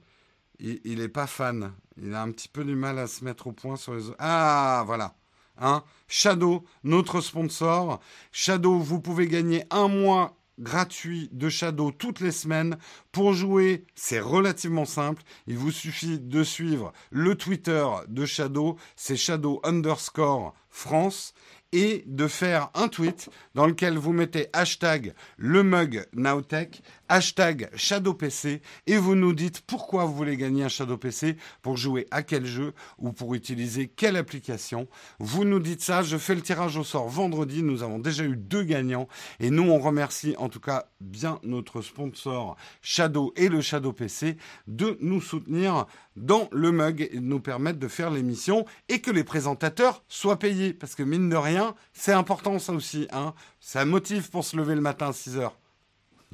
il 0.60 1.00
n'est 1.00 1.10
pas 1.10 1.28
fan. 1.28 1.74
Il 2.02 2.14
a 2.14 2.22
un 2.22 2.32
petit 2.32 2.48
peu 2.48 2.64
du 2.64 2.76
mal 2.76 3.00
à 3.00 3.08
se 3.08 3.26
mettre 3.26 3.48
au 3.48 3.52
point 3.52 3.76
sur 3.76 3.94
les... 3.94 4.04
Ah, 4.20 4.84
voilà. 4.86 5.16
Hein 5.58 5.84
Shadow, 6.08 6.64
notre 6.86 7.20
sponsor. 7.20 8.00
Shadow, 8.32 8.80
vous 8.80 9.02
pouvez 9.02 9.28
gagner 9.28 9.66
un 9.72 9.90
mois 9.90 10.38
gratuit 10.58 11.30
de 11.34 11.50
Shadow 11.50 11.92
toutes 11.92 12.22
les 12.22 12.32
semaines. 12.32 12.78
Pour 13.12 13.34
jouer, 13.34 13.84
c'est 13.94 14.22
relativement 14.22 14.86
simple. 14.86 15.22
Il 15.48 15.58
vous 15.58 15.72
suffit 15.72 16.18
de 16.18 16.44
suivre 16.46 16.94
le 17.12 17.36
Twitter 17.36 17.86
de 18.08 18.26
Shadow. 18.26 18.78
C'est 18.96 19.18
Shadow 19.18 19.60
underscore 19.66 20.54
France 20.70 21.34
et 21.74 22.04
de 22.08 22.28
faire 22.28 22.70
un 22.76 22.88
tweet 22.88 23.30
dans 23.56 23.66
lequel 23.66 23.98
vous 23.98 24.14
mettez 24.14 24.48
hashtag 24.54 25.14
le 25.38 25.64
mug 25.64 26.06
Nowtech, 26.14 26.82
hashtag 27.14 27.70
ShadowPC 27.76 28.64
et 28.88 28.98
vous 28.98 29.14
nous 29.14 29.34
dites 29.34 29.62
pourquoi 29.62 30.06
vous 30.06 30.16
voulez 30.16 30.36
gagner 30.36 30.64
un 30.64 30.68
Shadow 30.68 30.98
PC, 30.98 31.38
pour 31.62 31.78
jouer 31.78 32.08
à 32.10 32.24
quel 32.24 32.44
jeu 32.48 32.74
ou 32.98 33.12
pour 33.12 33.36
utiliser 33.36 33.88
quelle 33.88 34.16
application. 34.16 34.88
Vous 35.20 35.46
nous 35.46 35.60
dites 35.60 35.84
ça, 35.84 36.02
je 36.02 36.18
fais 36.18 36.34
le 36.34 36.42
tirage 36.42 36.76
au 36.76 36.84
sort 36.84 37.08
vendredi, 37.08 37.62
nous 37.62 37.84
avons 37.84 38.00
déjà 38.00 38.24
eu 38.24 38.36
deux 38.36 38.64
gagnants 38.64 39.08
et 39.40 39.52
nous 39.52 39.70
on 39.70 39.78
remercie 39.78 40.34
en 40.40 40.50
tout 40.50 40.60
cas 40.60 40.88
bien 41.02 41.40
notre 41.44 41.84
sponsor 41.84 42.56
Shadow 42.82 43.32
et 43.36 43.48
le 43.48 43.62
Shadow 43.62 43.94
PC 43.94 44.38
de 44.66 44.98
nous 45.00 45.22
soutenir 45.22 45.86
dans 46.16 46.50
le 46.52 46.72
mug 46.72 47.08
et 47.12 47.20
de 47.20 47.20
nous 47.20 47.40
permettre 47.40 47.78
de 47.78 47.88
faire 47.88 48.10
l'émission 48.10 48.66
et 48.90 49.02
que 49.02 49.12
les 49.12 49.24
présentateurs 49.24 50.04
soient 50.08 50.40
payés 50.40 50.74
parce 50.74 50.96
que 50.96 51.04
mine 51.04 51.30
de 51.30 51.36
rien 51.36 51.76
c'est 51.94 52.14
important 52.14 52.58
ça 52.58 52.74
aussi. 52.74 53.08
Hein. 53.12 53.36
Ça 53.60 53.86
motive 53.86 54.32
pour 54.32 54.44
se 54.44 54.58
lever 54.58 54.74
le 54.74 54.82
matin 54.82 55.10
à 55.10 55.14
6 55.14 55.38
heures. 55.38 55.60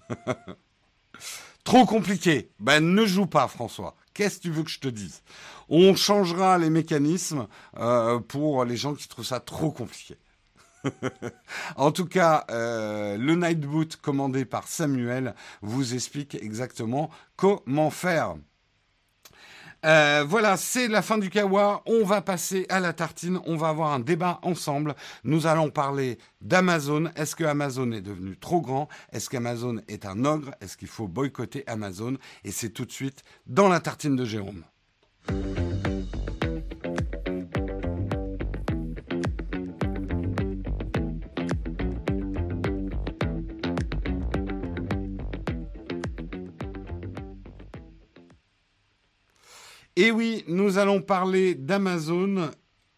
Trop 1.64 1.86
compliqué. 1.86 2.50
Ben 2.60 2.80
ne 2.80 3.06
joue 3.06 3.28
pas 3.28 3.48
François. 3.48 3.96
Qu'est-ce 4.14 4.38
que 4.38 4.42
tu 4.44 4.50
veux 4.52 4.64
que 4.64 4.72
je 4.72 4.80
te 4.80 4.88
dise? 4.88 5.22
On 5.70 5.96
changera 5.96 6.58
les 6.58 6.70
mécanismes 6.70 7.48
euh, 7.78 8.20
pour 8.20 8.66
les 8.66 8.76
gens 8.76 8.96
qui 8.96 9.08
trouvent 9.08 9.26
ça 9.26 9.40
trop 9.40 9.72
compliqué. 9.72 10.18
en 11.76 11.92
tout 11.92 12.06
cas, 12.06 12.46
euh, 12.50 13.18
le 13.18 13.36
Night 13.36 13.62
Boot 13.62 13.98
commandé 13.98 14.46
par 14.46 14.68
Samuel 14.68 15.36
vous 15.62 15.94
explique 15.94 16.36
exactement 16.36 17.10
comment 17.36 17.92
faire. 17.92 18.36
Euh, 19.86 20.26
voilà, 20.28 20.58
c'est 20.58 20.88
la 20.88 21.02
fin 21.02 21.18
du 21.18 21.30
kawa. 21.30 21.82
On 21.86 22.04
va 22.04 22.22
passer 22.22 22.66
à 22.70 22.80
la 22.80 22.94
tartine. 22.94 23.40
On 23.46 23.56
va 23.56 23.70
avoir 23.70 23.94
un 23.94 24.00
débat 24.00 24.40
ensemble. 24.42 24.96
Nous 25.24 25.48
allons 25.48 25.70
parler 25.70 26.18
d'Amazon. 26.42 27.10
Est-ce 27.16 27.36
que 27.36 27.44
Amazon 27.44 27.92
est 27.92 28.02
devenu 28.02 28.38
trop 28.38 28.62
grand? 28.62 28.90
Est-ce 29.12 29.30
qu'Amazon 29.30 29.82
est 29.88 30.06
un 30.06 30.26
ogre? 30.26 30.52
Est-ce 30.62 30.78
qu'il 30.78 30.88
faut 30.88 31.08
boycotter 31.08 31.64
Amazon? 31.68 32.18
Et 32.44 32.52
c'est 32.52 32.70
tout 32.70 32.86
de 32.86 32.92
suite 32.92 33.24
dans 33.48 33.70
la 33.70 33.80
tartine 33.80 34.16
de 34.16 34.26
Jérôme. 34.26 34.64
Et 50.02 50.12
oui, 50.12 50.46
nous 50.48 50.78
allons 50.78 51.02
parler 51.02 51.56
d'Amazon. 51.56 52.52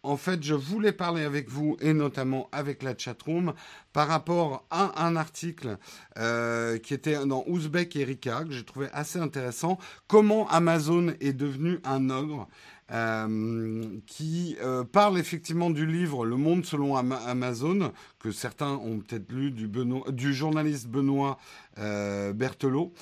En 0.04 0.16
fait, 0.16 0.40
je 0.44 0.54
voulais 0.54 0.92
parler 0.92 1.24
avec 1.24 1.48
vous 1.48 1.76
et 1.80 1.94
notamment 1.94 2.48
avec 2.52 2.84
la 2.84 2.96
chatroom 2.96 3.54
par 3.92 4.06
rapport 4.06 4.64
à 4.70 5.04
un 5.04 5.16
article 5.16 5.78
euh, 6.16 6.78
qui 6.78 6.94
était 6.94 7.26
dans 7.26 7.42
Ouzbek 7.48 7.96
Erika 7.96 8.44
que 8.44 8.52
j'ai 8.52 8.62
trouvé 8.62 8.86
assez 8.92 9.18
intéressant. 9.18 9.78
Comment 10.06 10.46
Amazon 10.48 11.12
est 11.20 11.32
devenu 11.32 11.80
un 11.82 12.08
ogre 12.08 12.46
euh, 12.92 13.98
qui 14.06 14.58
euh, 14.60 14.84
parle 14.84 15.18
effectivement 15.18 15.70
du 15.70 15.86
livre 15.86 16.26
Le 16.26 16.36
Monde 16.36 16.66
selon 16.66 16.94
Amazon, 16.96 17.90
que 18.18 18.30
certains 18.30 18.72
ont 18.72 18.98
peut-être 18.98 19.32
lu 19.32 19.50
du, 19.50 20.34
journaliste 20.34 20.88
Benoît 20.88 21.38
euh, 21.78 22.34
Berthelot, 22.34 22.92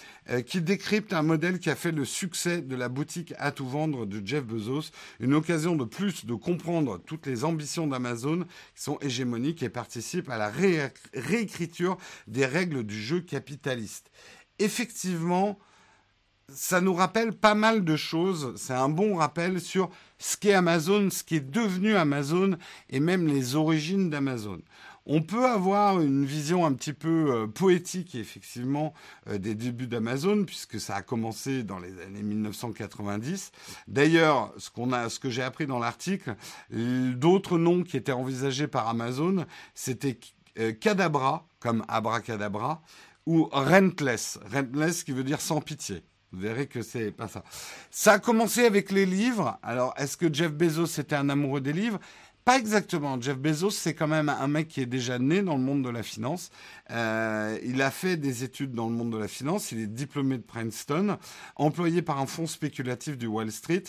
qui 0.46 0.60
décrypte 0.60 1.12
un 1.12 1.22
modèle 1.22 1.58
qui 1.58 1.70
a 1.70 1.74
fait 1.74 1.90
le 1.90 2.04
succès 2.04 2.62
de 2.62 2.76
la 2.76 2.88
boutique 2.88 3.34
à 3.38 3.50
tout 3.50 3.66
vendre 3.66 4.06
de 4.06 4.24
Jeff 4.24 4.44
Bezos, 4.44 4.92
une 5.18 5.34
occasion 5.34 5.74
de 5.74 5.84
plus 5.84 6.24
de 6.24 6.34
comprendre 6.34 6.98
toutes 6.98 7.26
les 7.26 7.44
ambitions 7.44 7.88
d'Amazon 7.88 8.44
qui 8.76 8.82
sont 8.82 8.98
hégémoniques 9.00 9.64
et 9.64 9.70
participent 9.70 10.30
à 10.30 10.38
la 10.38 10.52
réécriture 11.14 11.96
des 12.28 12.46
règles 12.46 12.84
du 12.84 13.00
jeu 13.00 13.20
capitaliste. 13.20 14.12
Effectivement, 14.60 15.58
ça 16.54 16.80
nous 16.80 16.94
rappelle 16.94 17.32
pas 17.32 17.54
mal 17.54 17.84
de 17.84 17.96
choses. 17.96 18.52
C'est 18.56 18.74
un 18.74 18.88
bon 18.88 19.16
rappel 19.16 19.60
sur 19.60 19.90
ce 20.18 20.36
qu'est 20.36 20.54
Amazon, 20.54 21.10
ce 21.10 21.24
qui 21.24 21.36
est 21.36 21.50
devenu 21.50 21.94
Amazon 21.96 22.56
et 22.88 23.00
même 23.00 23.26
les 23.26 23.56
origines 23.56 24.10
d'Amazon. 24.10 24.60
On 25.06 25.22
peut 25.22 25.46
avoir 25.46 26.00
une 26.00 26.24
vision 26.24 26.66
un 26.66 26.72
petit 26.72 26.92
peu 26.92 27.32
euh, 27.32 27.46
poétique, 27.46 28.14
effectivement, 28.14 28.92
euh, 29.28 29.38
des 29.38 29.54
débuts 29.54 29.86
d'Amazon, 29.86 30.44
puisque 30.44 30.78
ça 30.78 30.94
a 30.96 31.02
commencé 31.02 31.62
dans 31.62 31.78
les 31.78 32.00
années 32.00 32.22
1990. 32.22 33.50
D'ailleurs, 33.88 34.52
ce, 34.58 34.70
qu'on 34.70 34.92
a, 34.92 35.08
ce 35.08 35.18
que 35.18 35.30
j'ai 35.30 35.42
appris 35.42 35.66
dans 35.66 35.78
l'article, 35.78 36.36
d'autres 36.70 37.58
noms 37.58 37.82
qui 37.82 37.96
étaient 37.96 38.12
envisagés 38.12 38.68
par 38.68 38.88
Amazon, 38.88 39.46
c'était 39.74 40.18
euh, 40.58 40.72
Cadabra, 40.72 41.46
comme 41.60 41.84
Abracadabra, 41.88 42.82
ou 43.26 43.48
Rentless. 43.52 44.38
Rentless 44.52 45.02
qui 45.02 45.12
veut 45.12 45.24
dire 45.24 45.40
sans 45.40 45.60
pitié. 45.60 46.02
Vous 46.32 46.40
verrez 46.40 46.66
que 46.66 46.82
c'est 46.82 47.10
pas 47.10 47.28
ça. 47.28 47.42
Ça 47.90 48.12
a 48.12 48.18
commencé 48.18 48.64
avec 48.64 48.92
les 48.92 49.06
livres. 49.06 49.58
Alors, 49.62 49.94
est-ce 49.96 50.16
que 50.16 50.32
Jeff 50.32 50.52
Bezos 50.52 51.00
était 51.00 51.16
un 51.16 51.28
amoureux 51.28 51.60
des 51.60 51.72
livres? 51.72 51.98
Pas 52.44 52.56
exactement. 52.56 53.20
Jeff 53.20 53.36
Bezos, 53.36 53.70
c'est 53.70 53.94
quand 53.94 54.06
même 54.06 54.28
un 54.28 54.48
mec 54.48 54.68
qui 54.68 54.80
est 54.80 54.86
déjà 54.86 55.18
né 55.18 55.42
dans 55.42 55.56
le 55.56 55.62
monde 55.62 55.84
de 55.84 55.90
la 55.90 56.02
finance. 56.02 56.50
Euh, 56.90 57.58
il 57.64 57.82
a 57.82 57.90
fait 57.90 58.16
des 58.16 58.44
études 58.44 58.72
dans 58.72 58.88
le 58.88 58.94
monde 58.94 59.12
de 59.12 59.18
la 59.18 59.28
finance. 59.28 59.72
Il 59.72 59.80
est 59.80 59.86
diplômé 59.86 60.38
de 60.38 60.42
Princeton, 60.42 61.18
employé 61.56 62.00
par 62.00 62.18
un 62.18 62.26
fonds 62.26 62.46
spéculatif 62.46 63.18
du 63.18 63.26
Wall 63.26 63.50
Street. 63.52 63.84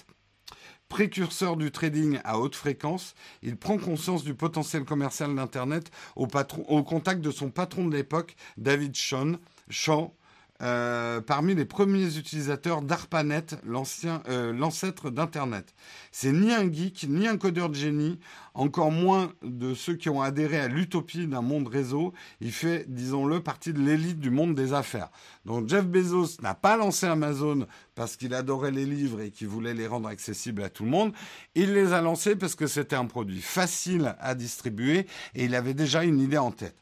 Précurseur 0.89 1.55
du 1.55 1.71
trading 1.71 2.19
à 2.25 2.37
haute 2.37 2.55
fréquence, 2.55 3.15
il 3.41 3.55
prend 3.55 3.77
conscience 3.77 4.25
du 4.25 4.33
potentiel 4.33 4.83
commercial 4.83 5.33
d'Internet 5.33 5.89
au, 6.17 6.27
au 6.67 6.83
contact 6.83 7.21
de 7.21 7.31
son 7.31 7.49
patron 7.49 7.87
de 7.87 7.95
l'époque, 7.95 8.35
David 8.57 8.93
Shaw, 8.93 10.13
euh, 10.61 11.21
parmi 11.21 11.55
les 11.55 11.65
premiers 11.65 12.17
utilisateurs 12.17 12.81
d'ARPANET, 12.81 13.55
euh, 13.65 14.53
l'ancêtre 14.53 15.09
d'Internet. 15.09 15.73
C'est 16.11 16.31
ni 16.31 16.53
un 16.53 16.71
geek, 16.71 17.07
ni 17.09 17.27
un 17.27 17.37
codeur 17.37 17.69
de 17.69 17.75
génie, 17.75 18.19
encore 18.53 18.91
moins 18.91 19.33
de 19.41 19.73
ceux 19.73 19.95
qui 19.95 20.09
ont 20.09 20.21
adhéré 20.21 20.59
à 20.59 20.67
l'utopie 20.67 21.25
d'un 21.25 21.41
monde 21.41 21.67
réseau. 21.67 22.13
Il 22.41 22.51
fait, 22.51 22.85
disons-le, 22.87 23.41
partie 23.41 23.73
de 23.73 23.79
l'élite 23.79 24.19
du 24.19 24.29
monde 24.29 24.53
des 24.53 24.73
affaires. 24.73 25.09
Donc 25.45 25.67
Jeff 25.67 25.85
Bezos 25.85 26.41
n'a 26.41 26.53
pas 26.53 26.77
lancé 26.77 27.07
Amazon 27.07 27.65
parce 27.95 28.15
qu'il 28.15 28.33
adorait 28.33 28.71
les 28.71 28.85
livres 28.85 29.21
et 29.21 29.31
qu'il 29.31 29.47
voulait 29.47 29.73
les 29.73 29.87
rendre 29.87 30.09
accessibles 30.09 30.63
à 30.63 30.69
tout 30.69 30.83
le 30.83 30.89
monde. 30.89 31.13
Il 31.55 31.73
les 31.73 31.93
a 31.93 32.01
lancés 32.01 32.35
parce 32.35 32.55
que 32.55 32.67
c'était 32.67 32.95
un 32.95 33.05
produit 33.05 33.41
facile 33.41 34.15
à 34.19 34.35
distribuer 34.35 35.07
et 35.33 35.45
il 35.45 35.55
avait 35.55 35.73
déjà 35.73 36.03
une 36.03 36.19
idée 36.19 36.37
en 36.37 36.51
tête. 36.51 36.75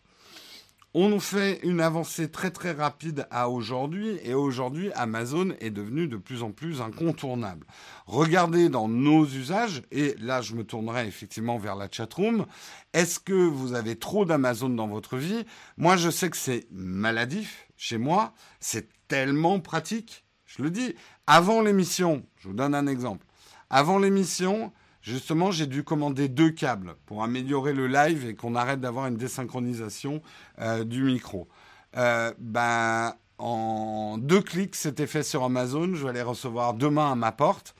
On 0.96 1.20
fait 1.20 1.60
une 1.62 1.82
avancée 1.82 2.32
très 2.32 2.50
très 2.50 2.72
rapide 2.72 3.28
à 3.30 3.48
aujourd'hui 3.50 4.18
et 4.24 4.34
aujourd'hui 4.34 4.92
Amazon 4.94 5.54
est 5.60 5.70
devenu 5.70 6.08
de 6.08 6.18
plus 6.18 6.42
en 6.42 6.52
plus 6.52 6.82
incontournable. 6.82 7.68
Regardez 8.08 8.70
dans 8.70 8.88
nos 8.88 9.24
usages 9.24 9.84
et 9.92 10.16
là 10.20 10.42
je 10.42 10.56
me 10.56 10.64
tournerai 10.64 11.06
effectivement 11.06 11.60
vers 11.60 11.76
la 11.76 11.90
chatroom. 11.92 12.48
Est-ce 12.94 13.20
que 13.20 13.34
vous 13.34 13.76
avez 13.76 13.98
trop 13.98 14.26
d'Amazon 14.26 14.70
dans 14.70 14.88
votre 14.88 15.18
vie? 15.18 15.46
Moi 15.78 15.96
je 15.96 16.10
sais 16.10 16.32
que 16.32 16.38
c'est 16.38 16.66
maladif 16.72 17.68
chez 17.78 18.00
moi, 18.00 18.34
c'est 18.60 18.90
tellement 19.08 19.60
pratique. 19.60 20.26
Je 20.48 20.64
le 20.64 20.72
dis, 20.72 20.96
avant 21.28 21.62
l'émission, 21.62 22.24
je 22.38 22.48
vous 22.48 22.56
donne 22.56 22.74
un 22.74 22.88
exemple. 22.88 23.28
Avant 23.70 24.00
l'émission, 24.00 24.74
Justement, 25.02 25.52
j'ai 25.52 25.66
dû 25.66 25.84
commander 25.84 26.28
deux 26.28 26.52
câbles 26.52 26.96
pour 27.06 27.24
améliorer 27.24 27.74
le 27.74 27.88
live 27.88 28.26
et 28.28 28.36
qu'on 28.36 28.56
arrête 28.56 28.82
d'avoir 28.82 29.08
une 29.08 29.16
désynchronisation 29.16 30.22
euh, 30.60 30.84
du 30.84 31.04
micro. 31.04 31.48
Euh, 31.96 32.34
ben, 32.38 33.16
en 33.38 34.18
deux 34.18 34.42
clics, 34.42 34.76
c'était 34.76 35.08
fait 35.08 35.24
sur 35.24 35.44
Amazon. 35.44 35.96
Je 35.96 36.06
vais 36.06 36.14
les 36.14 36.22
recevoir 36.22 36.74
demain 36.74 37.14
à 37.14 37.16
ma 37.16 37.32
porte. 37.32 37.76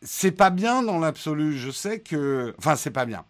C'est 0.00 0.32
pas 0.32 0.50
bien 0.50 0.82
dans 0.82 0.98
l'absolu. 0.98 1.58
Je 1.58 1.70
sais 1.70 2.00
que. 2.00 2.54
Enfin, 2.58 2.76
c'est 2.76 2.90
pas 2.90 3.04
bien. 3.04 3.24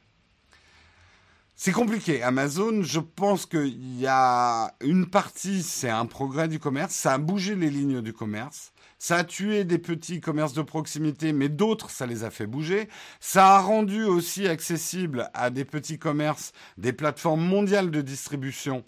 C'est 1.56 1.72
compliqué. 1.72 2.22
Amazon, 2.22 2.82
je 2.82 2.98
pense 2.98 3.46
qu'il 3.46 3.98
y 3.98 4.06
a 4.06 4.74
une 4.80 5.06
partie, 5.06 5.62
c'est 5.62 5.90
un 5.90 6.06
progrès 6.06 6.48
du 6.48 6.58
commerce. 6.58 6.92
Ça 6.92 7.14
a 7.14 7.18
bougé 7.18 7.54
les 7.54 7.70
lignes 7.70 8.00
du 8.00 8.12
commerce. 8.12 8.72
Ça 9.04 9.16
a 9.16 9.24
tué 9.24 9.64
des 9.64 9.78
petits 9.78 10.20
commerces 10.20 10.52
de 10.52 10.62
proximité, 10.62 11.32
mais 11.32 11.48
d'autres, 11.48 11.90
ça 11.90 12.06
les 12.06 12.22
a 12.22 12.30
fait 12.30 12.46
bouger. 12.46 12.88
Ça 13.18 13.56
a 13.56 13.60
rendu 13.60 14.04
aussi 14.04 14.46
accessible 14.46 15.28
à 15.34 15.50
des 15.50 15.64
petits 15.64 15.98
commerces 15.98 16.52
des 16.78 16.92
plateformes 16.92 17.44
mondiales 17.44 17.90
de 17.90 18.00
distribution. 18.00 18.84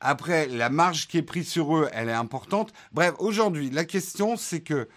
Après, 0.00 0.48
la 0.48 0.70
marge 0.70 1.06
qui 1.06 1.18
est 1.18 1.22
prise 1.22 1.48
sur 1.48 1.76
eux, 1.76 1.88
elle 1.92 2.08
est 2.08 2.12
importante. 2.12 2.72
Bref, 2.90 3.14
aujourd'hui, 3.20 3.70
la 3.70 3.84
question, 3.84 4.36
c'est 4.36 4.62
que 4.62 4.88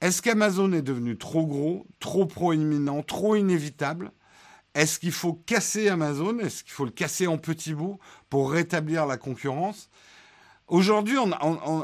est-ce 0.00 0.22
qu'Amazon 0.22 0.72
est 0.72 0.80
devenu 0.80 1.18
trop 1.18 1.46
gros, 1.46 1.86
trop 2.00 2.24
proéminent, 2.24 3.02
trop 3.02 3.36
inévitable? 3.36 4.12
Est-ce 4.72 4.98
qu'il 4.98 5.12
faut 5.12 5.34
casser 5.34 5.90
Amazon? 5.90 6.38
Est-ce 6.38 6.64
qu'il 6.64 6.72
faut 6.72 6.86
le 6.86 6.90
casser 6.90 7.26
en 7.26 7.36
petits 7.36 7.74
bouts 7.74 7.98
pour 8.30 8.50
rétablir 8.50 9.04
la 9.04 9.18
concurrence? 9.18 9.90
Aujourd'hui, 10.68 11.16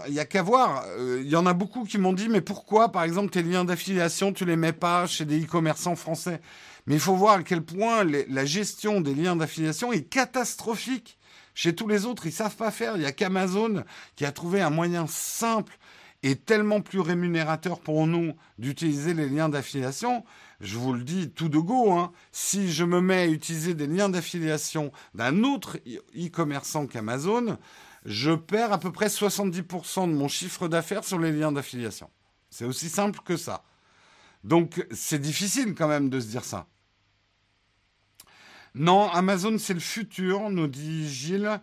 il 0.07 0.13
n'y 0.13 0.19
a 0.21 0.27
qu'à 0.27 0.43
voir. 0.43 0.85
Euh, 0.99 1.23
il 1.25 1.31
y 1.31 1.37
en 1.37 1.47
a 1.47 1.55
beaucoup 1.55 1.85
qui 1.85 1.97
m'ont 1.97 2.13
dit, 2.13 2.29
mais 2.29 2.43
pourquoi, 2.43 2.91
par 2.93 3.03
exemple, 3.03 3.31
tes 3.31 3.43
liens 3.43 3.65
d'affiliation, 3.65 4.33
tu 4.33 4.45
les 4.45 4.57
mets 4.57 4.75
pas 4.75 5.07
chez 5.07 5.25
des 5.25 5.43
e-commerçants 5.43 5.97
français? 5.97 6.43
Mais 6.87 6.95
il 6.95 7.01
faut 7.01 7.17
voir 7.17 7.37
à 7.37 7.43
quel 7.43 7.63
point 7.63 8.05
la 8.05 8.45
gestion 8.45 9.01
des 9.01 9.15
liens 9.15 9.37
d'affiliation 9.37 9.91
est 9.91 10.03
catastrophique. 10.03 11.19
Chez 11.55 11.75
tous 11.75 11.89
les 11.89 12.05
autres, 12.05 12.27
ils 12.27 12.33
savent 12.33 12.57
pas 12.57 12.71
faire. 12.71 12.97
Il 12.97 13.01
n'y 13.01 13.07
a 13.07 13.13
qu'Amazon 13.13 13.85
qui 14.17 14.27
a 14.27 14.33
trouvé 14.33 14.61
un 14.61 14.71
moyen 14.71 15.07
simple 15.07 15.79
et 16.23 16.37
tellement 16.37 16.81
plus 16.81 17.01
rémunérateur 17.01 17.81
pour 17.81 18.07
nous 18.07 18.35
d'utiliser 18.59 19.15
les 19.15 19.29
liens 19.29 19.49
d'affiliation. 19.49 20.25
Je 20.61 20.77
vous 20.77 20.93
le 20.93 21.05
dis 21.05 21.31
tout 21.31 21.49
de 21.49 21.59
go, 21.59 21.93
hein. 21.93 22.13
si 22.33 22.73
je 22.73 22.85
me 22.85 23.01
mets 23.01 23.23
à 23.23 23.27
utiliser 23.27 23.75
des 23.75 23.87
liens 23.87 24.09
d'affiliation 24.09 24.91
d'un 25.15 25.43
autre 25.43 25.79
e-commerçant 26.17 26.87
qu'Amazon, 26.87 27.59
je 28.05 28.33
perds 28.33 28.73
à 28.73 28.79
peu 28.79 28.93
près 28.93 29.07
70% 29.07 30.09
de 30.09 30.15
mon 30.15 30.29
chiffre 30.29 30.69
d'affaires 30.69 31.05
sur 31.05 31.19
les 31.19 31.33
liens 31.33 31.53
d'affiliation. 31.53 32.11
C'est 32.51 32.65
aussi 32.65 32.89
simple 32.89 33.21
que 33.25 33.37
ça. 33.37 33.65
Donc 34.45 34.87
c'est 34.91 35.19
difficile 35.19 35.75
quand 35.75 35.89
même 35.89 36.11
de 36.11 36.21
se 36.21 36.27
dire 36.27 36.45
ça. 36.45 36.67
Non, 38.75 39.11
Amazon 39.11 39.57
c'est 39.59 39.75
le 39.75 39.81
futur, 39.81 40.51
nous 40.51 40.67
dit 40.67 41.09
Gilles. 41.09 41.61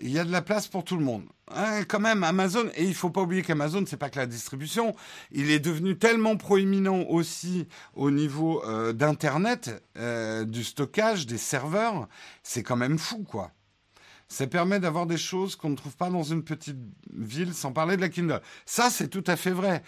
Il 0.00 0.10
y 0.10 0.18
a 0.18 0.24
de 0.24 0.32
la 0.32 0.42
place 0.42 0.66
pour 0.66 0.84
tout 0.84 0.96
le 0.96 1.04
monde. 1.04 1.24
Hein, 1.54 1.84
quand 1.84 2.00
même, 2.00 2.24
Amazon, 2.24 2.68
et 2.74 2.84
il 2.84 2.94
faut 2.94 3.10
pas 3.10 3.20
oublier 3.20 3.42
qu'Amazon, 3.42 3.84
c'est 3.86 3.96
pas 3.96 4.10
que 4.10 4.18
la 4.18 4.26
distribution, 4.26 4.96
il 5.30 5.50
est 5.50 5.60
devenu 5.60 5.98
tellement 5.98 6.36
proéminent 6.36 7.02
aussi 7.08 7.68
au 7.94 8.10
niveau 8.10 8.64
euh, 8.64 8.92
d'Internet, 8.92 9.70
euh, 9.98 10.44
du 10.44 10.64
stockage, 10.64 11.26
des 11.26 11.38
serveurs, 11.38 12.08
c'est 12.42 12.62
quand 12.62 12.76
même 12.76 12.98
fou, 12.98 13.22
quoi. 13.22 13.52
Ça 14.32 14.46
permet 14.46 14.80
d'avoir 14.80 15.04
des 15.04 15.18
choses 15.18 15.56
qu'on 15.56 15.68
ne 15.68 15.76
trouve 15.76 15.94
pas 15.94 16.08
dans 16.08 16.22
une 16.22 16.42
petite 16.42 16.78
ville, 17.12 17.52
sans 17.52 17.70
parler 17.70 17.96
de 17.96 18.00
la 18.00 18.08
Kindle. 18.08 18.40
Ça, 18.64 18.88
c'est 18.88 19.08
tout 19.08 19.22
à 19.26 19.36
fait 19.36 19.50
vrai. 19.50 19.82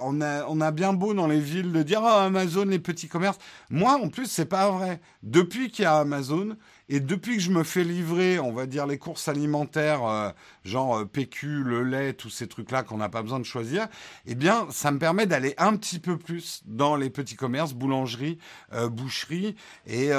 On 0.00 0.20
a, 0.20 0.44
on 0.48 0.60
a 0.60 0.72
bien 0.72 0.92
beau 0.92 1.14
dans 1.14 1.28
les 1.28 1.38
villes 1.38 1.70
de 1.70 1.84
dire 1.84 2.00
oh, 2.02 2.08
Amazon, 2.08 2.64
les 2.64 2.80
petits 2.80 3.06
commerces. 3.06 3.38
Moi, 3.70 3.92
en 4.02 4.08
plus, 4.08 4.26
c'est 4.26 4.46
pas 4.46 4.68
vrai. 4.72 5.00
Depuis 5.22 5.70
qu'il 5.70 5.84
y 5.84 5.86
a 5.86 5.94
Amazon, 5.98 6.56
et 6.88 7.00
depuis 7.00 7.36
que 7.36 7.42
je 7.42 7.50
me 7.50 7.62
fais 7.62 7.84
livrer, 7.84 8.38
on 8.38 8.52
va 8.52 8.66
dire, 8.66 8.86
les 8.86 8.98
courses 8.98 9.28
alimentaires, 9.28 10.04
euh, 10.04 10.30
genre 10.64 10.98
euh, 10.98 11.04
PQ, 11.04 11.62
le 11.62 11.84
lait, 11.84 12.12
tous 12.12 12.30
ces 12.30 12.46
trucs-là 12.46 12.82
qu'on 12.82 12.98
n'a 12.98 13.08
pas 13.08 13.22
besoin 13.22 13.38
de 13.38 13.44
choisir, 13.44 13.88
eh 14.26 14.34
bien, 14.34 14.66
ça 14.70 14.90
me 14.90 14.98
permet 14.98 15.26
d'aller 15.26 15.54
un 15.58 15.76
petit 15.76 15.98
peu 15.98 16.18
plus 16.18 16.62
dans 16.66 16.96
les 16.96 17.10
petits 17.10 17.36
commerces, 17.36 17.72
boulangeries, 17.72 18.38
euh, 18.72 18.88
boucheries, 18.88 19.54
et, 19.86 20.10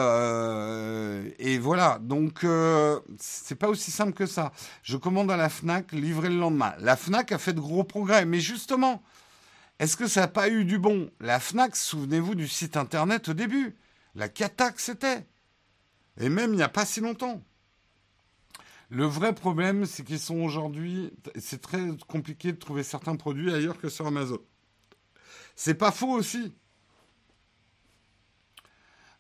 et 1.40 1.58
voilà. 1.60 2.00
Donc, 2.02 2.46
c'est 3.20 3.56
pas 3.56 3.70
aussi 3.70 3.92
simple 3.92 4.14
que 4.14 4.26
ça. 4.26 4.52
Je 4.84 4.98
commande 4.98 5.32
à 5.32 5.38
la 5.38 5.50
Fnac, 5.50 5.92
livré 5.92 6.30
le 6.30 6.38
lendemain. 6.38 6.74
La 6.80 6.96
Fnac 6.96 7.32
a 7.32 7.38
fait 7.38 7.54
de 7.54 7.60
gros 7.60 7.84
progrès, 7.84 8.26
mais 8.26 8.40
justement, 8.40 9.02
est-ce 9.80 9.98
que 9.98 10.08
ça 10.08 10.22
n'a 10.22 10.28
pas 10.28 10.50
eu 10.50 10.66
du 10.66 10.80
bon? 10.80 11.10
La 11.20 11.40
Fnac, 11.40 11.76
souvenez-vous 11.76 12.36
du 12.36 12.48
site 12.48 12.78
internet 12.78 13.30
au 13.30 13.34
début. 13.34 13.76
La 14.16 14.30
cata 14.30 14.72
c'était. 14.78 15.26
Et 16.20 16.30
même 16.30 16.54
il 16.54 16.58
n'y 16.58 16.64
a 16.64 16.70
pas 16.70 16.86
si 16.86 17.00
longtemps. 17.02 17.42
Le 18.90 19.06
vrai 19.06 19.34
problème, 19.34 19.86
c'est 19.86 20.04
qu'ils 20.04 20.20
sont 20.20 20.42
aujourd'hui. 20.42 21.12
C'est 21.40 21.62
très 21.62 21.82
compliqué 22.08 22.52
de 22.52 22.58
trouver 22.58 22.84
certains 22.84 23.16
produits 23.16 23.52
ailleurs 23.52 23.80
que 23.80 23.90
sur 23.90 24.06
Amazon. 24.06 24.40
C'est 25.56 25.74
pas 25.74 25.92
faux 25.92 26.12
aussi. 26.12 26.54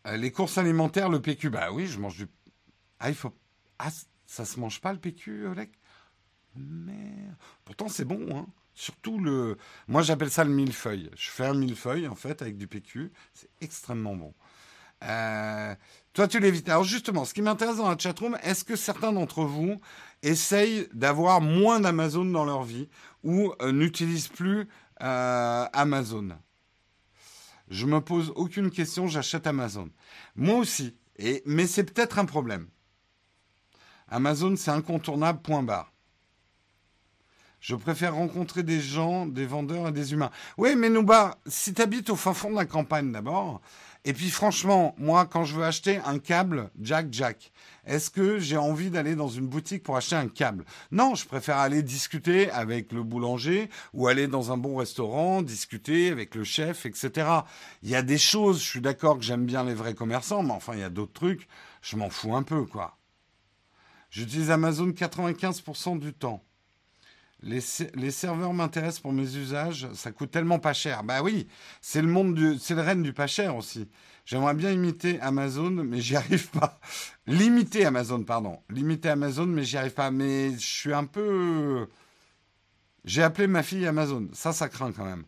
Euh, 0.05 0.17
les 0.17 0.31
courses 0.31 0.57
alimentaires, 0.57 1.09
le 1.09 1.21
PQ, 1.21 1.49
bah 1.49 1.71
oui, 1.71 1.87
je 1.87 1.99
mange 1.99 2.17
du. 2.17 2.27
Ah, 2.99 3.09
il 3.09 3.15
faut. 3.15 3.33
Ah, 3.79 3.89
ça 4.27 4.45
se 4.45 4.59
mange 4.59 4.81
pas 4.81 4.93
le 4.93 4.99
PQ, 4.99 5.47
Oleg? 5.47 5.71
Merde. 6.55 7.35
Pourtant, 7.65 7.87
c'est 7.89 8.05
bon, 8.05 8.37
hein. 8.37 8.45
Surtout 8.75 9.19
le. 9.19 9.57
Moi, 9.87 10.01
j'appelle 10.01 10.31
ça 10.31 10.43
le 10.43 10.51
millefeuille. 10.51 11.09
Je 11.15 11.29
fais 11.29 11.45
un 11.45 11.53
millefeuille, 11.53 12.07
en 12.07 12.15
fait, 12.15 12.41
avec 12.41 12.57
du 12.57 12.67
PQ. 12.67 13.11
C'est 13.33 13.49
extrêmement 13.61 14.15
bon. 14.15 14.33
Euh, 15.03 15.75
toi, 16.13 16.27
tu 16.27 16.39
l'évites. 16.39 16.69
Alors 16.69 16.83
justement, 16.83 17.25
ce 17.25 17.33
qui 17.33 17.41
m'intéresse 17.41 17.77
dans 17.77 17.89
la 17.89 17.97
chatroom, 17.97 18.37
est-ce 18.43 18.63
que 18.63 18.75
certains 18.75 19.11
d'entre 19.11 19.43
vous 19.43 19.79
essayent 20.21 20.87
d'avoir 20.93 21.41
moins 21.41 21.79
d'Amazon 21.79 22.25
dans 22.25 22.45
leur 22.45 22.63
vie 22.63 22.87
ou 23.23 23.53
euh, 23.61 23.71
n'utilisent 23.71 24.27
plus 24.27 24.67
euh, 25.01 25.65
Amazon? 25.73 26.29
Je 27.69 27.85
me 27.85 27.99
pose 27.99 28.31
aucune 28.35 28.69
question, 28.69 29.07
j'achète 29.07 29.47
Amazon. 29.47 29.89
Moi 30.35 30.57
aussi, 30.57 30.95
et, 31.17 31.41
mais 31.45 31.67
c'est 31.67 31.83
peut-être 31.83 32.19
un 32.19 32.25
problème. 32.25 32.67
Amazon, 34.07 34.55
c'est 34.55 34.71
incontournable, 34.71 35.41
point 35.41 35.63
barre. 35.63 35.91
Je 37.59 37.75
préfère 37.75 38.15
rencontrer 38.15 38.61
des 38.61 38.81
gens, 38.81 39.25
des 39.25 39.45
vendeurs 39.45 39.87
et 39.87 39.91
des 39.93 40.11
humains. 40.11 40.31
Oui, 40.57 40.75
mais 40.75 40.89
Nouba, 40.89 41.37
si 41.47 41.73
tu 41.73 41.81
habites 41.81 42.09
au 42.09 42.17
fin 42.17 42.33
fond 42.33 42.51
de 42.51 42.57
la 42.57 42.65
campagne 42.65 43.13
d'abord, 43.13 43.61
et 44.05 44.13
puis 44.13 44.29
franchement, 44.29 44.95
moi, 44.97 45.25
quand 45.25 45.45
je 45.45 45.55
veux 45.55 45.63
acheter 45.63 45.99
un 46.05 46.19
câble 46.19 46.69
Jack 46.81 47.07
Jack, 47.11 47.51
est-ce 47.85 48.09
que 48.09 48.37
j'ai 48.37 48.57
envie 48.57 48.89
d'aller 48.89 49.15
dans 49.15 49.29
une 49.29 49.47
boutique 49.47 49.83
pour 49.83 49.95
acheter 49.95 50.15
un 50.15 50.27
câble? 50.27 50.65
Non, 50.91 51.15
je 51.15 51.25
préfère 51.25 51.57
aller 51.57 51.83
discuter 51.83 52.51
avec 52.51 52.91
le 52.91 53.03
boulanger 53.03 53.69
ou 53.93 54.07
aller 54.07 54.27
dans 54.27 54.51
un 54.51 54.57
bon 54.57 54.75
restaurant, 54.75 55.41
discuter 55.41 56.09
avec 56.09 56.35
le 56.35 56.43
chef, 56.43 56.85
etc. 56.85 57.27
Il 57.81 57.89
y 57.89 57.95
a 57.95 58.01
des 58.01 58.17
choses, 58.17 58.61
je 58.61 58.67
suis 58.67 58.81
d'accord 58.81 59.17
que 59.17 59.23
j'aime 59.23 59.45
bien 59.45 59.63
les 59.63 59.73
vrais 59.73 59.93
commerçants, 59.93 60.43
mais 60.43 60.51
enfin, 60.51 60.73
il 60.73 60.79
y 60.79 60.83
a 60.83 60.89
d'autres 60.89 61.13
trucs, 61.13 61.47
je 61.81 61.95
m'en 61.95 62.09
fous 62.09 62.35
un 62.35 62.43
peu, 62.43 62.65
quoi. 62.65 62.97
J'utilise 64.09 64.51
Amazon 64.51 64.89
95% 64.89 65.97
du 65.97 66.13
temps 66.13 66.43
les, 67.43 68.11
serveurs 68.11 68.53
m'intéressent 68.53 69.01
pour 69.01 69.13
mes 69.13 69.35
usages, 69.35 69.87
ça 69.93 70.11
coûte 70.11 70.31
tellement 70.31 70.59
pas 70.59 70.73
cher. 70.73 71.03
Bah 71.03 71.21
oui, 71.21 71.47
c'est 71.81 72.01
le 72.01 72.07
monde 72.07 72.33
du, 72.35 72.57
c'est 72.57 72.75
le 72.75 72.81
règne 72.81 73.03
du 73.03 73.13
pas 73.13 73.27
cher 73.27 73.55
aussi. 73.55 73.89
J'aimerais 74.25 74.53
bien 74.53 74.71
imiter 74.71 75.19
Amazon, 75.19 75.71
mais 75.71 75.99
j'y 75.99 76.15
arrive 76.15 76.49
pas. 76.49 76.79
Limiter 77.27 77.85
Amazon, 77.85 78.23
pardon. 78.23 78.59
Limiter 78.69 79.09
Amazon, 79.09 79.45
mais 79.45 79.63
j'y 79.65 79.77
arrive 79.77 79.93
pas. 79.93 80.11
Mais 80.11 80.53
je 80.53 80.65
suis 80.65 80.93
un 80.93 81.05
peu. 81.05 81.89
J'ai 83.03 83.23
appelé 83.23 83.47
ma 83.47 83.63
fille 83.63 83.85
Amazon. 83.85 84.29
Ça, 84.33 84.53
ça 84.53 84.69
craint 84.69 84.93
quand 84.93 85.05
même. 85.05 85.25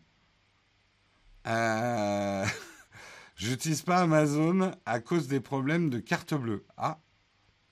Euh... 1.46 2.46
J'utilise 3.36 3.82
pas 3.82 3.98
Amazon 3.98 4.72
à 4.86 5.00
cause 5.00 5.28
des 5.28 5.40
problèmes 5.40 5.90
de 5.90 5.98
carte 5.98 6.32
bleue. 6.32 6.64
Ah, 6.78 6.98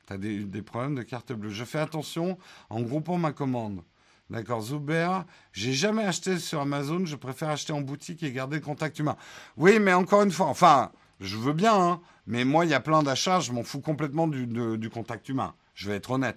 t'as 0.04 0.18
des, 0.18 0.44
des 0.44 0.60
problèmes 0.60 0.94
de 0.94 1.02
carte 1.02 1.32
bleue. 1.32 1.48
Je 1.48 1.64
fais 1.64 1.78
attention 1.78 2.36
en 2.68 2.82
groupant 2.82 3.16
ma 3.16 3.32
commande. 3.32 3.82
D'accord, 4.30 4.62
Zuber. 4.62 5.24
J'ai 5.52 5.72
jamais 5.72 6.04
acheté 6.04 6.38
sur 6.38 6.60
Amazon. 6.60 7.04
Je 7.04 7.16
préfère 7.16 7.50
acheter 7.50 7.72
en 7.72 7.82
boutique 7.82 8.22
et 8.22 8.32
garder 8.32 8.56
le 8.56 8.62
contact 8.62 8.98
humain. 8.98 9.16
Oui, 9.56 9.78
mais 9.78 9.92
encore 9.92 10.22
une 10.22 10.30
fois, 10.30 10.46
enfin, 10.46 10.92
Je 11.20 11.36
veux 11.36 11.52
bien, 11.52 11.74
hein, 11.74 12.00
mais 12.26 12.44
moi, 12.44 12.64
il 12.64 12.70
y 12.70 12.74
a 12.74 12.80
plein 12.80 13.02
d'achats, 13.02 13.40
je 13.40 13.52
m'en 13.52 13.62
fous 13.62 13.80
complètement 13.80 14.26
du, 14.26 14.90
contact 14.90 15.28
humain. 15.28 15.54
Je 15.74 15.88
vais 15.88 15.96
être 15.96 16.10
honnête. 16.10 16.36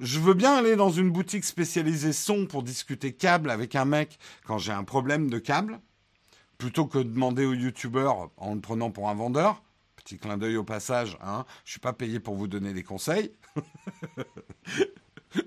Je 0.00 0.18
veux 0.18 0.34
bien 0.34 0.56
aller 0.56 0.76
dans 0.76 0.90
une 0.90 1.10
boutique 1.10 1.44
spécialisée 1.44 2.12
son 2.12 2.46
pour 2.46 2.64
discuter 2.64 3.12
câble 3.12 3.50
avec 3.50 3.76
un 3.76 3.84
mec 3.84 4.18
quand 4.44 4.58
j'ai 4.58 4.72
un 4.72 4.82
problème 4.82 5.30
de 5.30 5.38
câble, 5.38 5.78
plutôt 6.58 6.86
que 6.86 6.98
de 6.98 7.04
demander 7.04 7.44
au 7.44 7.54
youtubeur 7.54 8.30
en 8.36 8.54
le 8.54 8.60
prenant 8.60 8.90
pour 8.90 9.08
un 9.08 9.14
vendeur. 9.14 9.62
Petit 9.96 10.18
clin 10.18 10.36
d'œil 10.36 10.56
au 10.56 10.64
passage, 10.64 11.16
hein. 11.22 11.44
je 11.64 11.72
suis 11.72 11.80
pas 11.80 11.92
payé 11.92 12.18
pour 12.18 12.34
vous 12.34 12.48
donner 12.48 12.72
des 12.72 12.82
conseils. 12.82 13.32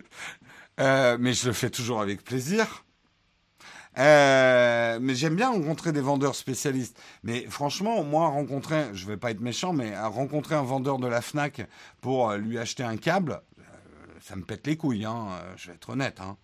Euh, 0.80 1.18
mais 1.20 1.34
je 1.34 1.48
le 1.48 1.54
fais 1.54 1.70
toujours 1.70 2.02
avec 2.02 2.24
plaisir. 2.24 2.86
Euh, 3.98 5.00
mais 5.02 5.16
j'aime 5.16 5.36
bien 5.36 5.50
rencontrer 5.50 5.92
des 5.92 6.02
vendeurs 6.02 6.36
spécialistes. 6.36 7.00
Mais 7.24 7.46
franchement, 7.50 8.04
moi, 8.04 8.28
rencontrer, 8.28 8.94
je 8.94 9.08
vais 9.08 9.18
pas 9.18 9.32
être 9.32 9.42
méchant, 9.42 9.74
mais 9.74 9.98
rencontrer 10.00 10.56
un 10.56 10.64
vendeur 10.64 11.00
de 11.00 11.08
la 11.08 11.22
Fnac 11.22 11.68
pour 12.02 12.30
euh, 12.30 12.38
lui 12.38 12.60
acheter 12.60 12.84
un 12.84 12.98
câble, 12.98 13.42
ça 14.22 14.36
me 14.36 14.44
pète 14.44 14.68
les 14.68 14.78
couilles, 14.78 15.06
hein, 15.06 15.28
je 15.56 15.68
vais 15.68 15.76
être 15.76 15.90
honnête. 15.90 16.20
Hein. 16.20 16.38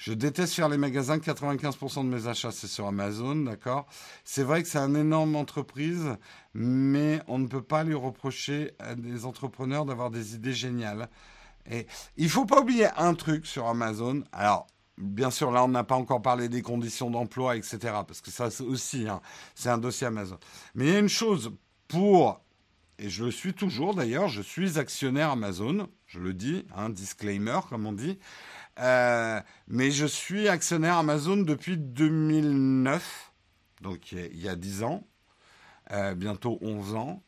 Je 0.00 0.14
déteste 0.14 0.54
faire 0.54 0.70
les 0.70 0.78
magasins. 0.78 1.18
95% 1.18 2.04
de 2.04 2.08
mes 2.08 2.26
achats, 2.26 2.52
c'est 2.52 2.68
sur 2.68 2.86
Amazon, 2.86 3.36
d'accord 3.36 3.86
C'est 4.24 4.42
vrai 4.42 4.62
que 4.62 4.68
c'est 4.68 4.78
une 4.78 4.96
énorme 4.96 5.36
entreprise, 5.36 6.16
mais 6.54 7.20
on 7.28 7.38
ne 7.38 7.46
peut 7.46 7.62
pas 7.62 7.84
lui 7.84 7.94
reprocher 7.94 8.72
à 8.78 8.94
des 8.94 9.26
entrepreneurs 9.26 9.84
d'avoir 9.84 10.10
des 10.10 10.34
idées 10.34 10.54
géniales. 10.54 11.10
Et 11.68 11.86
il 12.16 12.28
faut 12.28 12.46
pas 12.46 12.60
oublier 12.60 12.88
un 12.96 13.14
truc 13.14 13.46
sur 13.46 13.66
Amazon. 13.66 14.22
Alors, 14.32 14.66
bien 14.98 15.30
sûr, 15.30 15.50
là, 15.50 15.64
on 15.64 15.68
n'a 15.68 15.84
pas 15.84 15.96
encore 15.96 16.22
parlé 16.22 16.48
des 16.48 16.62
conditions 16.62 17.10
d'emploi, 17.10 17.56
etc. 17.56 17.78
Parce 18.06 18.20
que 18.20 18.30
ça 18.30 18.48
aussi, 18.62 19.08
hein, 19.08 19.20
c'est 19.54 19.70
un 19.70 19.78
dossier 19.78 20.06
Amazon. 20.06 20.38
Mais 20.74 20.86
il 20.86 20.92
y 20.92 20.96
a 20.96 20.98
une 20.98 21.08
chose 21.08 21.52
pour, 21.88 22.40
et 22.98 23.08
je 23.08 23.24
le 23.24 23.30
suis 23.30 23.54
toujours 23.54 23.94
d'ailleurs, 23.94 24.28
je 24.28 24.42
suis 24.42 24.78
actionnaire 24.78 25.30
Amazon, 25.30 25.88
je 26.06 26.20
le 26.20 26.34
dis, 26.34 26.66
un 26.74 26.86
hein, 26.86 26.90
disclaimer, 26.90 27.60
comme 27.68 27.86
on 27.86 27.92
dit. 27.92 28.18
Euh, 28.78 29.40
mais 29.68 29.90
je 29.90 30.06
suis 30.06 30.48
actionnaire 30.48 30.96
Amazon 30.96 31.36
depuis 31.38 31.76
2009, 31.76 33.32
donc 33.82 34.12
il 34.12 34.40
y 34.40 34.48
a 34.48 34.56
10 34.56 34.84
ans, 34.84 35.06
euh, 35.92 36.14
bientôt 36.14 36.58
11 36.62 36.94
ans. 36.94 37.22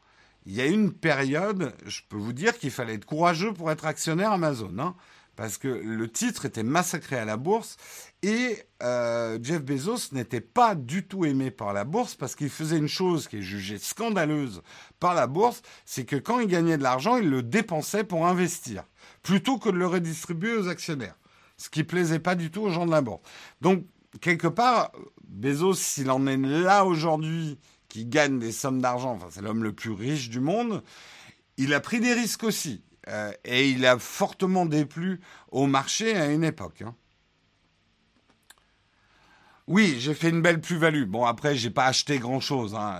Il 0.47 0.55
y 0.55 0.61
a 0.61 0.66
une 0.66 0.93
période, 0.93 1.74
je 1.86 2.01
peux 2.09 2.16
vous 2.16 2.32
dire 2.32 2.59
qu'il 2.59 2.70
fallait 2.70 2.95
être 2.95 3.05
courageux 3.05 3.53
pour 3.53 3.70
être 3.70 3.86
actionnaire 3.86 4.32
Amazon, 4.32 4.76
hein, 4.78 4.95
parce 5.36 5.57
que 5.57 5.68
le 5.68 6.09
titre 6.11 6.45
était 6.45 6.62
massacré 6.62 7.16
à 7.16 7.24
la 7.24 7.36
bourse 7.36 7.76
et 8.22 8.59
euh, 8.82 9.38
Jeff 9.43 9.62
Bezos 9.62 10.12
n'était 10.12 10.40
pas 10.40 10.74
du 10.74 11.07
tout 11.07 11.24
aimé 11.24 11.51
par 11.51 11.72
la 11.72 11.84
bourse 11.84 12.14
parce 12.14 12.34
qu'il 12.34 12.51
faisait 12.51 12.76
une 12.76 12.88
chose 12.88 13.28
qui 13.28 13.38
est 13.38 13.43
jugée 13.43 13.78
scandaleuse 13.78 14.62
par 15.01 15.14
la 15.14 15.26
bourse, 15.26 15.62
c'est 15.84 16.05
que 16.05 16.16
quand 16.16 16.40
il 16.40 16.49
gagnait 16.49 16.76
de 16.76 16.82
l'argent, 16.82 17.16
il 17.16 17.30
le 17.30 17.43
dépensait 17.43 18.05
pour 18.05 18.26
investir, 18.26 18.84
plutôt 19.22 19.59
que 19.59 19.70
de 19.70 19.76
le 19.76 19.86
redistribuer 19.86 20.57
aux 20.57 20.68
actionnaires 20.68 21.16
ce 21.62 21.70
qui 21.70 21.84
plaisait 21.84 22.18
pas 22.18 22.34
du 22.34 22.51
tout 22.51 22.62
aux 22.62 22.70
gens 22.70 22.86
de 22.86 22.90
la 22.90 23.01
bourse. 23.01 23.22
Donc, 23.61 23.84
quelque 24.20 24.49
part, 24.49 24.93
Bezos, 25.24 25.74
s'il 25.74 26.11
en 26.11 26.26
est 26.26 26.36
là 26.36 26.84
aujourd'hui, 26.84 27.59
qui 27.93 28.07
gagne 28.07 28.38
des 28.38 28.53
sommes 28.53 28.80
d'argent, 28.80 29.12
enfin, 29.12 29.26
c'est 29.30 29.43
l'homme 29.43 29.62
le 29.62 29.74
plus 29.74 29.90
riche 29.90 30.30
du 30.30 30.40
monde, 30.40 30.82
il 31.59 31.74
a 31.74 31.80
pris 31.80 32.01
des 32.01 32.14
risques 32.14 32.43
aussi. 32.43 32.82
Euh, 33.09 33.32
et 33.45 33.68
il 33.68 33.84
a 33.84 33.99
fortement 33.99 34.64
déplu 34.64 35.20
au 35.51 35.66
marché 35.66 36.16
à 36.16 36.28
une 36.28 36.43
époque. 36.43 36.80
Hein. 36.80 36.95
Oui, 39.66 39.97
j'ai 39.99 40.14
fait 40.14 40.30
une 40.30 40.40
belle 40.40 40.62
plus-value. 40.62 41.05
Bon, 41.05 41.26
après, 41.26 41.55
j'ai 41.55 41.68
pas 41.68 41.84
acheté 41.84 42.18
grand-chose. 42.18 42.74
Hein. 42.74 42.97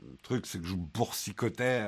Le 0.00 0.16
truc, 0.22 0.46
c'est 0.46 0.58
que 0.58 0.66
je 0.66 0.74
boursicotais. 0.74 1.86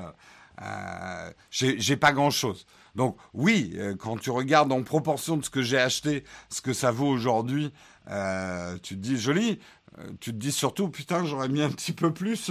Euh, 0.61 1.31
j'ai 1.51 1.97
pas 1.97 2.13
grand-chose. 2.13 2.67
Donc 2.95 3.17
oui, 3.33 3.73
euh, 3.77 3.97
quand 3.97 4.19
tu 4.19 4.31
regardes 4.31 4.71
en 4.73 4.83
proportion 4.83 5.37
de 5.37 5.45
ce 5.45 5.51
que 5.51 5.63
j'ai 5.63 5.79
acheté, 5.79 6.25
ce 6.51 6.61
que 6.61 6.73
ça 6.73 6.91
vaut 6.91 7.09
aujourd'hui, 7.09 7.73
euh, 8.09 8.77
tu 8.83 8.97
te 8.97 9.01
dis 9.01 9.19
joli. 9.19 9.59
Tu 10.21 10.33
te 10.33 10.37
dis 10.37 10.53
surtout 10.53 10.89
putain, 10.89 11.25
j'aurais 11.25 11.49
mis 11.49 11.63
un 11.63 11.71
petit 11.71 11.93
peu 11.93 12.13
plus. 12.13 12.51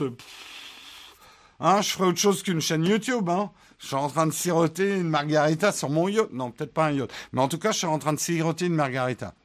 Hein, 1.60 1.82
je 1.82 1.90
ferais 1.90 2.08
autre 2.08 2.20
chose 2.20 2.42
qu'une 2.42 2.60
chaîne 2.60 2.86
YouTube. 2.86 3.30
Hein. 3.30 3.52
Je 3.78 3.88
suis 3.88 3.96
en 3.96 4.10
train 4.10 4.26
de 4.26 4.32
siroter 4.32 4.98
une 4.98 5.10
margarita 5.10 5.72
sur 5.72 5.90
mon 5.90 6.08
yacht. 6.08 6.34
Non, 6.34 6.52
peut-être 6.52 6.74
pas 6.74 6.88
un 6.88 6.92
yacht. 6.92 7.12
Mais 7.34 7.42
en 7.42 7.48
tout 7.48 7.60
cas, 7.60 7.72
je 7.72 7.78
suis 7.80 7.88
en 7.88 8.00
train 8.00 8.14
de 8.14 8.20
siroter 8.20 8.66
une 8.66 8.76
margarita. 8.76 9.36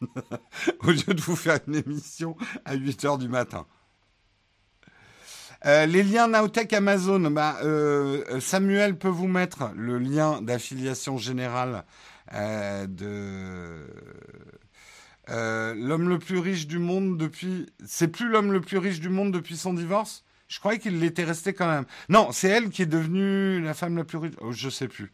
Au 0.84 0.90
lieu 0.90 1.14
de 1.14 1.20
vous 1.20 1.36
faire 1.36 1.58
une 1.66 1.76
émission 1.76 2.36
à 2.64 2.74
8 2.74 3.04
heures 3.04 3.18
du 3.18 3.28
matin. 3.28 3.66
Euh, 5.64 5.86
les 5.86 6.04
liens 6.04 6.28
Naotech 6.28 6.72
Amazon, 6.72 7.30
bah, 7.30 7.56
euh, 7.64 8.40
Samuel 8.40 8.96
peut 8.96 9.08
vous 9.08 9.26
mettre 9.26 9.70
le 9.74 9.98
lien 9.98 10.42
d'affiliation 10.42 11.18
générale 11.18 11.84
euh, 12.34 12.86
de 12.86 13.86
l'homme 15.28 16.08
le 16.08 16.18
plus 16.18 16.38
riche 16.38 16.66
du 16.66 16.78
monde 16.78 17.18
depuis. 17.18 17.66
C'est 17.84 18.08
plus 18.08 18.28
l'homme 18.28 18.52
le 18.52 18.60
plus 18.60 18.78
riche 18.78 19.00
du 19.00 19.08
monde 19.08 19.32
depuis 19.32 19.56
son 19.56 19.74
divorce? 19.74 20.24
Je 20.48 20.60
croyais 20.60 20.78
qu'il 20.78 21.00
l'était 21.00 21.24
resté 21.24 21.54
quand 21.54 21.66
même. 21.66 21.86
Non, 22.08 22.30
c'est 22.30 22.48
elle 22.48 22.70
qui 22.70 22.82
est 22.82 22.86
devenue 22.86 23.60
la 23.60 23.74
femme 23.74 23.96
la 23.96 24.04
plus 24.04 24.18
riche. 24.18 24.34
Oh, 24.40 24.52
je 24.52 24.70
sais 24.70 24.86
plus. 24.86 25.12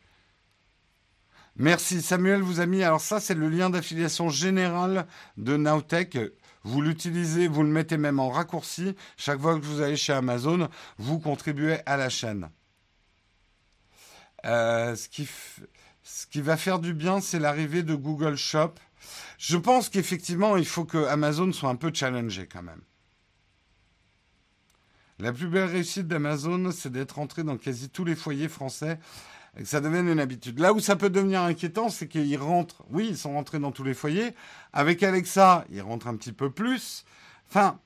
Merci. 1.57 2.03
Samuel 2.03 2.43
vous 2.43 2.61
a 2.61 2.67
mis. 2.67 2.83
Alors, 2.83 3.01
ça, 3.01 3.19
c'est 3.19 3.35
le 3.35 3.49
lien 3.49 3.71
d'affiliation 3.71 4.29
générale 4.29 5.07
de 5.39 5.57
Naotech. 5.57 6.19
Vous 6.65 6.83
l'utilisez, 6.83 7.49
vous 7.49 7.63
le 7.63 7.71
mettez 7.71 7.97
même 7.97 8.21
en 8.21 8.29
raccourci. 8.29 8.95
Chaque 9.17 9.41
fois 9.41 9.59
que 9.59 9.65
vous 9.65 9.81
allez 9.81 9.97
chez 9.97 10.13
Amazon, 10.13 10.69
vous 10.99 11.19
contribuez 11.19 11.79
à 11.87 11.97
la 11.97 12.11
chaîne. 12.11 12.51
Euh, 14.45 14.95
ce 14.95 15.09
qui 16.27 16.41
va 16.41 16.57
faire 16.57 16.79
du 16.79 16.93
bien, 16.93 17.21
c'est 17.21 17.39
l'arrivée 17.39 17.83
de 17.83 17.95
Google 17.95 18.37
Shop. 18.37 18.75
Je 19.43 19.57
pense 19.57 19.89
qu'effectivement, 19.89 20.57
il 20.57 20.65
faut 20.65 20.85
que 20.85 21.05
Amazon 21.07 21.53
soit 21.53 21.69
un 21.69 21.75
peu 21.75 21.91
challengé 21.93 22.47
quand 22.47 22.63
même. 22.63 22.81
La 25.19 25.33
plus 25.33 25.49
belle 25.49 25.69
réussite 25.69 26.07
d'Amazon, 26.07 26.71
c'est 26.71 26.93
d'être 26.93 27.19
entré 27.19 27.43
dans 27.43 27.57
quasi 27.57 27.91
tous 27.91 28.05
les 28.05 28.15
foyers 28.15 28.49
français 28.49 29.01
et 29.57 29.65
que 29.65 29.69
ça 29.69 29.81
devienne 29.81 30.07
une 30.07 30.21
habitude. 30.21 30.61
Là 30.61 30.73
où 30.73 30.79
ça 30.79 30.95
peut 30.95 31.11
devenir 31.11 31.43
inquiétant, 31.43 31.89
c'est 31.89 32.07
qu'ils 32.07 32.39
rentrent, 32.39 32.85
oui, 32.91 33.09
ils 33.11 33.19
sont 33.19 33.33
rentrés 33.33 33.59
dans 33.59 33.73
tous 33.73 33.83
les 33.83 33.95
foyers. 33.95 34.33
Avec 34.73 35.03
Alexa, 35.03 35.65
ils 35.71 35.83
rentrent 35.83 36.07
un 36.07 36.15
petit 36.15 36.33
peu 36.33 36.49
plus. 36.49 37.05
Enfin, 37.49 37.81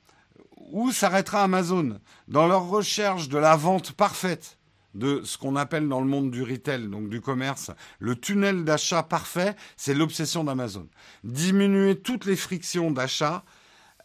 où 0.59 0.93
s'arrêtera 0.93 1.43
Amazon? 1.43 2.01
Dans 2.29 2.47
leur 2.47 2.69
recherche 2.69 3.31
de 3.31 3.39
la 3.39 3.57
vente 3.57 3.93
parfaite, 3.93 4.59
de 4.97 5.23
ce 5.25 5.37
qu'on 5.39 5.57
appelle 5.57 5.89
dans 5.89 6.01
le 6.01 6.07
monde 6.07 6.31
du 6.31 6.43
retail, 6.43 6.89
donc 6.89 7.09
du 7.09 7.21
commerce, 7.21 7.71
le 7.99 8.17
tunnel 8.17 8.65
d'achat 8.65 9.03
parfait, 9.03 9.55
c'est 9.77 9.95
l'obsession 9.95 10.43
d'Amazon. 10.43 10.89
Diminuer 11.23 12.01
toutes 12.01 12.25
les 12.25 12.37
frictions 12.37 12.91
d'achat, 12.91 13.45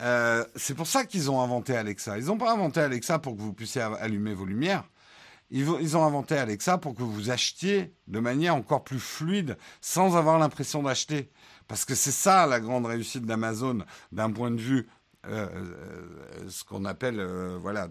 euh, 0.02 0.44
c'est 0.56 0.76
pour 0.76 0.88
ça 0.88 1.06
qu'ils 1.06 1.32
ont 1.32 1.42
inventé 1.42 1.76
Alexa. 1.76 2.18
Ils 2.18 2.26
n'ont 2.26 2.38
pas 2.38 2.52
inventé 2.52 2.82
Alexa 2.82 3.20
pour 3.20 3.36
que 3.36 3.42
vous 3.42 3.54
puissiez 3.54 3.82
allumer 3.82 4.34
vos 4.34 4.46
lumières. 4.46 4.84
Ils, 5.54 5.98
ont 5.98 6.06
inventé 6.06 6.38
Alexa 6.38 6.78
pour 6.78 6.96
que 6.96 7.04
vous 7.04 7.30
achetiez 7.30 7.94
de 8.08 8.20
manière 8.20 8.56
encore 8.56 8.86
plus 8.86 9.02
fluide, 9.02 9.58
sans 9.82 10.16
avoir 10.16 10.40
l'impression 10.40 10.82
d'acheter. 10.82 11.30
Parce 11.68 11.84
que 11.84 11.94
c'est 11.94 12.12
ça 12.12 12.48
la 12.48 12.62
grande 12.62 12.86
réussite 12.86 13.26
d'Amazon 13.26 13.80
d'un 14.14 14.32
point 14.32 14.52
de 14.52 14.62
vue 14.62 14.88
euh, 15.28 15.48
euh, 15.54 16.50
ce 16.50 16.64
qu'on 16.64 16.84
appelle, 16.84 17.20
euh, 17.20 17.56
voilà, 17.62 17.88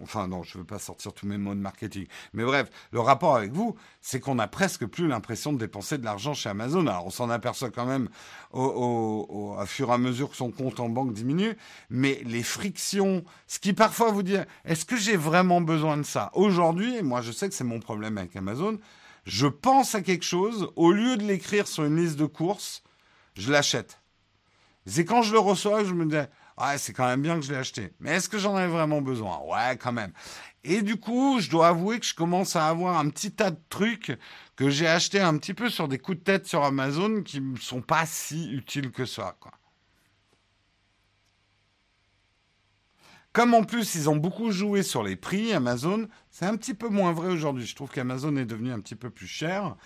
enfin 0.00 0.28
non, 0.28 0.44
je 0.44 0.56
ne 0.56 0.62
veux 0.62 0.66
pas 0.66 0.78
sortir 0.78 1.12
tous 1.12 1.26
mes 1.26 1.36
mots 1.36 1.54
de 1.54 1.60
marketing, 1.60 2.06
mais 2.32 2.44
bref, 2.44 2.70
le 2.92 3.00
rapport 3.00 3.34
avec 3.34 3.52
vous, 3.52 3.74
c'est 4.00 4.20
qu'on 4.20 4.38
a 4.38 4.46
presque 4.46 4.86
plus 4.86 5.08
l'impression 5.08 5.52
de 5.52 5.58
dépenser 5.58 5.98
de 5.98 6.04
l'argent 6.04 6.34
chez 6.34 6.48
Amazon. 6.48 6.86
Alors 6.86 7.06
on 7.06 7.10
s'en 7.10 7.30
aperçoit 7.30 7.70
quand 7.70 7.86
même 7.86 8.08
au, 8.52 9.56
à 9.58 9.66
fur 9.66 9.90
et 9.90 9.94
à 9.94 9.98
mesure 9.98 10.30
que 10.30 10.36
son 10.36 10.52
compte 10.52 10.78
en 10.78 10.88
banque 10.88 11.12
diminue, 11.12 11.56
mais 11.90 12.22
les 12.24 12.44
frictions, 12.44 13.24
ce 13.48 13.58
qui 13.58 13.72
parfois 13.72 14.12
vous 14.12 14.22
dit, 14.22 14.36
est-ce 14.64 14.84
que 14.84 14.96
j'ai 14.96 15.16
vraiment 15.16 15.60
besoin 15.60 15.96
de 15.96 16.04
ça? 16.04 16.30
Aujourd'hui, 16.34 17.02
moi 17.02 17.22
je 17.22 17.32
sais 17.32 17.48
que 17.48 17.54
c'est 17.56 17.64
mon 17.64 17.80
problème 17.80 18.18
avec 18.18 18.36
Amazon, 18.36 18.78
je 19.24 19.48
pense 19.48 19.96
à 19.96 20.00
quelque 20.00 20.24
chose, 20.24 20.70
au 20.76 20.92
lieu 20.92 21.16
de 21.16 21.24
l'écrire 21.24 21.66
sur 21.66 21.84
une 21.84 21.96
liste 21.96 22.16
de 22.16 22.26
courses, 22.26 22.84
je 23.34 23.50
l'achète. 23.50 24.00
C'est 24.86 25.04
quand 25.04 25.22
je 25.22 25.32
le 25.32 25.38
reçois, 25.38 25.84
je 25.84 25.92
me 25.92 26.06
dis, 26.06 26.16
Ouais, 26.60 26.76
c'est 26.76 26.92
quand 26.92 27.06
même 27.06 27.22
bien 27.22 27.36
que 27.36 27.42
je 27.44 27.52
l'ai 27.52 27.58
acheté. 27.58 27.92
Mais 28.00 28.10
est-ce 28.16 28.28
que 28.28 28.38
j'en 28.38 28.58
ai 28.58 28.66
vraiment 28.66 29.00
besoin? 29.00 29.38
Ouais, 29.44 29.76
quand 29.76 29.92
même. 29.92 30.12
Et 30.64 30.82
du 30.82 30.96
coup, 30.96 31.38
je 31.40 31.50
dois 31.50 31.68
avouer 31.68 32.00
que 32.00 32.06
je 32.06 32.14
commence 32.14 32.56
à 32.56 32.66
avoir 32.68 32.98
un 32.98 33.08
petit 33.10 33.30
tas 33.30 33.52
de 33.52 33.60
trucs 33.68 34.18
que 34.56 34.68
j'ai 34.68 34.88
achetés 34.88 35.20
un 35.20 35.36
petit 35.38 35.54
peu 35.54 35.70
sur 35.70 35.86
des 35.86 35.98
coups 35.98 36.18
de 36.18 36.24
tête 36.24 36.46
sur 36.46 36.64
Amazon 36.64 37.22
qui 37.22 37.40
ne 37.40 37.56
sont 37.56 37.80
pas 37.80 38.06
si 38.06 38.50
utiles 38.50 38.90
que 38.90 39.06
ça, 39.06 39.36
quoi. 39.38 39.52
Comme 43.32 43.54
en 43.54 43.62
plus 43.62 43.94
ils 43.94 44.10
ont 44.10 44.16
beaucoup 44.16 44.50
joué 44.50 44.82
sur 44.82 45.04
les 45.04 45.14
prix, 45.14 45.52
Amazon, 45.52 46.08
c'est 46.30 46.46
un 46.46 46.56
petit 46.56 46.74
peu 46.74 46.88
moins 46.88 47.12
vrai 47.12 47.28
aujourd'hui. 47.28 47.66
Je 47.66 47.76
trouve 47.76 47.90
qu'Amazon 47.90 48.34
est 48.36 48.46
devenu 48.46 48.72
un 48.72 48.80
petit 48.80 48.96
peu 48.96 49.10
plus 49.10 49.28
cher. 49.28 49.76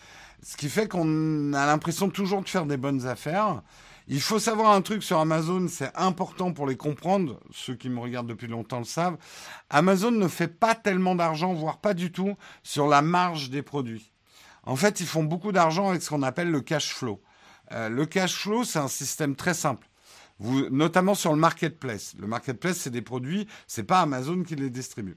Ce 0.43 0.57
qui 0.57 0.71
fait 0.71 0.89
qu'on 0.89 1.53
a 1.53 1.67
l'impression 1.67 2.09
toujours 2.09 2.43
de 2.43 2.49
faire 2.49 2.65
des 2.65 2.79
bonnes 2.79 3.07
affaires. 3.07 3.63
Il 4.13 4.21
faut 4.21 4.39
savoir 4.39 4.73
un 4.73 4.83
truc 4.83 5.03
sur 5.03 5.19
Amazon, 5.19 5.69
c'est 5.69 5.91
important 5.95 6.53
pour 6.53 6.67
les 6.67 6.77
comprendre, 6.77 7.41
ceux 7.51 7.75
qui 7.75 7.89
me 7.89 7.99
regardent 7.99 8.27
depuis 8.27 8.47
longtemps 8.47 8.79
le 8.79 8.85
savent. 8.85 9.17
Amazon 9.71 10.11
ne 10.11 10.29
fait 10.29 10.49
pas 10.49 10.75
tellement 10.75 11.15
d'argent, 11.15 11.55
voire 11.55 11.79
pas 11.79 11.95
du 11.95 12.13
tout, 12.13 12.37
sur 12.63 12.89
la 12.89 13.01
marge 13.01 13.49
des 13.49 13.63
produits. 13.63 14.13
En 14.65 14.77
fait, 14.77 15.01
ils 15.01 15.07
font 15.07 15.25
beaucoup 15.25 15.51
d'argent 15.51 15.89
avec 15.89 16.03
ce 16.03 16.11
qu'on 16.11 16.23
appelle 16.23 16.51
le 16.51 16.61
cash 16.61 16.93
flow. 16.93 17.23
Euh, 17.73 17.89
le 17.89 18.05
cash 18.05 18.37
flow, 18.37 18.65
c'est 18.65 18.81
un 18.81 18.87
système 18.87 19.35
très 19.35 19.55
simple. 19.55 19.89
Notamment 20.41 21.15
sur 21.15 21.33
le 21.33 21.39
marketplace. 21.39 22.13
Le 22.19 22.27
marketplace, 22.27 22.77
c'est 22.77 22.91
des 22.91 23.01
produits, 23.01 23.49
c'est 23.67 23.85
pas 23.85 24.03
Amazon 24.03 24.43
qui 24.43 24.57
les 24.57 24.69
distribue. 24.69 25.17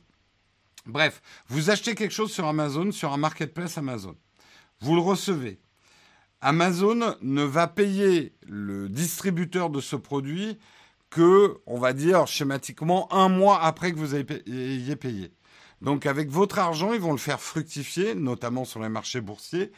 Bref, 0.86 1.22
vous 1.50 1.70
achetez 1.70 1.96
quelque 1.96 2.14
chose 2.14 2.32
sur 2.32 2.48
Amazon, 2.48 2.94
sur 2.94 3.12
un 3.12 3.18
marketplace 3.18 3.78
Amazon. 3.78 4.16
Vous 4.80 4.96
le 4.96 5.02
recevez. 5.02 5.60
Amazon 6.42 7.16
ne 7.22 7.44
va 7.44 7.68
payer 7.68 8.34
le 8.48 8.90
distributeur 8.90 9.70
de 9.70 9.82
ce 9.82 9.96
produit 9.96 10.58
que, 11.10 11.58
on 11.66 11.80
va 11.80 11.94
dire 11.94 12.28
schématiquement, 12.28 13.12
un 13.14 13.30
mois 13.30 13.62
après 13.64 13.92
que 13.92 13.98
vous 13.98 14.16
ayez 14.16 14.96
payé. 14.96 15.32
Donc 15.82 16.06
avec 16.06 16.30
votre 16.30 16.60
argent, 16.60 16.94
ils 16.94 17.00
vont 17.00 17.12
le 17.12 17.18
faire 17.18 17.42
fructifier, 17.42 18.16
notamment 18.16 18.66
sur 18.66 18.82
les 18.82 18.90
marchés 18.90 19.22
boursiers. 19.22 19.72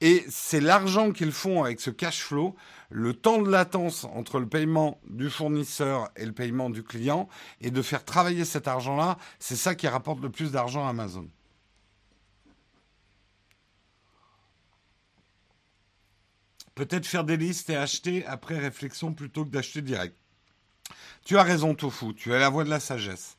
Et 0.00 0.24
c'est 0.28 0.60
l'argent 0.60 1.10
qu'ils 1.10 1.32
font 1.32 1.64
avec 1.64 1.80
ce 1.80 1.90
cash 1.90 2.22
flow, 2.22 2.54
le 2.90 3.14
temps 3.14 3.42
de 3.42 3.50
latence 3.50 4.04
entre 4.04 4.38
le 4.38 4.48
paiement 4.48 5.00
du 5.08 5.28
fournisseur 5.28 6.08
et 6.16 6.24
le 6.24 6.32
paiement 6.32 6.70
du 6.70 6.84
client, 6.84 7.28
et 7.60 7.70
de 7.70 7.82
faire 7.82 8.04
travailler 8.04 8.44
cet 8.44 8.68
argent-là, 8.68 9.18
c'est 9.40 9.56
ça 9.56 9.74
qui 9.74 9.88
rapporte 9.88 10.20
le 10.20 10.30
plus 10.30 10.52
d'argent 10.52 10.86
à 10.86 10.90
Amazon. 10.90 11.28
Peut-être 16.78 17.06
faire 17.06 17.24
des 17.24 17.36
listes 17.36 17.70
et 17.70 17.76
acheter 17.76 18.24
après 18.26 18.56
réflexion 18.56 19.12
plutôt 19.12 19.44
que 19.44 19.50
d'acheter 19.50 19.82
direct. 19.82 20.16
Tu 21.24 21.36
as 21.36 21.42
raison, 21.42 21.74
Tofu, 21.74 22.14
tu 22.14 22.32
as 22.32 22.38
la 22.38 22.50
voix 22.50 22.62
de 22.62 22.70
la 22.70 22.78
sagesse. 22.78 23.36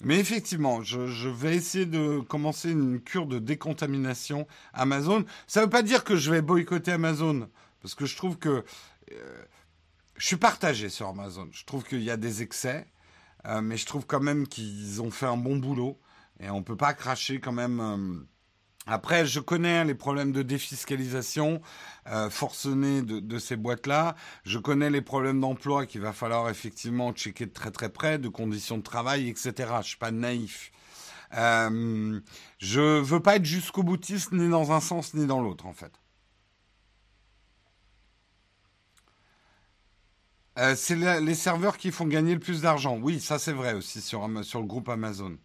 Mais 0.00 0.16
effectivement, 0.20 0.80
je, 0.80 1.28
vais 1.28 1.56
essayer 1.56 1.86
de 1.86 2.20
commencer 2.20 2.70
une 2.70 3.00
cure 3.00 3.26
de 3.26 3.40
décontamination 3.40 4.46
Amazon. 4.72 5.24
Ça 5.48 5.58
ne 5.58 5.64
veut 5.64 5.70
pas 5.70 5.82
dire 5.82 6.04
que 6.04 6.14
je 6.14 6.30
vais 6.30 6.40
boycotter 6.40 6.92
Amazon, 6.92 7.50
parce 7.82 7.96
que 7.96 8.06
je 8.06 8.16
trouve 8.16 8.38
que 8.38 8.64
euh, 9.10 9.42
je 10.14 10.24
suis 10.24 10.36
partagé 10.36 10.88
sur 10.88 11.08
Amazon. 11.08 11.48
Je 11.50 11.64
trouve 11.64 11.82
qu'il 11.82 12.04
y 12.04 12.12
a 12.12 12.16
des 12.16 12.42
excès, 12.42 12.86
euh, 13.46 13.60
mais 13.60 13.76
je 13.76 13.86
trouve 13.86 14.06
quand 14.06 14.20
même 14.20 14.46
qu'ils 14.46 15.02
ont 15.02 15.10
fait 15.10 15.26
un 15.26 15.36
bon 15.36 15.56
boulot 15.56 15.98
et 16.38 16.48
on 16.48 16.58
ne 16.58 16.64
peut 16.64 16.76
pas 16.76 16.94
cracher 16.94 17.40
quand 17.40 17.50
même. 17.50 18.28
Après, 18.90 19.24
je 19.24 19.38
connais 19.38 19.84
les 19.84 19.94
problèmes 19.94 20.32
de 20.32 20.42
défiscalisation 20.42 21.62
euh, 22.08 22.28
forcenée 22.28 23.02
de, 23.02 23.38
ces 23.38 23.54
boîtes-là. 23.54 24.16
Je 24.44 24.58
connais 24.58 24.90
les 24.90 25.00
problèmes 25.00 25.40
d'emploi 25.40 25.86
qu'il 25.86 26.00
va 26.00 26.12
falloir 26.12 26.50
effectivement 26.50 27.12
checker 27.12 27.46
de 27.46 27.52
très 27.52 27.70
très 27.70 27.88
près, 27.88 28.18
de 28.18 28.28
conditions 28.28 28.78
de 28.78 28.82
travail, 28.82 29.28
etc. 29.28 29.52
Je 29.82 29.86
suis 29.86 29.96
pas 29.96 30.10
naïf. 30.10 30.72
Euh, 31.34 32.18
je 32.58 33.00
veux 33.00 33.20
pas 33.20 33.36
être 33.36 33.44
jusqu'au 33.44 33.84
boutiste 33.84 34.32
ni 34.32 34.48
dans 34.48 34.72
un 34.72 34.80
sens 34.80 35.14
ni 35.14 35.24
dans 35.24 35.40
l'autre 35.40 35.66
en 35.66 35.72
fait. 35.72 35.92
Euh, 40.58 40.74
c'est 40.76 40.96
les 40.96 41.34
serveurs 41.36 41.76
qui 41.76 41.92
font 41.92 42.06
gagner 42.06 42.34
le 42.34 42.40
plus 42.40 42.62
d'argent. 42.62 42.98
Oui, 43.00 43.20
ça 43.20 43.38
c'est 43.38 43.52
vrai 43.52 43.72
aussi 43.72 44.00
sur 44.00 44.26
le 44.26 44.66
groupe 44.66 44.88
Amazon. 44.88 45.38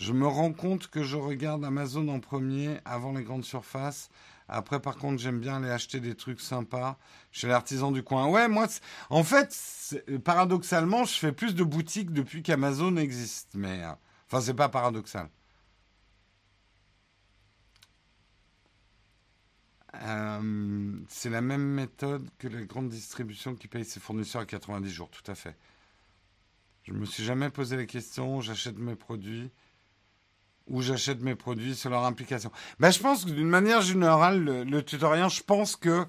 Je 0.00 0.14
me 0.14 0.26
rends 0.26 0.54
compte 0.54 0.88
que 0.88 1.02
je 1.02 1.18
regarde 1.18 1.62
Amazon 1.62 2.08
en 2.08 2.20
premier 2.20 2.78
avant 2.86 3.12
les 3.12 3.22
grandes 3.22 3.44
surfaces. 3.44 4.08
Après, 4.48 4.80
par 4.80 4.96
contre, 4.96 5.20
j'aime 5.20 5.40
bien 5.40 5.56
aller 5.56 5.68
acheter 5.68 6.00
des 6.00 6.14
trucs 6.14 6.40
sympas 6.40 6.98
chez 7.32 7.48
l'artisan 7.48 7.92
du 7.92 8.02
coin. 8.02 8.26
Ouais, 8.26 8.48
moi, 8.48 8.66
en 9.10 9.22
fait, 9.22 9.54
paradoxalement, 10.24 11.04
je 11.04 11.12
fais 11.12 11.32
plus 11.32 11.54
de 11.54 11.64
boutiques 11.64 12.14
depuis 12.14 12.42
qu'Amazon 12.42 12.96
existe. 12.96 13.50
Mais, 13.54 13.84
euh, 13.84 13.92
enfin, 14.26 14.40
c'est 14.40 14.54
pas 14.54 14.70
paradoxal. 14.70 15.28
Euh, 20.02 20.98
c'est 21.08 21.28
la 21.28 21.42
même 21.42 21.74
méthode 21.74 22.26
que 22.38 22.48
les 22.48 22.64
grandes 22.64 22.88
distributions 22.88 23.54
qui 23.54 23.68
payent 23.68 23.84
ses 23.84 24.00
fournisseurs 24.00 24.40
à 24.40 24.46
90 24.46 24.88
jours, 24.90 25.10
tout 25.10 25.30
à 25.30 25.34
fait. 25.34 25.58
Je 26.84 26.94
me 26.94 27.04
suis 27.04 27.22
jamais 27.22 27.50
posé 27.50 27.76
la 27.76 27.84
question, 27.84 28.40
j'achète 28.40 28.78
mes 28.78 28.96
produits 28.96 29.50
où 30.70 30.80
j'achète 30.80 31.20
mes 31.20 31.34
produits, 31.34 31.74
sur 31.74 31.90
leur 31.90 32.04
implication. 32.04 32.50
Ben, 32.78 32.90
je 32.90 33.00
pense 33.00 33.24
que 33.24 33.30
d'une 33.30 33.48
manière 33.48 33.82
générale, 33.82 34.42
le, 34.42 34.64
le 34.64 34.82
tutoriel, 34.82 35.28
je 35.28 35.42
pense 35.42 35.76
que 35.76 36.06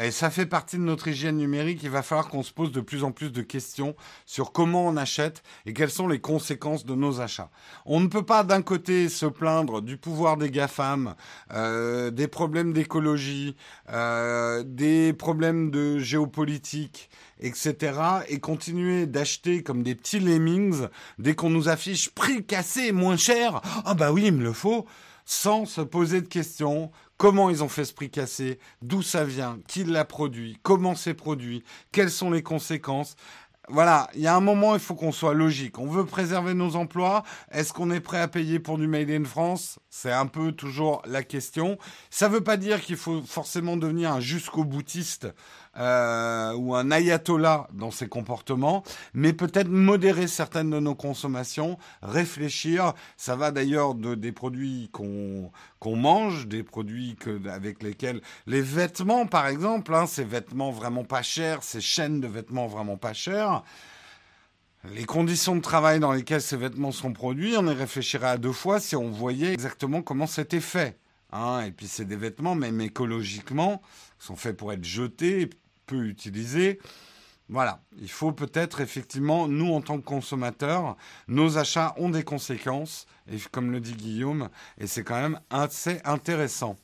et 0.00 0.10
ça 0.10 0.30
fait 0.30 0.46
partie 0.46 0.76
de 0.78 0.82
notre 0.82 1.08
hygiène 1.08 1.36
numérique. 1.36 1.82
Il 1.82 1.90
va 1.90 2.02
falloir 2.02 2.28
qu'on 2.28 2.42
se 2.42 2.52
pose 2.52 2.72
de 2.72 2.80
plus 2.80 3.04
en 3.04 3.12
plus 3.12 3.30
de 3.30 3.42
questions 3.42 3.94
sur 4.26 4.52
comment 4.52 4.86
on 4.86 4.96
achète 4.96 5.42
et 5.66 5.74
quelles 5.74 5.90
sont 5.90 6.08
les 6.08 6.20
conséquences 6.20 6.86
de 6.86 6.94
nos 6.94 7.20
achats. 7.20 7.50
On 7.84 8.00
ne 8.00 8.06
peut 8.06 8.24
pas 8.24 8.44
d'un 8.44 8.62
côté 8.62 9.08
se 9.08 9.26
plaindre 9.26 9.82
du 9.82 9.96
pouvoir 9.96 10.36
des 10.36 10.50
GAFAM, 10.50 11.14
euh, 11.52 12.10
des 12.10 12.28
problèmes 12.28 12.72
d'écologie, 12.72 13.56
euh, 13.90 14.62
des 14.66 15.12
problèmes 15.12 15.70
de 15.70 15.98
géopolitique, 15.98 17.10
etc. 17.40 17.92
et 18.28 18.40
continuer 18.40 19.06
d'acheter 19.06 19.62
comme 19.62 19.82
des 19.82 19.94
petits 19.94 20.20
lemmings 20.20 20.88
dès 21.18 21.34
qu'on 21.34 21.50
nous 21.50 21.68
affiche 21.68 22.10
prix 22.10 22.44
cassé 22.44 22.92
moins 22.92 23.16
cher. 23.16 23.60
Ah 23.84 23.94
bah 23.94 24.12
oui, 24.12 24.24
il 24.26 24.32
me 24.32 24.44
le 24.44 24.52
faut 24.52 24.86
sans 25.24 25.64
se 25.66 25.80
poser 25.80 26.20
de 26.20 26.26
questions, 26.26 26.90
comment 27.22 27.50
ils 27.50 27.62
ont 27.62 27.68
fait 27.68 27.84
ce 27.84 27.94
prix 27.94 28.10
cassé, 28.10 28.58
d'où 28.82 29.00
ça 29.00 29.22
vient, 29.22 29.60
qui 29.68 29.84
l'a 29.84 30.04
produit, 30.04 30.58
comment 30.64 30.96
c'est 30.96 31.14
produit, 31.14 31.62
quelles 31.92 32.10
sont 32.10 32.32
les 32.32 32.42
conséquences? 32.42 33.14
Voilà, 33.68 34.10
il 34.16 34.22
y 34.22 34.26
a 34.26 34.34
un 34.34 34.40
moment, 34.40 34.74
il 34.74 34.80
faut 34.80 34.96
qu'on 34.96 35.12
soit 35.12 35.32
logique. 35.32 35.78
On 35.78 35.86
veut 35.86 36.04
préserver 36.04 36.52
nos 36.52 36.74
emplois. 36.74 37.22
Est-ce 37.52 37.72
qu'on 37.72 37.92
est 37.92 38.00
prêt 38.00 38.18
à 38.18 38.26
payer 38.26 38.58
pour 38.58 38.76
du 38.76 38.88
Made 38.88 39.08
in 39.08 39.22
France? 39.22 39.78
C'est 39.88 40.10
un 40.10 40.26
peu 40.26 40.50
toujours 40.50 41.00
la 41.06 41.22
question. 41.22 41.78
Ça 42.10 42.28
ne 42.28 42.34
veut 42.34 42.40
pas 42.40 42.56
dire 42.56 42.80
qu'il 42.80 42.96
faut 42.96 43.22
forcément 43.22 43.76
devenir 43.76 44.10
un 44.10 44.20
jusqu'au 44.20 44.64
boutiste 44.64 45.28
euh, 45.78 46.52
ou 46.54 46.74
un 46.74 46.90
ayatollah 46.90 47.66
dans 47.72 47.90
ses 47.90 48.06
comportements, 48.06 48.82
mais 49.14 49.32
peut-être 49.32 49.68
modérer 49.68 50.26
certaines 50.26 50.68
de 50.68 50.78
nos 50.78 50.94
consommations, 50.94 51.78
réfléchir. 52.02 52.92
Ça 53.16 53.36
va 53.36 53.50
d'ailleurs 53.52 53.94
de 53.94 54.14
des 54.14 54.32
produits 54.32 54.90
qu'on 54.92 55.50
mange, 55.96 56.46
des 56.46 56.62
produits 56.62 57.16
que, 57.16 57.48
avec 57.48 57.82
lesquels 57.82 58.20
les 58.46 58.60
vêtements, 58.60 59.26
par 59.26 59.46
exemple, 59.46 59.94
hein, 59.94 60.06
ces 60.06 60.24
vêtements 60.24 60.70
vraiment 60.70 61.04
pas 61.04 61.22
chers, 61.22 61.62
ces 61.62 61.80
chaînes 61.80 62.20
de 62.20 62.28
vêtements 62.28 62.66
vraiment 62.66 62.98
pas 62.98 63.14
chères. 63.14 63.62
Les 64.92 65.04
conditions 65.04 65.56
de 65.56 65.60
travail 65.60 66.00
dans 66.00 66.12
lesquelles 66.12 66.42
ces 66.42 66.56
vêtements 66.56 66.92
sont 66.92 67.12
produits, 67.12 67.54
on 67.56 67.66
y 67.66 67.72
réfléchirait 67.72 68.30
à 68.30 68.36
deux 68.36 68.52
fois 68.52 68.80
si 68.80 68.96
on 68.96 69.10
voyait 69.10 69.52
exactement 69.52 70.02
comment 70.02 70.26
c'était 70.26 70.60
fait. 70.60 70.98
Hein. 71.34 71.62
et 71.66 71.72
puis 71.72 71.86
c'est 71.86 72.04
des 72.04 72.16
vêtements, 72.16 72.54
même 72.54 72.80
écologiquement, 72.82 73.80
sont 74.18 74.36
faits 74.36 74.54
pour 74.56 74.70
être 74.70 74.84
jetés, 74.84 75.48
peu 75.86 76.06
utilisés. 76.06 76.78
Voilà, 77.48 77.82
il 78.00 78.10
faut 78.10 78.32
peut-être 78.32 78.80
effectivement, 78.80 79.46
nous 79.46 79.74
en 79.74 79.82
tant 79.82 79.98
que 79.98 80.04
consommateurs, 80.04 80.96
nos 81.28 81.58
achats 81.58 81.94
ont 81.98 82.08
des 82.08 82.24
conséquences, 82.24 83.06
et 83.30 83.36
comme 83.50 83.72
le 83.72 83.80
dit 83.80 83.94
Guillaume, 83.94 84.48
et 84.78 84.86
c'est 84.86 85.04
quand 85.04 85.20
même 85.20 85.38
assez 85.50 86.00
intéressant. 86.04 86.76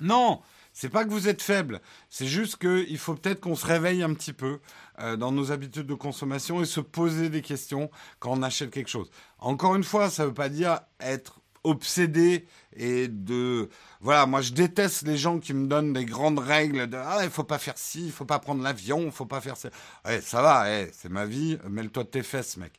Non, 0.00 0.40
c'est 0.72 0.88
pas 0.88 1.04
que 1.04 1.10
vous 1.10 1.28
êtes 1.28 1.42
faible, 1.42 1.80
c'est 2.08 2.26
juste 2.26 2.56
qu'il 2.56 2.98
faut 2.98 3.14
peut-être 3.14 3.40
qu'on 3.40 3.54
se 3.54 3.66
réveille 3.66 4.02
un 4.02 4.14
petit 4.14 4.32
peu 4.32 4.60
euh, 5.00 5.16
dans 5.16 5.32
nos 5.32 5.52
habitudes 5.52 5.86
de 5.86 5.94
consommation 5.94 6.62
et 6.62 6.66
se 6.66 6.80
poser 6.80 7.28
des 7.28 7.42
questions 7.42 7.90
quand 8.18 8.32
on 8.32 8.42
achète 8.42 8.70
quelque 8.70 8.90
chose. 8.90 9.10
Encore 9.38 9.74
une 9.74 9.84
fois, 9.84 10.10
ça 10.10 10.22
ne 10.22 10.28
veut 10.28 10.34
pas 10.34 10.48
dire 10.48 10.80
être 11.00 11.40
obsédé 11.66 12.46
et 12.76 13.08
de 13.08 13.68
voilà 14.00 14.26
moi 14.26 14.40
je 14.40 14.52
déteste 14.52 15.06
les 15.06 15.16
gens 15.16 15.38
qui 15.38 15.52
me 15.54 15.66
donnent 15.66 15.92
des 15.92 16.04
grandes 16.04 16.38
règles 16.38 16.86
de 16.86 16.96
ah 16.96 17.20
il 17.24 17.30
faut 17.30 17.44
pas 17.44 17.58
faire 17.58 17.76
ci 17.76 18.06
il 18.06 18.12
faut 18.12 18.24
pas 18.24 18.38
prendre 18.38 18.62
l'avion 18.62 19.02
il 19.04 19.12
faut 19.12 19.26
pas 19.26 19.40
faire 19.40 19.56
ça. 19.56 19.70
Ouais, 20.04 20.20
ça 20.20 20.42
va 20.42 20.70
eh, 20.70 20.90
c'est 20.92 21.08
ma 21.08 21.26
vie 21.26 21.58
mêle-toi 21.68 22.04
de 22.04 22.08
tes 22.08 22.22
fesses 22.22 22.56
mec. 22.56 22.72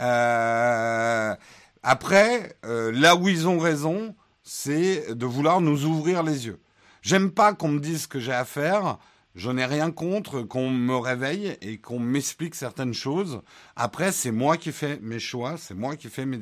Euh, 0.00 1.34
après 1.82 2.56
euh, 2.64 2.92
là 2.92 3.16
où 3.16 3.28
ils 3.28 3.48
ont 3.48 3.58
raison 3.58 4.14
c'est 4.42 5.14
de 5.14 5.26
vouloir 5.26 5.60
nous 5.60 5.84
ouvrir 5.86 6.22
les 6.22 6.46
yeux. 6.46 6.60
J'aime 7.02 7.30
pas 7.30 7.54
qu'on 7.54 7.68
me 7.68 7.80
dise 7.80 8.02
ce 8.02 8.08
que 8.08 8.20
j'ai 8.20 8.32
à 8.32 8.44
faire 8.44 8.98
je 9.34 9.50
n'ai 9.50 9.64
rien 9.64 9.90
contre 9.90 10.42
qu'on 10.42 10.70
me 10.70 10.96
réveille 10.96 11.56
et 11.60 11.78
qu'on 11.78 11.98
m'explique 11.98 12.54
certaines 12.54 12.94
choses. 12.94 13.42
Après, 13.74 14.12
c'est 14.12 14.30
moi 14.30 14.56
qui 14.56 14.70
fais 14.70 14.98
mes 15.00 15.18
choix, 15.18 15.56
c'est 15.58 15.74
moi 15.74 15.96
qui 15.96 16.08
fais 16.08 16.24
mes 16.24 16.38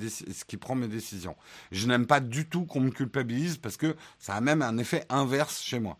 qui 0.47 0.57
prend 0.57 0.75
mes 0.75 0.89
décisions. 0.89 1.37
Je 1.71 1.87
n'aime 1.87 2.07
pas 2.07 2.21
du 2.21 2.49
tout 2.49 2.67
qu'on 2.67 2.81
me 2.81 2.91
culpabilise 2.91 3.57
parce 3.57 3.77
que 3.77 3.97
ça 4.19 4.35
a 4.35 4.41
même 4.41 4.63
un 4.63 4.77
effet 4.79 5.07
inverse 5.09 5.63
chez 5.63 5.81
moi. 5.81 5.99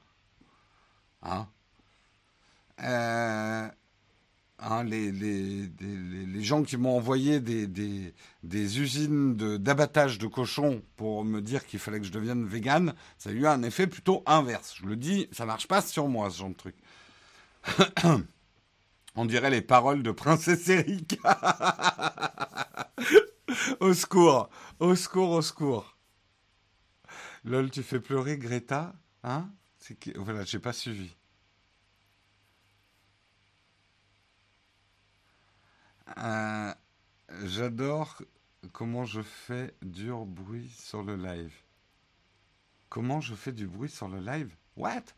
Hein? 1.23 1.49
Euh, 2.83 3.69
Hein, 4.65 4.85
les, 4.85 6.43
gens 6.43 6.63
qui 6.63 6.77
m'ont 6.77 6.97
envoyé 6.97 7.41
des, 7.41 8.81
usines 8.81 9.35
d'abattage 9.35 10.19
de, 10.19 10.29
cochons 10.29 10.83
pour 10.95 11.25
me 11.25 11.41
dire 11.41 11.67
qu'il 11.67 11.81
fallait 11.81 11.99
que 11.99 12.07
je 12.07 12.13
devienne 12.13 12.45
vegan, 12.45 12.95
ça 13.19 13.31
a 13.31 13.33
eu 13.33 13.47
un 13.47 13.65
effet 13.65 13.89
plutôt 13.89 14.23
inverse. 14.25 14.77
Je 14.81 14.87
le 14.87 14.95
dis, 14.95 15.27
ça 15.33 15.47
marche 15.47 15.67
pas 15.67 15.83
sur 15.83 16.07
moi, 16.07 16.31
ce 16.31 16.39
genre 16.39 16.51
de 16.51 16.55
truc. 16.55 16.77
On 19.15 19.25
dirait 19.25 19.51
les 19.51 19.63
paroles 19.63 20.03
de 20.03 20.11
Princesse 20.11 20.69
Erika. 20.69 21.17
au 23.81 23.95
secours, 23.95 24.51
au 24.79 24.95
secours, 24.95 25.31
au 25.31 25.43
secours. 25.43 25.97
Lol, 27.45 27.71
tu 27.71 27.83
fais 27.83 28.01
pleurer 28.01 28.39
Greta 28.39 28.95
Hein? 29.25 29.51
Voilà, 30.17 30.45
j'ai 30.45 30.59
pas 30.59 30.73
suivi. 30.73 31.15
Euh, 36.19 36.75
j'adore 37.45 38.23
comment 38.73 39.05
je 39.05 39.23
fais 39.23 39.75
du 39.83 40.13
bruit 40.13 40.71
sur 40.71 41.03
le 41.03 41.17
live. 41.17 41.55
Comment 42.89 43.21
je 43.21 43.35
fais 43.35 43.53
du 43.53 43.67
bruit 43.67 43.89
sur 43.89 44.09
le 44.09 44.21
live? 44.21 44.55
What? 44.77 45.15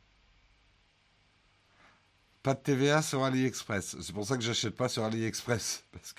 Pas 2.45 2.55
de 2.55 2.61
TVA 2.61 3.01
sur 3.01 3.25
AliExpress. 3.25 3.97
C'est 4.03 4.13
pour 4.13 4.27
ça 4.27 4.37
que 4.37 4.43
j'achète 4.43 4.77
pas 4.77 4.89
sur 4.89 5.03
AliExpress. 5.03 5.83
Parce. 5.93 6.15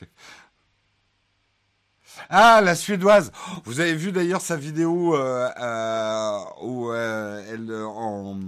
Ah, 2.30 2.62
la 2.62 2.76
suédoise. 2.76 3.32
Vous 3.64 3.80
avez 3.80 3.94
vu 3.94 4.12
d'ailleurs 4.12 4.42
sa 4.42 4.58
vidéo 4.58 5.16
euh, 5.16 5.50
euh, 5.60 6.40
où 6.62 6.92
elle 6.94 7.72
en, 7.74 8.40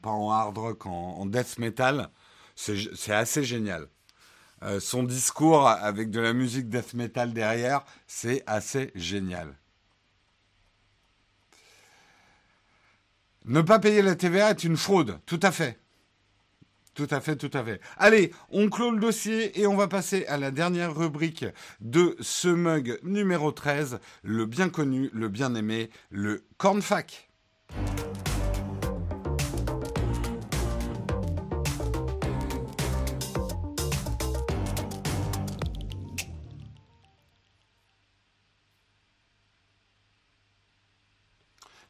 pas 0.00 0.10
en 0.10 0.30
hard 0.30 0.56
rock, 0.56 0.86
en 0.86 1.26
death 1.26 1.58
metal. 1.58 2.08
C'est 2.54 3.12
assez 3.12 3.42
génial. 3.42 3.88
Euh, 4.62 4.78
son 4.78 5.02
discours 5.02 5.68
avec 5.68 6.10
de 6.10 6.20
la 6.20 6.32
musique 6.32 6.68
death 6.68 6.94
metal 6.94 7.32
derrière, 7.32 7.84
c'est 8.06 8.44
assez 8.46 8.92
génial. 8.94 9.56
Ne 13.44 13.60
pas 13.60 13.80
payer 13.80 14.02
la 14.02 14.14
TVA 14.14 14.50
est 14.50 14.62
une 14.62 14.76
fraude, 14.76 15.18
tout 15.26 15.40
à 15.42 15.50
fait. 15.50 15.80
Tout 16.98 17.06
à 17.12 17.20
fait, 17.20 17.36
tout 17.36 17.50
à 17.56 17.62
fait. 17.62 17.80
Allez, 17.96 18.32
on 18.50 18.68
clôt 18.68 18.90
le 18.90 18.98
dossier 18.98 19.60
et 19.60 19.68
on 19.68 19.76
va 19.76 19.86
passer 19.86 20.26
à 20.26 20.36
la 20.36 20.50
dernière 20.50 20.96
rubrique 20.96 21.44
de 21.80 22.16
ce 22.18 22.48
mug 22.48 22.98
numéro 23.04 23.52
13, 23.52 24.00
le 24.24 24.46
bien 24.46 24.68
connu, 24.68 25.08
le 25.12 25.28
bien 25.28 25.54
aimé, 25.54 25.90
le 26.10 26.42
cornfac. 26.56 27.30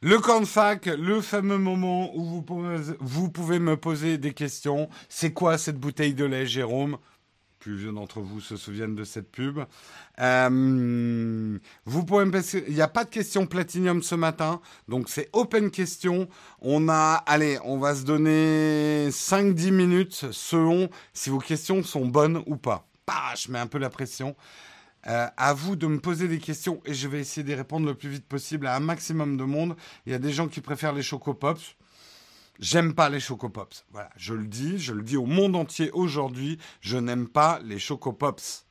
Le 0.00 0.20
cornfac, 0.20 0.86
le 0.86 1.20
fameux 1.20 1.58
moment 1.58 2.16
où 2.16 2.24
vous 2.24 3.30
pouvez, 3.30 3.58
me 3.58 3.76
poser 3.76 4.16
des 4.16 4.32
questions. 4.32 4.88
C'est 5.08 5.32
quoi 5.32 5.58
cette 5.58 5.78
bouteille 5.78 6.14
de 6.14 6.24
lait, 6.24 6.46
Jérôme? 6.46 6.98
Plus 7.58 7.84
d'entre 7.92 8.20
vous 8.20 8.40
se 8.40 8.56
souviennent 8.56 8.94
de 8.94 9.02
cette 9.02 9.28
pub. 9.28 9.58
Euh, 10.20 11.58
vous 11.84 12.04
pouvez 12.04 12.24
me 12.26 12.68
il 12.68 12.74
n'y 12.74 12.80
a 12.80 12.86
pas 12.86 13.02
de 13.02 13.10
questions 13.10 13.46
platinium 13.46 14.00
ce 14.00 14.14
matin, 14.14 14.60
donc 14.86 15.08
c'est 15.08 15.28
open 15.32 15.72
question. 15.72 16.28
On 16.60 16.88
a, 16.88 17.14
allez, 17.26 17.58
on 17.64 17.78
va 17.78 17.96
se 17.96 18.04
donner 18.04 19.08
5-10 19.10 19.72
minutes 19.72 20.26
selon 20.30 20.88
si 21.12 21.28
vos 21.28 21.38
questions 21.38 21.82
sont 21.82 22.06
bonnes 22.06 22.40
ou 22.46 22.56
pas. 22.56 22.86
Bah, 23.04 23.34
je 23.36 23.50
mets 23.50 23.58
un 23.58 23.66
peu 23.66 23.78
la 23.78 23.90
pression. 23.90 24.36
Euh, 25.06 25.28
à 25.36 25.54
vous 25.54 25.76
de 25.76 25.86
me 25.86 26.00
poser 26.00 26.26
des 26.26 26.38
questions 26.38 26.80
et 26.84 26.92
je 26.92 27.06
vais 27.06 27.20
essayer 27.20 27.44
d'y 27.44 27.54
répondre 27.54 27.86
le 27.86 27.94
plus 27.94 28.08
vite 28.08 28.26
possible 28.26 28.66
à 28.66 28.74
un 28.74 28.80
maximum 28.80 29.36
de 29.36 29.44
monde. 29.44 29.76
Il 30.06 30.12
y 30.12 30.14
a 30.14 30.18
des 30.18 30.32
gens 30.32 30.48
qui 30.48 30.60
préfèrent 30.60 30.92
les 30.92 31.02
chocopops. 31.02 31.76
J'aime 32.58 32.94
pas 32.94 33.08
les 33.08 33.20
chocopops. 33.20 33.86
Voilà, 33.92 34.10
je 34.16 34.34
le 34.34 34.46
dis, 34.46 34.78
je 34.78 34.92
le 34.92 35.02
dis 35.02 35.16
au 35.16 35.26
monde 35.26 35.54
entier 35.54 35.90
aujourd'hui, 35.92 36.58
je 36.80 36.98
n'aime 36.98 37.28
pas 37.28 37.60
les 37.62 37.78
chocopops. 37.78 38.66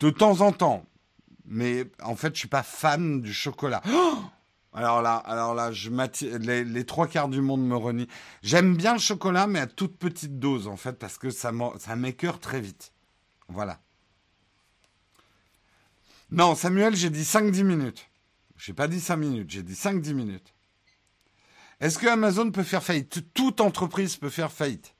De 0.00 0.10
temps 0.10 0.40
en 0.40 0.52
temps, 0.52 0.86
mais 1.44 1.84
en 2.02 2.16
fait, 2.16 2.34
je 2.34 2.40
suis 2.40 2.48
pas 2.48 2.62
fan 2.62 3.20
du 3.20 3.34
chocolat. 3.34 3.82
alors 4.72 5.02
là, 5.02 5.16
alors 5.16 5.54
là, 5.54 5.70
je 5.70 5.90
les, 6.38 6.64
les, 6.64 6.86
trois 6.86 7.06
quarts 7.06 7.28
du 7.28 7.42
monde 7.42 7.64
me 7.64 7.76
renient. 7.76 8.08
J'aime 8.42 8.74
bien 8.74 8.94
le 8.94 8.98
chocolat, 8.98 9.46
mais 9.46 9.60
à 9.60 9.66
toute 9.66 9.98
petite 9.98 10.38
dose 10.40 10.66
en 10.66 10.76
fait, 10.76 10.98
parce 10.98 11.18
que 11.18 11.28
ça 11.28 11.52
m'écœure 11.96 12.40
très 12.40 12.62
vite. 12.62 12.94
Voilà. 13.48 13.78
Non, 16.36 16.54
Samuel, 16.54 16.94
j'ai 16.94 17.08
dit 17.08 17.22
5-10 17.22 17.64
minutes. 17.64 18.10
J'ai 18.58 18.74
pas 18.74 18.88
dit 18.88 19.00
5 19.00 19.16
minutes, 19.16 19.48
j'ai 19.48 19.62
dit 19.62 19.72
5-10 19.72 20.12
minutes. 20.12 20.52
Est-ce 21.80 21.98
que 21.98 22.06
Amazon 22.06 22.50
peut 22.50 22.62
faire 22.62 22.82
faillite? 22.82 23.32
Toute 23.32 23.62
entreprise 23.62 24.18
peut 24.18 24.28
faire 24.28 24.52
faillite. 24.52 24.94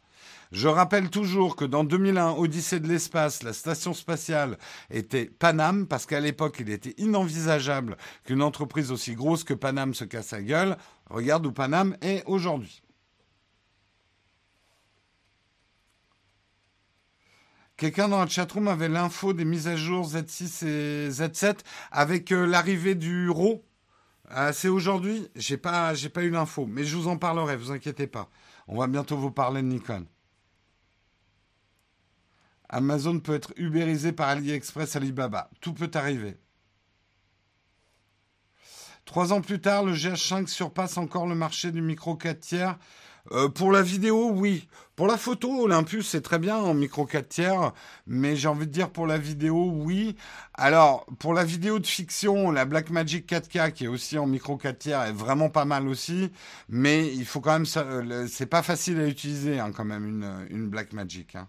Je 0.51 0.67
rappelle 0.67 1.11
toujours 1.11 1.55
que 1.55 1.67
dans 1.67 1.85
2001, 1.85 2.31
Odyssée 2.39 2.81
de 2.81 2.89
l'espace, 2.89 3.43
la 3.43 3.53
station 3.53 3.93
spatiale 3.93 4.57
était 4.91 5.27
Panam, 5.27 5.87
parce 5.87 6.07
qu'à 6.07 6.21
l'époque, 6.21 6.57
il 6.61 6.71
était 6.71 6.95
inenvisageable 6.97 7.99
qu'une 8.25 8.41
entreprise 8.41 8.91
aussi 8.91 9.15
grosse 9.15 9.45
que 9.45 9.53
Panam 9.53 9.93
se 9.93 10.05
casse 10.05 10.31
la 10.31 10.41
gueule. 10.41 10.79
Regarde 11.11 11.45
où 11.45 11.53
Panam 11.53 11.99
est 12.01 12.23
aujourd'hui. 12.25 12.83
Quelqu'un 17.77 18.09
dans 18.09 18.21
la 18.21 18.27
chatroom 18.27 18.69
avait 18.69 18.89
l'info 18.89 19.35
des 19.35 19.45
mises 19.45 19.69
à 19.69 19.77
jour 19.77 20.09
Z6 20.09 20.67
et 20.67 21.11
Z7 21.11 21.59
avec 21.91 22.33
euh, 22.33 22.47
l'arrivée 22.47 22.95
du 22.95 23.29
RAW. 23.29 23.63
Euh, 24.31 24.51
c'est 24.55 24.69
aujourd'hui? 24.69 25.29
J'ai 25.37 25.59
pas, 25.59 25.93
j'ai 25.93 26.09
pas 26.09 26.23
eu 26.23 26.31
l'info, 26.31 26.67
mais 26.67 26.85
je 26.85 26.97
vous 26.97 27.07
en 27.07 27.19
parlerai. 27.19 27.57
Vous 27.57 27.73
inquiétez 27.73 28.07
pas. 28.07 28.31
On 28.67 28.79
va 28.79 28.87
bientôt 28.87 29.19
vous 29.19 29.31
parler 29.31 29.61
de 29.61 29.67
Nikon. 29.67 30.07
Amazon 32.71 33.21
peut 33.21 33.35
être 33.35 33.53
ubérisé 33.57 34.13
par 34.13 34.29
AliExpress, 34.29 34.97
Alibaba. 34.97 35.51
Tout 35.61 35.75
peut 35.75 35.91
arriver. 35.95 36.39
Trois 39.05 39.35
ans 39.35 39.43
plus 39.43 39.61
tard, 39.61 39.85
le 39.85 39.93
GH5 39.93 40.47
surpasse 40.49 40.97
encore 40.97 41.27
le 41.27 41.35
marché 41.35 41.71
du 41.71 41.83
micro 41.83 42.17
4 42.17 42.41
tiers 42.41 42.79
euh, 43.33 43.49
pour 43.49 43.71
la 43.71 43.83
vidéo, 43.83 44.31
oui. 44.31 44.69
Pour 44.97 45.07
la 45.09 45.19
photo, 45.19 45.51
Olympus, 45.61 46.09
c'est 46.09 46.23
très 46.23 46.39
bien 46.39 46.57
en 46.57 46.73
micro 46.73 47.05
4 47.05 47.29
tiers, 47.29 47.73
mais 48.07 48.35
j'ai 48.35 48.49
envie 48.49 48.67
de 48.67 48.73
dire 48.73 48.91
pour 48.91 49.07
la 49.07 49.19
vidéo, 49.19 49.71
oui. 49.71 50.17
Alors, 50.55 51.05
pour 51.19 51.35
la 51.35 51.45
vidéo 51.45 51.79
de 51.79 51.87
fiction, 51.87 52.51
la 52.51 52.65
Blackmagic 52.65 53.31
4K, 53.31 53.73
qui 53.73 53.85
est 53.85 53.89
aussi 53.89 54.17
en 54.17 54.27
micro 54.27 54.57
4 54.57 54.79
tiers, 54.79 55.03
est 55.03 55.13
vraiment 55.13 55.51
pas 55.51 55.67
mal 55.67 55.87
aussi, 55.87 56.33
mais 56.71 57.13
il 57.15 57.27
faut 57.27 57.43
quand 57.43 57.53
même... 57.53 57.67
Euh, 57.77 58.27
c'est 58.27 58.47
pas 58.47 58.63
facile 58.63 58.99
à 58.99 59.07
utiliser, 59.07 59.61
hein, 59.61 59.71
quand 59.71 59.85
même, 59.85 60.07
une, 60.51 60.69
Blackmagic. 60.71 61.37
Hein. 61.37 61.49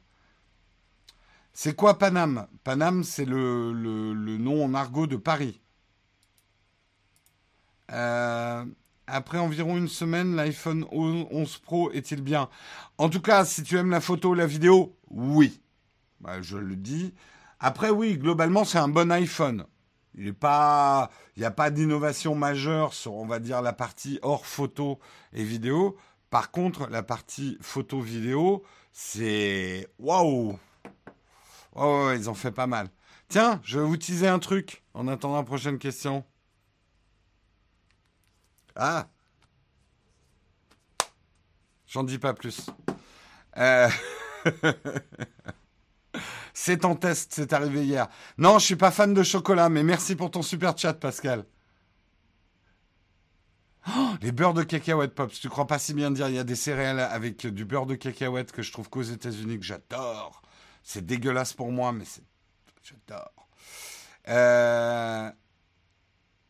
C'est 1.54 1.74
quoi 1.74 1.98
Panam? 1.98 2.48
Panam, 2.66 3.06
c'est 3.06 3.26
le, 3.26 3.72
le, 3.72 4.14
le 4.14 4.38
nom 4.38 4.66
en 4.66 4.74
argot 4.74 5.08
de 5.08 5.16
Paris. 5.16 5.62
Euh, 7.94 8.66
après 9.08 9.38
environ 9.38 9.78
une 9.78 9.88
semaine, 9.88 10.36
l'iPhone 10.36 10.86
11 10.92 11.58
Pro 11.60 11.92
est-il 11.92 12.22
bien? 12.22 12.50
En 12.98 13.10
tout 13.10 13.22
cas, 13.22 13.46
si 13.46 13.64
tu 13.64 13.78
aimes 13.78 13.90
la 13.90 14.02
photo, 14.02 14.34
la 14.34 14.46
vidéo, 14.46 14.98
oui. 15.10 15.62
Bah, 16.20 16.42
je 16.42 16.58
le 16.58 16.76
dis. 16.76 17.14
Après, 17.60 17.90
oui, 17.90 18.18
globalement, 18.18 18.66
c'est 18.66 18.78
un 18.78 18.90
bon 18.90 19.12
iPhone. 19.12 19.66
Il 20.16 20.24
n'y 20.24 21.46
a 21.46 21.52
pas 21.52 21.70
d'innovation 21.70 22.36
majeure 22.36 22.94
sur, 22.94 23.14
on 23.14 23.26
va 23.26 23.40
dire, 23.40 23.62
la 23.62 23.74
partie 23.74 24.20
hors 24.24 24.46
photo 24.46 25.00
et 25.34 25.44
vidéo. 25.44 25.96
Par 26.30 26.52
contre, 26.52 26.88
la 26.90 27.04
partie 27.04 27.58
photo-vidéo, 27.62 28.64
c'est 28.92 29.88
waouh. 30.00 30.58
Oh, 31.76 32.12
ils 32.16 32.30
ont 32.30 32.34
fait 32.34 32.52
pas 32.52 32.68
mal. 32.68 32.90
Tiens, 33.30 33.62
je 33.64 33.80
vais 33.80 33.86
vous 33.86 33.98
teaser 33.98 34.28
un 34.28 34.40
truc 34.40 34.84
en 34.94 35.08
attendant 35.08 35.36
la 35.38 35.44
prochaine 35.44 35.78
question. 35.78 36.26
Ah 38.78 39.08
J'en 41.88 42.04
dis 42.04 42.20
pas 42.20 42.34
plus. 42.34 42.68
Euh, 43.58 43.90
c'est 46.54 46.86
en 46.86 46.96
test, 46.96 47.32
c'est 47.34 47.54
arrivé 47.54 47.86
hier. 47.86 48.08
Non, 48.38 48.60
je 48.60 48.66
suis 48.66 48.76
pas 48.76 48.92
fan 48.92 49.14
de 49.14 49.24
chocolat, 49.24 49.70
mais 49.70 49.84
merci 49.84 50.16
pour 50.16 50.30
ton 50.30 50.42
super 50.42 50.78
chat, 50.78 50.94
Pascal. 50.94 51.46
Oh, 53.88 54.10
les 54.22 54.34
beurres 54.34 54.54
de 54.54 54.64
cacahuètes, 54.64 55.16
Pops. 55.16 55.40
Tu 55.40 55.50
crois 55.50 55.66
pas 55.66 55.80
si 55.80 55.94
bien 55.94 56.12
dire, 56.12 56.28
il 56.28 56.36
y 56.36 56.40
a 56.40 56.44
des 56.44 56.58
céréales 56.58 57.00
avec 57.00 57.48
du 57.48 57.64
beurre 57.64 57.86
de 57.86 57.96
cacahuètes 57.96 58.52
que 58.52 58.62
je 58.62 58.72
trouve 58.72 58.90
qu'aux 58.90 59.02
États-Unis 59.02 59.60
que 59.60 59.66
j'adore. 59.66 60.42
C'est 60.84 61.06
dégueulasse 61.06 61.54
pour 61.54 61.72
moi, 61.72 61.94
mais 61.94 62.06
c'est. 62.06 62.24
J'adore. 62.84 63.48
Euh... 64.28 65.32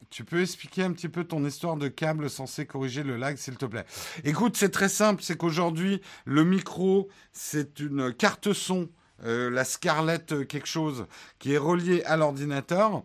tu 0.10 0.24
peux 0.24 0.41
expliquer 0.41 0.84
un 0.84 0.91
petit 0.91 1.10
peu 1.10 1.24
ton 1.24 1.45
histoire 1.45 1.76
de 1.78 1.88
câble 1.88 2.30
censé 2.30 2.66
corriger 2.66 3.03
le 3.03 3.18
lag, 3.18 3.38
s'il 3.38 3.58
te 3.58 3.66
plaît? 3.66 3.86
Écoute, 4.24 4.58
c'est 4.58 4.70
très 4.70 4.89
simple, 4.89 5.24
c'est 5.24 5.38
qu'aujourd'hui, 5.38 6.01
le 6.26 6.43
micro, 6.43 7.10
c'est 7.34 7.80
une 7.80 8.14
carte 8.14 8.53
son, 8.53 8.89
euh, 9.24 9.49
la 9.49 9.66
Scarlett 9.66 10.47
quelque 10.47 10.68
chose, 10.68 11.08
qui 11.39 11.53
est 11.53 11.58
reliée 11.58 12.03
à 12.03 12.18
l'ordinateur. 12.18 13.03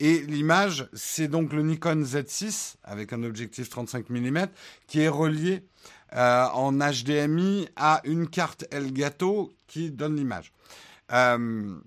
Et 0.00 0.20
l'image, 0.22 0.88
c'est 0.94 1.28
donc 1.28 1.52
le 1.52 1.62
Nikon 1.62 2.02
Z6 2.02 2.74
avec 2.82 3.12
un 3.12 3.22
objectif 3.22 3.68
35 3.68 4.10
mm 4.10 4.46
qui 4.88 5.00
est 5.00 5.08
relié 5.08 5.64
euh, 6.14 6.46
en 6.52 6.72
HDMI 6.72 7.68
à 7.76 8.00
une 8.04 8.28
carte 8.28 8.64
Elgato 8.70 9.52
qui 9.68 9.90
donne 9.90 10.16
l'image. 10.16 10.52
Euh, 11.12 11.78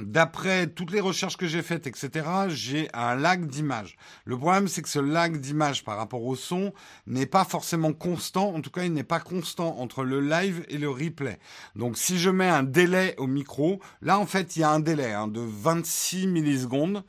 D'après 0.00 0.66
toutes 0.66 0.90
les 0.90 1.00
recherches 1.00 1.36
que 1.36 1.46
j'ai 1.46 1.62
faites, 1.62 1.86
etc., 1.86 2.26
j'ai 2.48 2.88
un 2.92 3.14
lag 3.14 3.46
d'image. 3.46 3.96
Le 4.24 4.36
problème, 4.36 4.66
c'est 4.66 4.82
que 4.82 4.88
ce 4.88 4.98
lag 4.98 5.38
d'image 5.38 5.84
par 5.84 5.96
rapport 5.96 6.24
au 6.24 6.34
son 6.34 6.72
n'est 7.06 7.26
pas 7.26 7.44
forcément 7.44 7.92
constant. 7.92 8.52
En 8.54 8.60
tout 8.60 8.70
cas, 8.70 8.82
il 8.82 8.92
n'est 8.92 9.04
pas 9.04 9.20
constant 9.20 9.78
entre 9.78 10.02
le 10.02 10.20
live 10.20 10.64
et 10.68 10.78
le 10.78 10.90
replay. 10.90 11.38
Donc, 11.76 11.96
si 11.96 12.18
je 12.18 12.30
mets 12.30 12.48
un 12.48 12.64
délai 12.64 13.14
au 13.18 13.28
micro, 13.28 13.80
là, 14.02 14.18
en 14.18 14.26
fait, 14.26 14.56
il 14.56 14.60
y 14.60 14.62
a 14.64 14.70
un 14.70 14.80
délai 14.80 15.12
hein, 15.12 15.28
de 15.28 15.40
26 15.40 16.26
millisecondes. 16.26 17.04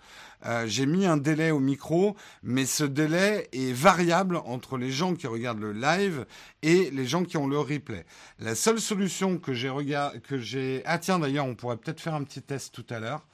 Euh, 0.46 0.66
j'ai 0.68 0.86
mis 0.86 1.06
un 1.06 1.18
délai 1.18 1.52
au 1.52 1.60
micro, 1.60 2.16
mais 2.44 2.66
ce 2.66 2.84
délai 2.84 3.48
est 3.52 3.74
variable 3.74 4.38
entre 4.46 4.78
les 4.78 4.92
gens 4.92 5.16
qui 5.16 5.28
regardent 5.28 5.62
le 5.62 5.74
live 5.74 6.26
et 6.62 6.92
les 6.92 7.06
gens 7.06 7.24
qui 7.24 7.38
ont 7.38 7.48
le 7.48 7.60
replay. 7.60 8.06
La 8.40 8.56
seule 8.56 8.80
solution 8.80 9.38
que 9.38 9.54
j'ai 9.54 9.72
que 10.24 10.38
j'ai 10.38 10.82
ah 10.86 11.00
tiens 11.00 11.20
d'ailleurs 11.20 11.46
on 11.46 11.56
pourrait 11.56 11.78
peut-être 11.78 12.00
faire 12.00 12.16
un 12.16 12.24
petit 12.24 12.42
test 12.42 12.74
tout 12.74 12.86
à 12.90 13.00
l'heure, 13.00 13.26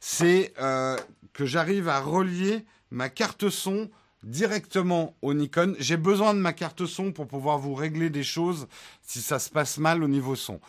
c'est 0.00 0.52
euh, 0.60 0.96
que 1.32 1.44
j'arrive 1.44 1.88
à 1.88 2.00
relier 2.00 2.64
ma 2.90 3.08
carte 3.08 3.50
son 3.50 3.90
directement 4.22 5.14
au 5.22 5.34
Nikon. 5.34 5.74
J'ai 5.78 5.96
besoin 5.96 6.34
de 6.34 6.38
ma 6.38 6.52
carte 6.52 6.86
son 6.86 7.12
pour 7.12 7.26
pouvoir 7.26 7.58
vous 7.58 7.74
régler 7.74 8.10
des 8.10 8.22
choses 8.22 8.66
si 9.02 9.20
ça 9.20 9.38
se 9.38 9.50
passe 9.50 9.78
mal 9.78 10.02
au 10.02 10.08
niveau 10.08 10.34
son. 10.34 10.60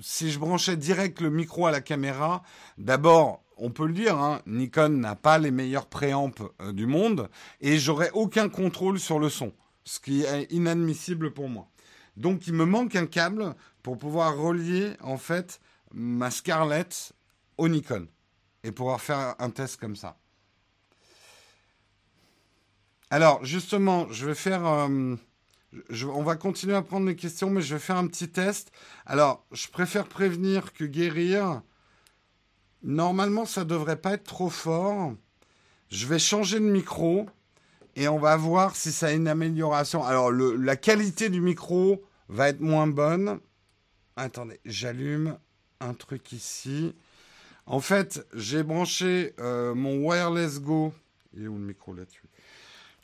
Si 0.00 0.30
je 0.30 0.38
branchais 0.38 0.76
direct 0.76 1.20
le 1.20 1.30
micro 1.30 1.66
à 1.66 1.70
la 1.70 1.80
caméra, 1.80 2.42
d'abord, 2.78 3.42
on 3.56 3.70
peut 3.70 3.86
le 3.86 3.92
dire, 3.92 4.18
hein, 4.18 4.40
Nikon 4.46 4.88
n'a 4.88 5.16
pas 5.16 5.38
les 5.38 5.50
meilleurs 5.50 5.86
préampes 5.86 6.42
euh, 6.60 6.72
du 6.72 6.86
monde 6.86 7.28
et 7.60 7.78
j'aurais 7.78 8.10
aucun 8.12 8.48
contrôle 8.48 8.98
sur 8.98 9.18
le 9.18 9.28
son, 9.28 9.52
ce 9.84 10.00
qui 10.00 10.22
est 10.22 10.50
inadmissible 10.50 11.32
pour 11.32 11.48
moi. 11.48 11.68
Donc 12.16 12.46
il 12.46 12.54
me 12.54 12.64
manque 12.64 12.96
un 12.96 13.06
câble 13.06 13.54
pour 13.82 13.98
pouvoir 13.98 14.36
relier 14.36 14.92
en 15.00 15.18
fait 15.18 15.60
ma 15.92 16.30
Scarlett 16.30 17.12
au 17.58 17.68
Nikon 17.68 18.08
et 18.62 18.72
pouvoir 18.72 19.00
faire 19.00 19.34
un 19.38 19.50
test 19.50 19.78
comme 19.78 19.96
ça. 19.96 20.16
Alors 23.10 23.44
justement, 23.44 24.08
je 24.10 24.26
vais 24.26 24.34
faire, 24.34 24.66
euh, 24.66 25.14
on 26.04 26.22
va 26.22 26.36
continuer 26.36 26.74
à 26.74 26.82
prendre 26.82 27.06
les 27.06 27.16
questions, 27.16 27.50
mais 27.50 27.62
je 27.62 27.74
vais 27.74 27.80
faire 27.80 27.96
un 27.96 28.06
petit 28.06 28.28
test. 28.28 28.70
Alors, 29.06 29.46
je 29.52 29.68
préfère 29.68 30.06
prévenir 30.06 30.72
que 30.72 30.84
guérir. 30.84 31.62
Normalement, 32.82 33.44
ça 33.44 33.64
devrait 33.64 34.00
pas 34.00 34.12
être 34.12 34.24
trop 34.24 34.50
fort. 34.50 35.14
Je 35.90 36.06
vais 36.06 36.18
changer 36.18 36.60
de 36.60 36.64
micro 36.64 37.26
et 37.96 38.08
on 38.08 38.18
va 38.18 38.36
voir 38.36 38.76
si 38.76 38.92
ça 38.92 39.08
a 39.08 39.12
une 39.12 39.28
amélioration. 39.28 40.04
Alors, 40.04 40.30
la 40.32 40.76
qualité 40.76 41.28
du 41.30 41.40
micro 41.40 42.02
va 42.28 42.48
être 42.48 42.60
moins 42.60 42.86
bonne. 42.86 43.40
Attendez, 44.16 44.60
j'allume 44.64 45.38
un 45.80 45.94
truc 45.94 46.32
ici. 46.32 46.94
En 47.66 47.80
fait, 47.80 48.26
j'ai 48.34 48.62
branché 48.62 49.34
euh, 49.38 49.74
mon 49.74 49.96
Wireless 50.04 50.60
Go. 50.60 50.92
Il 51.32 51.44
est 51.44 51.48
où 51.48 51.58
le 51.58 51.64
micro 51.64 51.94
là-dessus? 51.94 52.22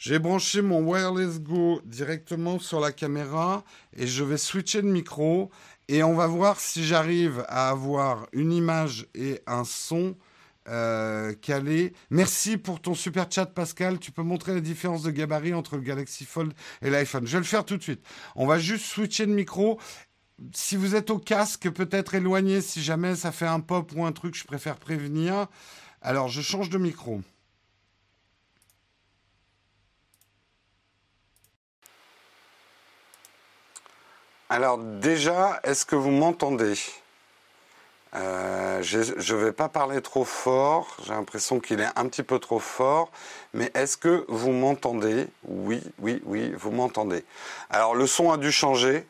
J'ai 0.01 0.19
branché 0.19 0.63
mon 0.63 0.81
Wireless 0.81 1.43
Go 1.43 1.83
directement 1.85 2.59
sur 2.59 2.81
la 2.81 2.91
caméra 2.91 3.65
et 3.95 4.07
je 4.07 4.25
vais 4.25 4.39
switcher 4.39 4.81
de 4.81 4.87
micro 4.87 5.51
et 5.89 6.03
on 6.03 6.15
va 6.15 6.27
voir 6.27 6.59
si 6.59 6.87
j'arrive 6.87 7.45
à 7.49 7.69
avoir 7.69 8.27
une 8.33 8.51
image 8.51 9.09
et 9.15 9.43
un 9.47 9.65
son 9.65 10.17
euh, 10.71 11.35
calé. 11.43 11.93
Merci 12.09 12.57
pour 12.57 12.81
ton 12.81 12.95
super 12.95 13.27
chat, 13.31 13.45
Pascal. 13.45 13.99
Tu 13.99 14.11
peux 14.11 14.23
montrer 14.23 14.55
la 14.55 14.63
différence 14.63 15.03
de 15.03 15.11
gabarit 15.11 15.53
entre 15.53 15.77
le 15.77 15.83
Galaxy 15.83 16.25
Fold 16.25 16.55
et 16.81 16.89
l'iPhone. 16.89 17.27
Je 17.27 17.33
vais 17.33 17.41
le 17.41 17.45
faire 17.45 17.67
tout 17.67 17.77
de 17.77 17.83
suite. 17.83 18.03
On 18.37 18.47
va 18.47 18.59
juste 18.59 18.87
switcher 18.87 19.27
de 19.27 19.35
micro. 19.35 19.79
Si 20.55 20.77
vous 20.77 20.95
êtes 20.95 21.11
au 21.11 21.19
casque, 21.19 21.69
peut-être 21.69 22.15
éloigné. 22.15 22.63
Si 22.63 22.83
jamais 22.83 23.17
ça 23.17 23.33
fait 23.33 23.47
un 23.47 23.61
pop 23.61 23.93
ou 23.95 24.07
un 24.07 24.13
truc, 24.13 24.35
je 24.35 24.45
préfère 24.45 24.77
prévenir. 24.79 25.47
Alors, 26.01 26.29
je 26.29 26.41
change 26.41 26.71
de 26.71 26.79
micro. 26.79 27.21
Alors 34.53 34.79
déjà, 34.79 35.61
est-ce 35.63 35.87
que 35.87 35.95
vous 35.95 36.11
m'entendez? 36.11 36.75
Euh, 38.17 38.83
Je 38.83 38.99
ne 38.99 39.39
vais 39.39 39.53
pas 39.53 39.69
parler 39.69 40.03
trop 40.03 40.25
fort, 40.25 40.97
j'ai 41.05 41.13
l'impression 41.13 41.61
qu'il 41.61 41.79
est 41.79 41.87
un 41.95 42.09
petit 42.09 42.25
peu 42.25 42.41
trop 42.41 42.59
fort, 42.59 43.13
mais 43.55 43.71
est-ce 43.75 43.97
que 43.97 44.25
vous 44.27 44.51
m'entendez? 44.51 45.29
Oui, 45.45 45.81
oui, 46.01 46.21
oui, 46.25 46.53
vous 46.59 46.73
m'entendez. 46.73 47.25
Alors 47.71 47.95
le 47.95 48.09
son 48.09 48.33
a 48.33 48.39
dû 48.39 48.51
changer. 48.51 49.07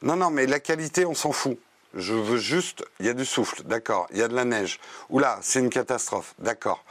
Non, 0.00 0.16
non, 0.16 0.30
mais 0.30 0.46
la 0.46 0.58
qualité, 0.58 1.04
on 1.04 1.14
s'en 1.14 1.32
fout. 1.32 1.58
Je 1.92 2.14
veux 2.14 2.38
juste, 2.38 2.82
il 2.98 3.04
y 3.04 3.10
a 3.10 3.12
du 3.14 3.26
souffle, 3.26 3.64
d'accord, 3.64 4.06
il 4.12 4.16
y 4.20 4.22
a 4.22 4.28
de 4.28 4.34
la 4.34 4.46
neige. 4.46 4.80
Oula, 5.10 5.38
c'est 5.42 5.58
une 5.60 5.68
catastrophe, 5.68 6.34
d'accord. 6.38 6.82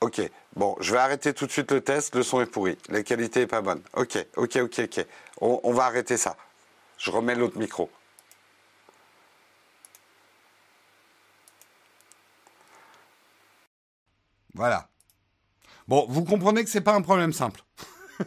Ok, 0.00 0.20
bon, 0.54 0.76
je 0.78 0.92
vais 0.92 1.00
arrêter 1.00 1.34
tout 1.34 1.46
de 1.46 1.50
suite 1.50 1.72
le 1.72 1.80
test, 1.80 2.14
le 2.14 2.22
son 2.22 2.40
est 2.40 2.46
pourri, 2.46 2.78
la 2.90 3.02
qualité 3.02 3.40
est 3.40 3.46
pas 3.48 3.60
bonne. 3.60 3.82
Ok, 3.96 4.24
ok, 4.36 4.56
ok, 4.62 4.82
ok. 4.84 5.06
on 5.40 5.72
va 5.72 5.86
arrêter 5.86 6.16
ça. 6.16 6.36
Je 6.98 7.10
remets 7.10 7.34
l'autre 7.34 7.58
micro. 7.58 7.90
Voilà. 14.54 14.88
Bon, 15.88 16.06
vous 16.08 16.24
comprenez 16.24 16.64
que 16.64 16.70
c'est 16.70 16.80
pas 16.80 16.94
un 16.94 17.02
problème 17.02 17.32
simple. 17.32 17.62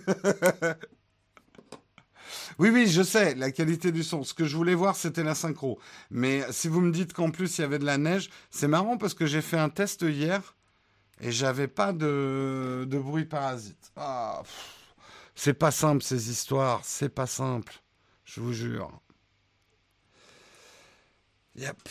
oui, 2.59 2.69
oui, 2.69 2.87
je 2.87 3.01
sais, 3.01 3.33
la 3.35 3.51
qualité 3.51 3.91
du 3.91 4.03
son. 4.03 4.23
Ce 4.23 4.33
que 4.33 4.45
je 4.45 4.55
voulais 4.57 4.75
voir, 4.75 4.95
c'était 4.95 5.23
la 5.23 5.35
synchro. 5.35 5.79
Mais 6.11 6.43
si 6.51 6.67
vous 6.67 6.81
me 6.81 6.91
dites 6.91 7.13
qu'en 7.13 7.31
plus 7.31 7.57
il 7.57 7.61
y 7.61 7.63
avait 7.63 7.79
de 7.79 7.85
la 7.85 7.97
neige, 7.97 8.29
c'est 8.51 8.67
marrant 8.67 8.97
parce 8.97 9.13
que 9.13 9.25
j'ai 9.25 9.41
fait 9.41 9.57
un 9.57 9.69
test 9.69 10.01
hier 10.01 10.55
et 11.19 11.31
j'avais 11.31 11.67
pas 11.67 11.93
de, 11.93 12.85
de 12.87 12.99
bruit 12.99 13.25
parasite. 13.25 13.91
Ah, 13.95 14.43
c'est 15.33 15.53
pas 15.53 15.71
simple 15.71 16.03
ces 16.03 16.29
histoires, 16.29 16.81
c'est 16.83 17.09
pas 17.09 17.27
simple. 17.27 17.81
Je 18.27 18.41
vous 18.41 18.53
jure. 18.53 19.01
Yep. 21.55 21.89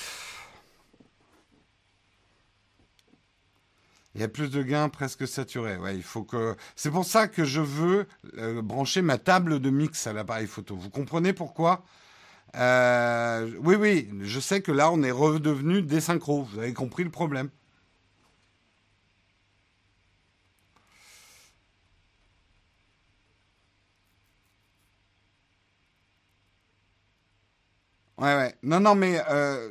Il 4.15 4.21
y 4.21 4.25
a 4.25 4.29
plus 4.29 4.51
de 4.51 4.63
gains 4.63 4.89
presque 4.89 5.29
saturés. 5.29 5.79
Il 5.95 6.03
faut 6.03 6.25
que. 6.25 6.57
C'est 6.75 6.91
pour 6.91 7.05
ça 7.05 7.29
que 7.29 7.45
je 7.45 7.61
veux 7.61 8.07
euh, 8.39 8.63
brancher 8.63 9.03
ma 9.03 9.19
table 9.19 9.61
de 9.61 9.71
mix 9.71 10.07
à 10.07 10.13
l'appareil 10.13 10.47
photo. 10.47 10.75
Vous 10.77 10.91
comprenez 10.91 11.33
pourquoi? 11.33 11.85
Euh, 12.57 13.51
Oui, 13.63 13.77
oui. 13.77 14.11
Je 14.23 14.41
sais 14.41 14.63
que 14.63 14.73
là, 14.73 14.91
on 14.93 15.03
est 15.03 15.13
redevenu 15.13 15.83
désynchro. 15.83 16.45
Vous 16.45 16.61
avez 16.61 16.75
compris 16.75 17.05
le 17.05 17.11
problème. 17.11 17.51
Ouais, 28.19 28.35
ouais. 28.37 28.56
Non, 28.67 28.81
non, 28.81 28.97
mais 28.97 29.23
euh, 29.31 29.71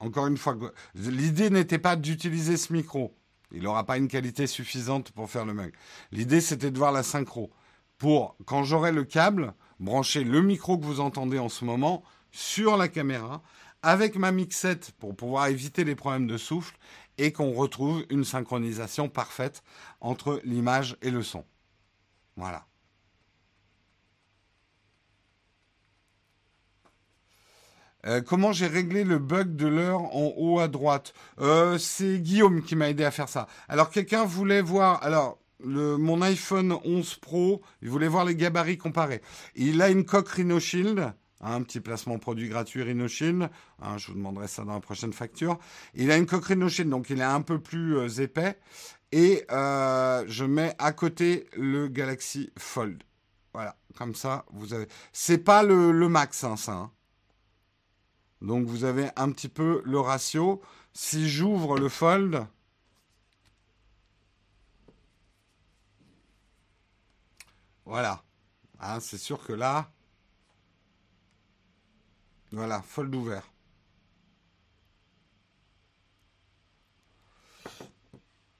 encore 0.00 0.26
une 0.26 0.36
fois, 0.36 0.56
l'idée 0.96 1.50
n'était 1.50 1.78
pas 1.78 1.94
d'utiliser 1.94 2.56
ce 2.56 2.72
micro. 2.72 3.16
Il 3.52 3.62
n'aura 3.62 3.86
pas 3.86 3.96
une 3.96 4.08
qualité 4.08 4.48
suffisante 4.48 5.12
pour 5.12 5.30
faire 5.30 5.44
le 5.44 5.54
mug. 5.54 5.72
L'idée, 6.10 6.40
c'était 6.40 6.72
de 6.72 6.76
voir 6.76 6.90
la 6.90 7.04
synchro. 7.04 7.52
Pour, 7.96 8.36
quand 8.44 8.64
j'aurai 8.64 8.90
le 8.90 9.04
câble, 9.04 9.54
brancher 9.78 10.24
le 10.24 10.42
micro 10.42 10.76
que 10.76 10.84
vous 10.84 10.98
entendez 10.98 11.38
en 11.38 11.48
ce 11.48 11.64
moment 11.64 12.02
sur 12.32 12.76
la 12.76 12.88
caméra, 12.88 13.40
avec 13.82 14.16
ma 14.16 14.32
mixette 14.32 14.90
pour 14.98 15.14
pouvoir 15.14 15.46
éviter 15.46 15.84
les 15.84 15.94
problèmes 15.94 16.26
de 16.26 16.36
souffle, 16.36 16.76
et 17.18 17.30
qu'on 17.30 17.52
retrouve 17.52 18.04
une 18.10 18.24
synchronisation 18.24 19.08
parfaite 19.08 19.62
entre 20.00 20.40
l'image 20.42 20.96
et 21.02 21.12
le 21.12 21.22
son. 21.22 21.44
Voilà. 22.34 22.66
Euh, 28.06 28.20
comment 28.20 28.52
j'ai 28.52 28.66
réglé 28.66 29.04
le 29.04 29.18
bug 29.18 29.56
de 29.56 29.66
l'heure 29.66 30.02
en 30.14 30.32
haut 30.36 30.60
à 30.60 30.68
droite 30.68 31.14
euh, 31.40 31.78
C'est 31.78 32.18
Guillaume 32.18 32.62
qui 32.62 32.76
m'a 32.76 32.90
aidé 32.90 33.04
à 33.04 33.10
faire 33.10 33.28
ça. 33.28 33.46
Alors 33.68 33.90
quelqu'un 33.90 34.24
voulait 34.24 34.62
voir. 34.62 35.02
Alors 35.02 35.38
le, 35.64 35.96
mon 35.96 36.20
iPhone 36.22 36.76
11 36.84 37.14
Pro, 37.16 37.62
il 37.82 37.88
voulait 37.88 38.08
voir 38.08 38.24
les 38.24 38.36
gabarits 38.36 38.78
comparés. 38.78 39.22
Il 39.54 39.80
a 39.80 39.88
une 39.88 40.04
coque 40.04 40.28
Rhino 40.28 40.60
Shield, 40.60 41.12
un 41.40 41.62
petit 41.62 41.80
placement 41.80 42.18
produit 42.18 42.48
gratuit 42.48 42.82
Rhinoshin. 42.82 43.48
Hein, 43.80 43.98
je 43.98 44.08
vous 44.08 44.14
demanderai 44.14 44.48
ça 44.48 44.64
dans 44.64 44.74
la 44.74 44.80
prochaine 44.80 45.12
facture. 45.12 45.58
Il 45.94 46.10
a 46.10 46.16
une 46.16 46.26
coque 46.26 46.44
Rhinoshin, 46.44 46.86
donc 46.86 47.10
il 47.10 47.20
est 47.20 47.22
un 47.22 47.42
peu 47.42 47.58
plus 47.58 47.96
euh, 47.96 48.08
épais. 48.20 48.58
Et 49.12 49.46
je 49.48 50.44
mets 50.44 50.74
à 50.80 50.90
côté 50.90 51.46
le 51.56 51.86
Galaxy 51.86 52.50
Fold. 52.58 53.04
Voilà, 53.54 53.76
comme 53.96 54.16
ça, 54.16 54.44
vous 54.52 54.74
avez. 54.74 54.88
C'est 55.12 55.38
pas 55.38 55.62
le, 55.62 55.92
max, 56.08 56.42
hein, 56.42 56.56
ça. 56.56 56.90
Donc 58.44 58.66
vous 58.66 58.84
avez 58.84 59.08
un 59.16 59.32
petit 59.32 59.48
peu 59.48 59.80
le 59.86 59.98
ratio. 59.98 60.60
Si 60.92 61.28
j'ouvre 61.28 61.78
le 61.78 61.88
Fold, 61.88 62.46
voilà. 67.86 68.22
Hein, 68.80 69.00
c'est 69.00 69.18
sûr 69.18 69.42
que 69.42 69.54
là, 69.54 69.90
voilà, 72.52 72.82
fold 72.82 73.14
ouvert. 73.14 73.50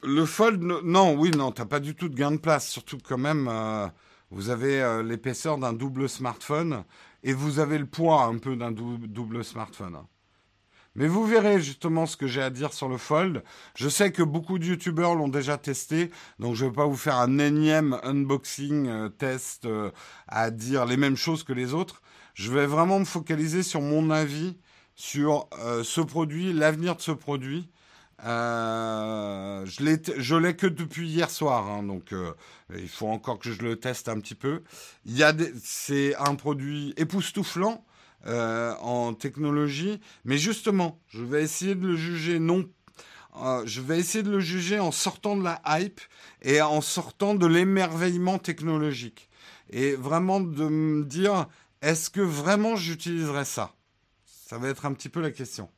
Le 0.03 0.25
fold, 0.25 0.63
non, 0.63 1.15
oui, 1.15 1.31
non, 1.31 1.53
t'as 1.53 1.67
pas 1.67 1.81
du 1.81 1.95
tout 1.95 2.09
de 2.09 2.15
gain 2.15 2.31
de 2.31 2.39
place. 2.39 2.69
Surtout 2.69 2.99
quand 2.99 3.19
même, 3.19 3.49
euh, 3.49 3.87
vous 4.31 4.49
avez 4.49 4.83
euh, 4.83 5.03
l'épaisseur 5.03 5.59
d'un 5.59 5.75
double 5.75 6.09
smartphone 6.09 6.85
et 7.25 7.33
vous 7.33 7.59
avez 7.59 7.79
le 7.79 7.87
poids 7.87 8.23
un 8.23 8.39
peu 8.39 8.55
d'un 8.55 8.71
double 8.71 9.43
smartphone. 9.43 9.99
Mais 10.95 11.09
vous 11.09 11.27
verrez 11.27 11.61
justement 11.61 12.07
ce 12.07 12.17
que 12.17 12.29
j'ai 12.29 12.43
à 12.43 12.51
dire 12.51 12.73
sur 12.73 12.89
le 12.89 12.99
Fold. 12.99 13.43
Je 13.75 13.89
sais 13.89 14.13
que 14.13 14.23
beaucoup 14.23 14.61
de 14.61 14.67
youtubeurs 14.67 15.17
l'ont 15.17 15.29
déjà 15.29 15.59
testé, 15.59 16.11
donc 16.39 16.55
je 16.55 16.65
ne 16.65 16.71
vais 16.71 16.77
pas 16.77 16.87
vous 16.87 16.97
faire 16.97 17.17
un 17.17 17.39
énième 17.39 17.99
unboxing 18.05 18.87
euh, 18.87 19.09
test 19.09 19.65
euh, 19.65 19.91
à 20.29 20.53
dire 20.53 20.87
les 20.87 20.97
mêmes 20.97 21.17
choses 21.17 21.43
que 21.43 21.53
les 21.53 21.75
autres. 21.75 22.01
Je 22.35 22.53
vais 22.53 22.67
vraiment 22.67 23.01
me 23.01 23.05
focaliser 23.05 23.65
sur 23.65 23.81
mon 23.81 24.11
avis 24.11 24.57
sur 24.95 25.49
euh, 25.59 25.83
ce 25.83 26.01
produit, 26.01 26.53
l'avenir 26.53 26.95
de 26.95 27.01
ce 27.01 27.11
produit. 27.11 27.69
Je 28.23 29.81
l'ai 30.37 30.57
que 30.57 30.67
depuis 30.67 31.09
hier 31.09 31.31
soir, 31.31 31.69
hein, 31.69 31.83
donc 31.83 32.15
il 32.75 32.89
faut 32.89 33.09
encore 33.09 33.39
que 33.39 33.53
je 33.53 33.63
le 33.63 33.77
teste 33.77 34.09
un 34.09 34.21
petit 34.21 34.35
peu. 34.35 34.63
c'est 35.63 36.15
un 36.17 36.35
produit 36.35 36.95
époustouflant. 36.97 37.85
Euh, 38.27 38.75
en 38.81 39.13
technologie. 39.13 40.01
Mais 40.25 40.39
justement, 40.39 40.99
je 41.09 41.23
vais 41.23 41.43
essayer 41.43 41.75
de 41.75 41.87
le 41.87 41.95
juger 41.95 42.39
non. 42.39 42.67
Euh, 43.37 43.63
je 43.67 43.83
vais 43.83 43.99
essayer 43.99 44.25
de 44.25 44.31
le 44.31 44.41
juger 44.41 44.79
en 44.79 44.93
sortant 44.93 45.37
de 45.37 45.45
la 45.45 45.61
hype 45.67 46.01
et 46.41 46.63
en 46.63 46.81
sortant 46.81 47.35
de 47.35 47.47
l'émerveillement 47.47 48.39
technologique. 48.39 49.29
Et 49.69 49.95
vraiment 49.95 50.41
de 50.41 50.65
me 50.65 51.05
dire, 51.05 51.49
est-ce 51.83 52.09
que 52.09 52.23
vraiment 52.23 52.77
j'utiliserai 52.77 53.45
ça? 53.45 53.75
Ça 54.25 54.57
va 54.57 54.69
être 54.69 54.87
un 54.87 54.95
petit 54.95 55.11
peu 55.11 55.21
la 55.21 55.31
question. 55.31 55.69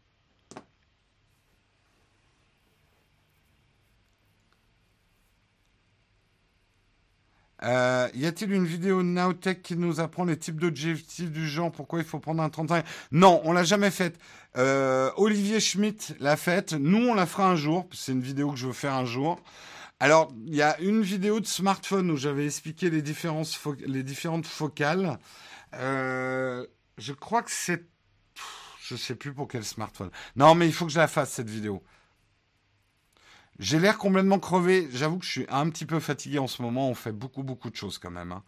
Euh, 7.67 8.09
y 8.15 8.27
a-t-il 8.27 8.53
une 8.53 8.65
vidéo 8.65 9.03
Nowtech 9.03 9.63
qui 9.63 9.77
nous 9.77 9.99
apprend 9.99 10.25
les 10.25 10.39
types 10.39 10.61
d'objectifs 10.61 11.31
du 11.31 11.49
genre 11.49 11.73
Pourquoi 11.73 11.99
il 11.99 12.05
faut 12.05 12.21
prendre 12.21 12.43
un 12.43 12.49
35 12.49 12.85
Non, 13.11 13.41
on 13.45 13.53
l'a 13.53 13.65
jamais 13.65 13.91
faite. 13.91 14.19
Euh, 14.57 15.11
Olivier 15.17 15.59
Schmitt 15.59 16.15
l'a 16.21 16.37
faite. 16.37 16.75
Nous, 16.75 17.09
on 17.09 17.15
la 17.15 17.27
fera 17.27 17.51
un 17.51 17.57
jour. 17.57 17.89
C'est 17.93 18.13
une 18.13 18.21
vidéo 18.21 18.53
que 18.53 18.57
je 18.57 18.69
veux 18.69 18.73
faire 18.73 18.95
un 18.95 19.05
jour. 19.05 19.41
Alors, 19.99 20.33
il 20.47 20.55
y 20.55 20.63
a 20.63 20.79
une 20.81 21.03
vidéo 21.03 21.41
de 21.41 21.47
smartphone 21.47 22.11
où 22.11 22.17
j'avais 22.17 22.45
expliqué 22.45 22.91
les, 22.91 23.03
différentes 23.03 24.47
focales. 24.47 25.19
Euh, 25.75 26.65
je 26.99 27.13
crois 27.13 27.43
que 27.43 27.51
c'est... 27.51 27.85
Je 28.83 28.95
sais 28.95 29.17
plus 29.17 29.33
pour 29.33 29.49
quel 29.49 29.65
smartphone. 29.65 30.11
Non, 30.37 30.55
mais 30.55 30.67
il 30.67 30.73
faut 30.73 30.87
que 30.87 30.93
je 30.93 30.99
la 30.99 31.09
fasse, 31.09 31.33
cette 31.33 31.51
vidéo. 31.51 31.83
J'ai 33.59 33.79
l'air 33.79 33.97
complètement 33.97 34.39
crevé. 34.39 34.89
J'avoue 34.93 35.19
que 35.19 35.25
je 35.25 35.31
suis 35.31 35.47
un 35.49 35.71
petit 35.71 35.87
peu 35.87 35.99
fatigué 35.99 36.39
en 36.39 36.47
ce 36.47 36.61
moment. 36.63 36.91
On 36.91 36.95
fait 36.95 37.13
beaucoup, 37.13 37.43
beaucoup 37.43 37.71
de 37.71 37.77
choses 37.77 37.99
quand 37.99 38.11
même. 38.11 38.33
Hein. 38.33 38.43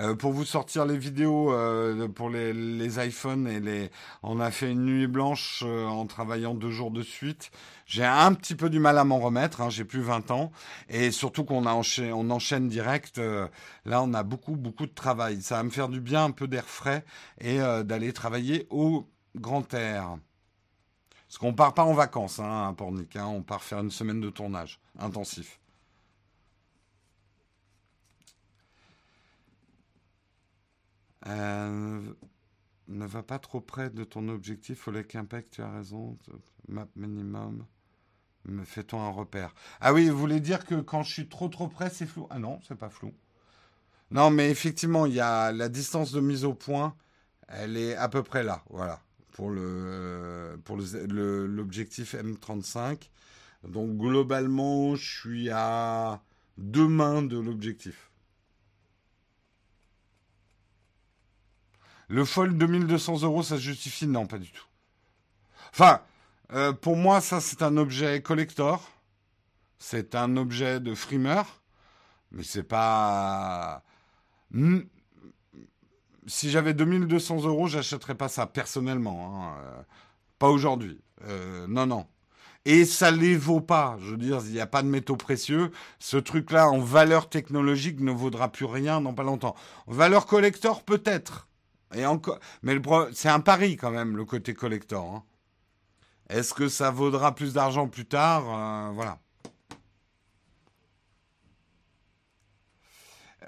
Euh, 0.00 0.14
pour 0.14 0.32
vous 0.32 0.44
sortir 0.44 0.86
les 0.86 0.96
vidéos 0.96 1.52
euh, 1.52 2.06
pour 2.08 2.30
les, 2.30 2.52
les, 2.52 3.04
iPhones 3.04 3.48
et 3.48 3.58
les, 3.58 3.90
on 4.22 4.38
a 4.38 4.50
fait 4.52 4.70
une 4.70 4.84
nuit 4.84 5.08
blanche 5.08 5.64
euh, 5.66 5.86
en 5.86 6.06
travaillant 6.06 6.54
deux 6.54 6.70
jours 6.70 6.92
de 6.92 7.02
suite. 7.02 7.50
J'ai 7.84 8.04
un 8.04 8.32
petit 8.34 8.54
peu 8.54 8.70
du 8.70 8.78
mal 8.78 8.96
à 8.96 9.04
m'en 9.04 9.18
remettre. 9.18 9.60
Hein, 9.60 9.70
J'ai 9.70 9.84
plus 9.84 10.02
20 10.02 10.30
ans 10.30 10.52
et 10.88 11.10
surtout 11.10 11.44
qu'on 11.44 11.66
a 11.66 11.72
enchaîne 11.72 12.68
direct. 12.68 13.18
là, 13.84 14.02
on 14.02 14.14
a 14.14 14.22
beaucoup, 14.22 14.56
beaucoup 14.56 14.86
de 14.86 14.94
travail. 14.94 15.42
Ça 15.42 15.56
va 15.56 15.62
me 15.64 15.70
faire 15.70 15.88
du 15.88 16.00
bien, 16.00 16.24
un 16.24 16.30
peu 16.30 16.46
d'air 16.46 16.66
frais 16.66 17.04
et 17.40 17.58
d'aller 17.58 18.12
travailler 18.12 18.66
au 18.70 19.08
grand 19.36 19.72
air. 19.74 20.18
Parce 21.28 21.38
qu'on 21.38 21.52
part 21.52 21.74
pas 21.74 21.84
en 21.84 21.92
vacances, 21.92 22.38
hein, 22.38 22.68
à 22.68 22.72
Pornic. 22.72 23.14
Hein, 23.16 23.26
on 23.26 23.42
part 23.42 23.62
faire 23.62 23.80
une 23.80 23.90
semaine 23.90 24.20
de 24.20 24.30
tournage 24.30 24.80
intensif. 24.98 25.60
Euh, 31.26 32.00
ne 32.88 33.06
va 33.06 33.22
pas 33.22 33.38
trop 33.38 33.60
près 33.60 33.90
de 33.90 34.04
ton 34.04 34.28
objectif. 34.28 34.88
Oleg 34.88 35.14
Impact, 35.16 35.52
tu 35.54 35.62
as 35.62 35.70
raison. 35.70 36.16
Map 36.68 36.88
minimum. 36.96 37.66
Me 38.46 38.64
fait-on 38.64 39.00
un 39.02 39.10
repère? 39.10 39.54
Ah 39.80 39.92
oui, 39.92 40.08
vous 40.08 40.16
voulez 40.16 40.40
dire 40.40 40.64
que 40.64 40.80
quand 40.80 41.02
je 41.02 41.12
suis 41.12 41.28
trop 41.28 41.48
trop 41.48 41.68
près, 41.68 41.90
c'est 41.90 42.06
flou? 42.06 42.26
Ah 42.30 42.38
non, 42.38 42.60
c'est 42.66 42.78
pas 42.78 42.88
flou. 42.88 43.12
Non, 44.10 44.30
mais 44.30 44.50
effectivement, 44.50 45.04
il 45.04 45.12
y 45.12 45.20
a 45.20 45.52
la 45.52 45.68
distance 45.68 46.12
de 46.12 46.20
mise 46.20 46.46
au 46.46 46.54
point. 46.54 46.96
Elle 47.48 47.76
est 47.76 47.94
à 47.96 48.08
peu 48.08 48.22
près 48.22 48.42
là. 48.42 48.62
Voilà 48.70 49.02
pour 49.38 49.50
le 49.50 50.60
pour 50.64 50.76
l'objectif 50.76 52.16
M35. 52.16 53.08
Donc 53.62 53.96
globalement, 53.96 54.96
je 54.96 55.20
suis 55.20 55.48
à 55.50 56.20
deux 56.56 56.88
mains 56.88 57.22
de 57.22 57.38
l'objectif. 57.38 58.10
Le 62.08 62.24
Fold 62.24 62.58
2200 62.58 63.22
euros, 63.22 63.44
ça 63.44 63.58
se 63.58 63.62
justifie? 63.62 64.08
Non, 64.08 64.26
pas 64.26 64.38
du 64.38 64.50
tout. 64.50 64.66
Enfin, 65.70 66.00
euh, 66.52 66.72
pour 66.72 66.96
moi, 66.96 67.20
ça 67.20 67.40
c'est 67.40 67.62
un 67.62 67.76
objet 67.76 68.20
collector. 68.20 68.90
C'est 69.78 70.16
un 70.16 70.36
objet 70.36 70.80
de 70.80 70.96
frimeur. 70.96 71.62
Mais 72.32 72.42
c'est 72.42 72.64
pas 72.64 73.84
si 76.28 76.50
j'avais 76.50 76.74
2200 76.74 77.44
euros, 77.44 77.66
j'achèterais 77.66 78.14
pas 78.14 78.28
ça 78.28 78.46
personnellement. 78.46 79.42
Hein, 79.42 79.56
euh, 79.60 79.82
pas 80.38 80.48
aujourd'hui. 80.48 81.00
Euh, 81.24 81.66
non, 81.68 81.86
non. 81.86 82.06
Et 82.64 82.84
ça 82.84 83.10
les 83.10 83.36
vaut 83.36 83.60
pas. 83.60 83.96
Je 84.00 84.10
veux 84.10 84.16
dire, 84.16 84.40
il 84.44 84.52
n'y 84.52 84.60
a 84.60 84.66
pas 84.66 84.82
de 84.82 84.88
métaux 84.88 85.16
précieux. 85.16 85.70
Ce 85.98 86.16
truc-là, 86.16 86.68
en 86.68 86.78
valeur 86.80 87.28
technologique, 87.28 88.00
ne 88.00 88.12
vaudra 88.12 88.50
plus 88.52 88.66
rien 88.66 89.00
dans 89.00 89.14
pas 89.14 89.22
longtemps. 89.22 89.54
En 89.86 89.92
valeur 89.92 90.26
collector, 90.26 90.82
peut-être. 90.84 91.48
Et 91.94 92.04
encore, 92.04 92.38
mais 92.62 92.76
c'est 93.14 93.30
un 93.30 93.40
pari 93.40 93.76
quand 93.76 93.90
même, 93.90 94.16
le 94.16 94.24
côté 94.26 94.52
collector. 94.54 95.04
Hein. 95.04 95.24
Est-ce 96.28 96.52
que 96.52 96.68
ça 96.68 96.90
vaudra 96.90 97.34
plus 97.34 97.54
d'argent 97.54 97.88
plus 97.88 98.04
tard? 98.06 98.44
Euh, 98.48 98.92
Voilà. 98.92 99.18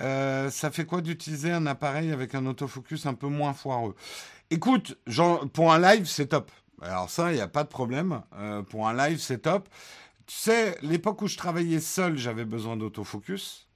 Euh, 0.01 0.51
ça 0.51 0.71
fait 0.71 0.85
quoi 0.85 1.01
d'utiliser 1.01 1.53
un 1.53 1.67
appareil 1.67 2.13
avec 2.13 2.35
un 2.35 2.47
autofocus 2.47 3.07
un 3.07 3.15
peu 3.15 3.29
moins 3.29 3.53
foireux? 3.53 3.95
Écoute, 4.51 4.99
pour 5.53 5.73
un 5.73 5.79
live, 5.79 6.07
c'est 6.07 6.29
top. 6.29 6.51
Alors 6.83 7.11
ça, 7.11 7.33
il 7.33 7.37
n'y 7.37 7.41
a 7.41 7.49
pas 7.49 7.65
de 7.65 7.69
problème. 7.69 8.23
Euh, 8.39 8.63
pour 8.63 8.89
un 8.89 8.95
live, 8.95 9.19
c'est 9.19 9.39
top. 9.39 9.69
Tu 10.27 10.37
sais, 10.37 10.77
l'époque 10.83 11.23
où 11.23 11.27
je 11.27 11.37
travaillais 11.37 11.81
seul, 11.81 12.17
j'avais 12.17 12.45
besoin 12.45 12.77
d'autofocus. 12.77 13.69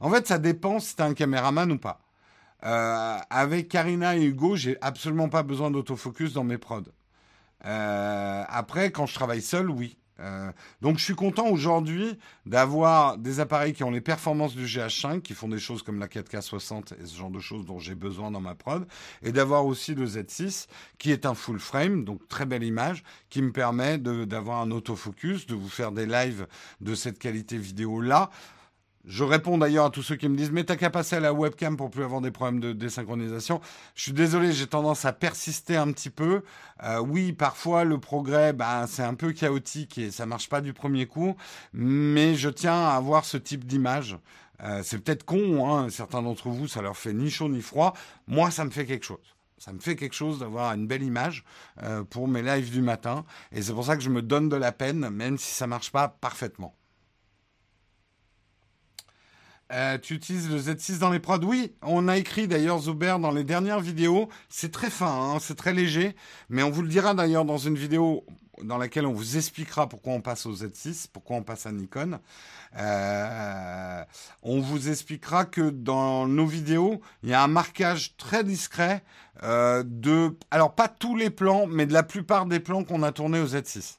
En 0.00 0.10
fait, 0.10 0.26
ça 0.26 0.38
dépend 0.38 0.80
si 0.80 0.96
tu 0.96 1.02
un 1.02 1.14
caméraman 1.14 1.70
ou 1.72 1.78
pas. 1.78 2.00
Euh, 2.64 3.18
avec 3.30 3.68
Karina 3.68 4.16
et 4.16 4.24
Hugo, 4.24 4.56
j'ai 4.56 4.78
absolument 4.80 5.28
pas 5.28 5.42
besoin 5.42 5.70
d'autofocus 5.70 6.32
dans 6.32 6.44
mes 6.44 6.58
prods. 6.58 6.82
après, 7.62 8.90
quand 8.90 9.06
je 9.06 9.14
travaille 9.14 9.42
seul, 9.42 9.70
oui. 9.70 9.99
Euh, 10.20 10.52
donc 10.80 10.98
je 10.98 11.04
suis 11.04 11.14
content 11.14 11.48
aujourd'hui 11.48 12.18
d'avoir 12.46 13.16
des 13.16 13.40
appareils 13.40 13.72
qui 13.72 13.84
ont 13.84 13.90
les 13.90 14.00
performances 14.00 14.54
du 14.54 14.66
GH5, 14.66 15.22
qui 15.22 15.34
font 15.34 15.48
des 15.48 15.58
choses 15.58 15.82
comme 15.82 15.98
la 15.98 16.08
4K60 16.08 16.94
et 17.02 17.06
ce 17.06 17.16
genre 17.16 17.30
de 17.30 17.40
choses 17.40 17.64
dont 17.66 17.78
j'ai 17.78 17.94
besoin 17.94 18.30
dans 18.30 18.40
ma 18.40 18.54
prod, 18.54 18.86
et 19.22 19.32
d'avoir 19.32 19.66
aussi 19.66 19.94
le 19.94 20.06
Z6 20.06 20.66
qui 20.98 21.10
est 21.12 21.26
un 21.26 21.34
full 21.34 21.58
frame, 21.58 22.04
donc 22.04 22.26
très 22.28 22.46
belle 22.46 22.64
image, 22.64 23.02
qui 23.28 23.42
me 23.42 23.52
permet 23.52 23.98
d'avoir 23.98 24.60
un 24.60 24.70
autofocus, 24.70 25.46
de 25.46 25.54
vous 25.54 25.68
faire 25.68 25.92
des 25.92 26.06
lives 26.06 26.46
de 26.80 26.94
cette 26.94 27.18
qualité 27.18 27.56
vidéo 27.56 28.00
là. 28.00 28.30
Je 29.10 29.24
réponds 29.24 29.58
d'ailleurs 29.58 29.86
à 29.86 29.90
tous 29.90 30.04
ceux 30.04 30.14
qui 30.14 30.28
me 30.28 30.36
disent 30.36 30.52
mais 30.52 30.62
t'as 30.62 30.76
qu'à 30.76 30.88
passer 30.88 31.16
à 31.16 31.20
la 31.20 31.32
webcam 31.32 31.76
pour 31.76 31.90
plus 31.90 32.04
avoir 32.04 32.20
des 32.20 32.30
problèmes 32.30 32.60
de 32.60 32.72
désynchronisation. 32.72 33.60
Je 33.96 34.04
suis 34.04 34.12
désolé, 34.12 34.52
j'ai 34.52 34.68
tendance 34.68 35.04
à 35.04 35.12
persister 35.12 35.76
un 35.76 35.90
petit 35.90 36.10
peu. 36.10 36.42
Euh, 36.84 37.00
oui, 37.00 37.32
parfois 37.32 37.82
le 37.82 37.98
progrès, 37.98 38.52
ben, 38.52 38.86
c'est 38.86 39.02
un 39.02 39.14
peu 39.14 39.32
chaotique 39.32 39.98
et 39.98 40.12
ça 40.12 40.26
marche 40.26 40.48
pas 40.48 40.60
du 40.60 40.72
premier 40.72 41.06
coup, 41.06 41.34
mais 41.72 42.36
je 42.36 42.48
tiens 42.48 42.86
à 42.86 42.94
avoir 42.94 43.24
ce 43.24 43.36
type 43.36 43.64
d'image. 43.64 44.16
Euh, 44.62 44.82
c'est 44.84 45.00
peut-être 45.00 45.24
con, 45.24 45.68
hein, 45.68 45.90
certains 45.90 46.22
d'entre 46.22 46.48
vous, 46.48 46.68
ça 46.68 46.80
leur 46.80 46.96
fait 46.96 47.12
ni 47.12 47.30
chaud 47.30 47.48
ni 47.48 47.62
froid. 47.62 47.94
Moi, 48.28 48.52
ça 48.52 48.64
me 48.64 48.70
fait 48.70 48.86
quelque 48.86 49.04
chose. 49.04 49.34
Ça 49.58 49.72
me 49.72 49.80
fait 49.80 49.96
quelque 49.96 50.14
chose 50.14 50.38
d'avoir 50.38 50.72
une 50.72 50.86
belle 50.86 51.02
image 51.02 51.44
euh, 51.82 52.04
pour 52.04 52.28
mes 52.28 52.42
lives 52.42 52.70
du 52.70 52.80
matin. 52.80 53.24
Et 53.50 53.60
c'est 53.60 53.72
pour 53.72 53.86
ça 53.86 53.96
que 53.96 54.04
je 54.04 54.10
me 54.10 54.22
donne 54.22 54.48
de 54.48 54.56
la 54.56 54.70
peine, 54.70 55.10
même 55.10 55.36
si 55.36 55.52
ça 55.52 55.66
marche 55.66 55.90
pas 55.90 56.06
parfaitement. 56.06 56.76
Euh, 59.72 59.98
tu 59.98 60.14
utilises 60.14 60.50
le 60.50 60.58
Z6 60.58 60.98
dans 60.98 61.10
les 61.10 61.20
prods 61.20 61.44
Oui, 61.44 61.72
on 61.82 62.08
a 62.08 62.16
écrit 62.16 62.48
d'ailleurs 62.48 62.80
Zuber 62.80 63.16
dans 63.20 63.30
les 63.30 63.44
dernières 63.44 63.80
vidéos. 63.80 64.28
C'est 64.48 64.72
très 64.72 64.90
fin, 64.90 65.06
hein, 65.06 65.38
c'est 65.40 65.54
très 65.54 65.72
léger, 65.72 66.16
mais 66.48 66.62
on 66.62 66.70
vous 66.70 66.82
le 66.82 66.88
dira 66.88 67.14
d'ailleurs 67.14 67.44
dans 67.44 67.58
une 67.58 67.76
vidéo 67.76 68.24
dans 68.64 68.78
laquelle 68.78 69.06
on 69.06 69.12
vous 69.12 69.36
expliquera 69.36 69.88
pourquoi 69.88 70.12
on 70.12 70.20
passe 70.20 70.44
au 70.46 70.52
Z6, 70.52 71.06
pourquoi 71.12 71.36
on 71.36 71.42
passe 71.42 71.66
à 71.66 71.72
Nikon. 71.72 72.18
Euh, 72.76 74.04
on 74.42 74.60
vous 74.60 74.88
expliquera 74.88 75.44
que 75.44 75.70
dans 75.70 76.26
nos 76.26 76.46
vidéos, 76.46 77.00
il 77.22 77.30
y 77.30 77.34
a 77.34 77.42
un 77.42 77.48
marquage 77.48 78.16
très 78.16 78.44
discret 78.44 79.02
euh, 79.42 79.82
de, 79.86 80.36
alors 80.50 80.74
pas 80.74 80.88
tous 80.88 81.16
les 81.16 81.30
plans, 81.30 81.66
mais 81.66 81.86
de 81.86 81.92
la 81.92 82.02
plupart 82.02 82.46
des 82.46 82.60
plans 82.60 82.84
qu'on 82.84 83.02
a 83.02 83.12
tournés 83.12 83.40
au 83.40 83.46
Z6. 83.46 83.98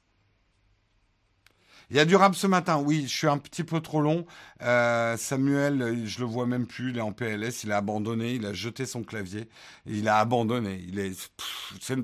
Il 1.92 1.98
y 1.98 2.00
a 2.00 2.06
du 2.06 2.16
rap 2.16 2.36
ce 2.36 2.48
matin, 2.48 2.78
oui, 2.78 3.04
je 3.04 3.14
suis 3.14 3.28
un 3.28 3.38
petit 3.38 3.66
peu 3.66 3.82
trop 3.82 4.00
long. 4.00 4.26
Euh, 4.62 5.18
Samuel, 5.18 6.04
je 6.06 6.20
le 6.22 6.26
vois 6.26 6.46
même 6.46 6.66
plus, 6.66 6.92
il 6.92 6.98
est 6.98 7.02
en 7.02 7.12
PLS, 7.12 7.66
il 7.66 7.74
a 7.74 7.78
abandonné, 7.78 8.36
il 8.36 8.46
a 8.46 8.54
jeté 8.54 8.86
son 8.86 9.04
clavier, 9.04 9.50
il 9.86 10.08
a 10.08 10.20
abandonné. 10.20 10.82
Il 10.88 11.00
est, 11.00 11.14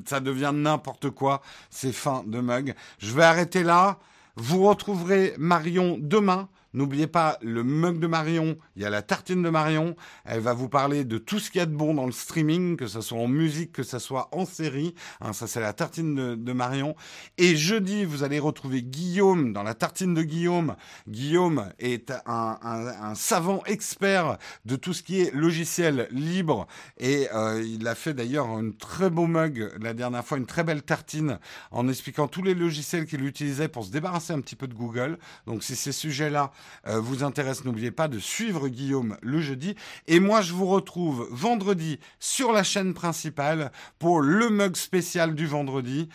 ça 0.05 0.19
devient 0.19 0.51
n'importe 0.53 1.09
quoi, 1.11 1.41
c'est 1.69 1.93
fin 1.93 2.25
de 2.27 2.41
mug. 2.41 2.75
Je 2.99 3.13
vais 3.13 3.23
arrêter 3.23 3.63
là. 3.63 3.97
Vous 4.35 4.67
retrouverez 4.67 5.35
Marion 5.37 5.97
demain 5.97 6.49
N'oubliez 6.73 7.07
pas 7.07 7.37
le 7.41 7.63
mug 7.63 7.99
de 7.99 8.07
Marion, 8.07 8.57
il 8.75 8.81
y 8.81 8.85
a 8.85 8.89
la 8.89 9.01
tartine 9.01 9.41
de 9.41 9.49
Marion. 9.49 9.95
Elle 10.25 10.41
va 10.41 10.53
vous 10.53 10.69
parler 10.69 11.05
de 11.05 11.17
tout 11.17 11.39
ce 11.39 11.49
qu'il 11.49 11.59
y 11.59 11.61
a 11.61 11.65
de 11.65 11.75
bon 11.75 11.93
dans 11.93 12.05
le 12.05 12.11
streaming, 12.11 12.77
que 12.77 12.87
ce 12.87 13.01
soit 13.01 13.17
en 13.17 13.27
musique, 13.27 13.71
que 13.71 13.83
ce 13.83 13.99
soit 13.99 14.29
en 14.31 14.45
série. 14.45 14.93
Hein, 15.21 15.33
ça, 15.33 15.47
c'est 15.47 15.61
la 15.61 15.73
tartine 15.73 16.35
de, 16.35 16.53
Marion. 16.53 16.95
Et 17.37 17.55
jeudi, 17.55 18.03
vous 18.03 18.23
allez 18.23 18.39
retrouver 18.39 18.81
Guillaume 18.81 19.53
dans 19.53 19.63
la 19.63 19.73
tartine 19.73 20.13
de 20.13 20.23
Guillaume. 20.23 20.75
Guillaume 21.07 21.71
est 21.79 22.11
un, 22.25 23.13
savant 23.15 23.63
expert 23.65 24.37
de 24.65 24.75
tout 24.75 24.93
ce 24.93 25.03
qui 25.03 25.21
est 25.21 25.33
logiciel 25.33 26.07
libre. 26.11 26.67
Et 26.97 27.27
euh, 27.33 27.63
il 27.63 27.87
a 27.87 27.95
fait 27.95 28.13
d'ailleurs 28.13 28.47
un 28.47 28.71
très 28.71 29.09
beau 29.09 29.27
mug 29.27 29.71
la 29.79 29.93
dernière 29.93 30.25
fois, 30.25 30.37
une 30.37 30.45
très 30.45 30.63
belle 30.63 30.83
tartine 30.83 31.39
en 31.71 31.87
expliquant 31.87 32.27
tous 32.27 32.41
les 32.41 32.53
logiciels 32.53 33.05
qu'il 33.05 33.25
utilisait 33.25 33.67
pour 33.67 33.85
se 33.85 33.91
débarrasser 33.91 34.33
un 34.33 34.41
petit 34.41 34.55
peu 34.55 34.67
de 34.67 34.73
Google. 34.73 35.17
Donc 35.45 35.63
si 35.63 35.75
ces 35.75 35.91
sujets-là 35.91 36.51
euh, 36.87 36.99
vous 36.99 37.23
intéresse, 37.23 37.65
n'oubliez 37.65 37.91
pas 37.91 38.07
de 38.07 38.19
suivre 38.19 38.67
Guillaume 38.67 39.17
le 39.21 39.41
jeudi. 39.41 39.75
Et 40.07 40.19
moi, 40.19 40.41
je 40.41 40.53
vous 40.53 40.67
retrouve 40.67 41.27
vendredi 41.31 41.99
sur 42.19 42.51
la 42.51 42.63
chaîne 42.63 42.93
principale 42.93 43.71
pour 43.99 44.21
le 44.21 44.49
mug 44.49 44.75
spécial 44.75 45.35
du 45.35 45.47
vendredi. 45.47 46.09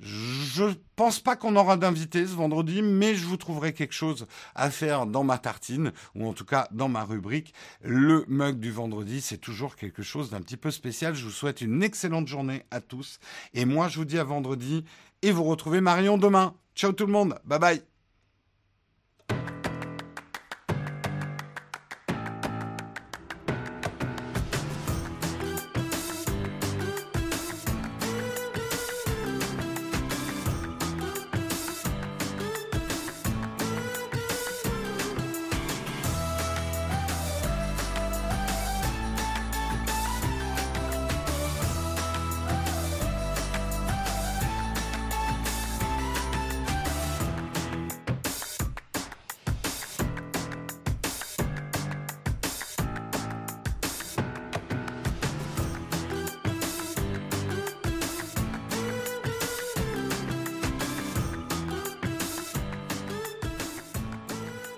Je 0.00 0.64
pense 0.94 1.18
pas 1.18 1.34
qu'on 1.34 1.56
aura 1.56 1.76
d'invité 1.76 2.24
ce 2.24 2.34
vendredi, 2.34 2.82
mais 2.82 3.14
je 3.16 3.26
vous 3.26 3.36
trouverai 3.36 3.72
quelque 3.72 3.94
chose 3.94 4.26
à 4.54 4.70
faire 4.70 5.06
dans 5.06 5.24
ma 5.24 5.38
tartine, 5.38 5.92
ou 6.14 6.28
en 6.28 6.32
tout 6.32 6.44
cas 6.44 6.68
dans 6.70 6.88
ma 6.88 7.04
rubrique. 7.04 7.52
Le 7.82 8.24
mug 8.28 8.60
du 8.60 8.70
vendredi, 8.70 9.20
c'est 9.20 9.38
toujours 9.38 9.74
quelque 9.74 10.02
chose 10.02 10.30
d'un 10.30 10.40
petit 10.40 10.56
peu 10.56 10.70
spécial. 10.70 11.14
Je 11.14 11.24
vous 11.24 11.30
souhaite 11.30 11.60
une 11.60 11.82
excellente 11.82 12.28
journée 12.28 12.62
à 12.70 12.80
tous. 12.80 13.18
Et 13.54 13.64
moi, 13.64 13.88
je 13.88 13.98
vous 13.98 14.04
dis 14.04 14.18
à 14.18 14.24
vendredi, 14.24 14.84
et 15.22 15.32
vous 15.32 15.44
retrouvez 15.44 15.80
Marion 15.80 16.16
demain. 16.16 16.54
Ciao 16.76 16.92
tout 16.92 17.06
le 17.06 17.12
monde, 17.12 17.36
bye 17.44 17.58
bye. 17.58 17.97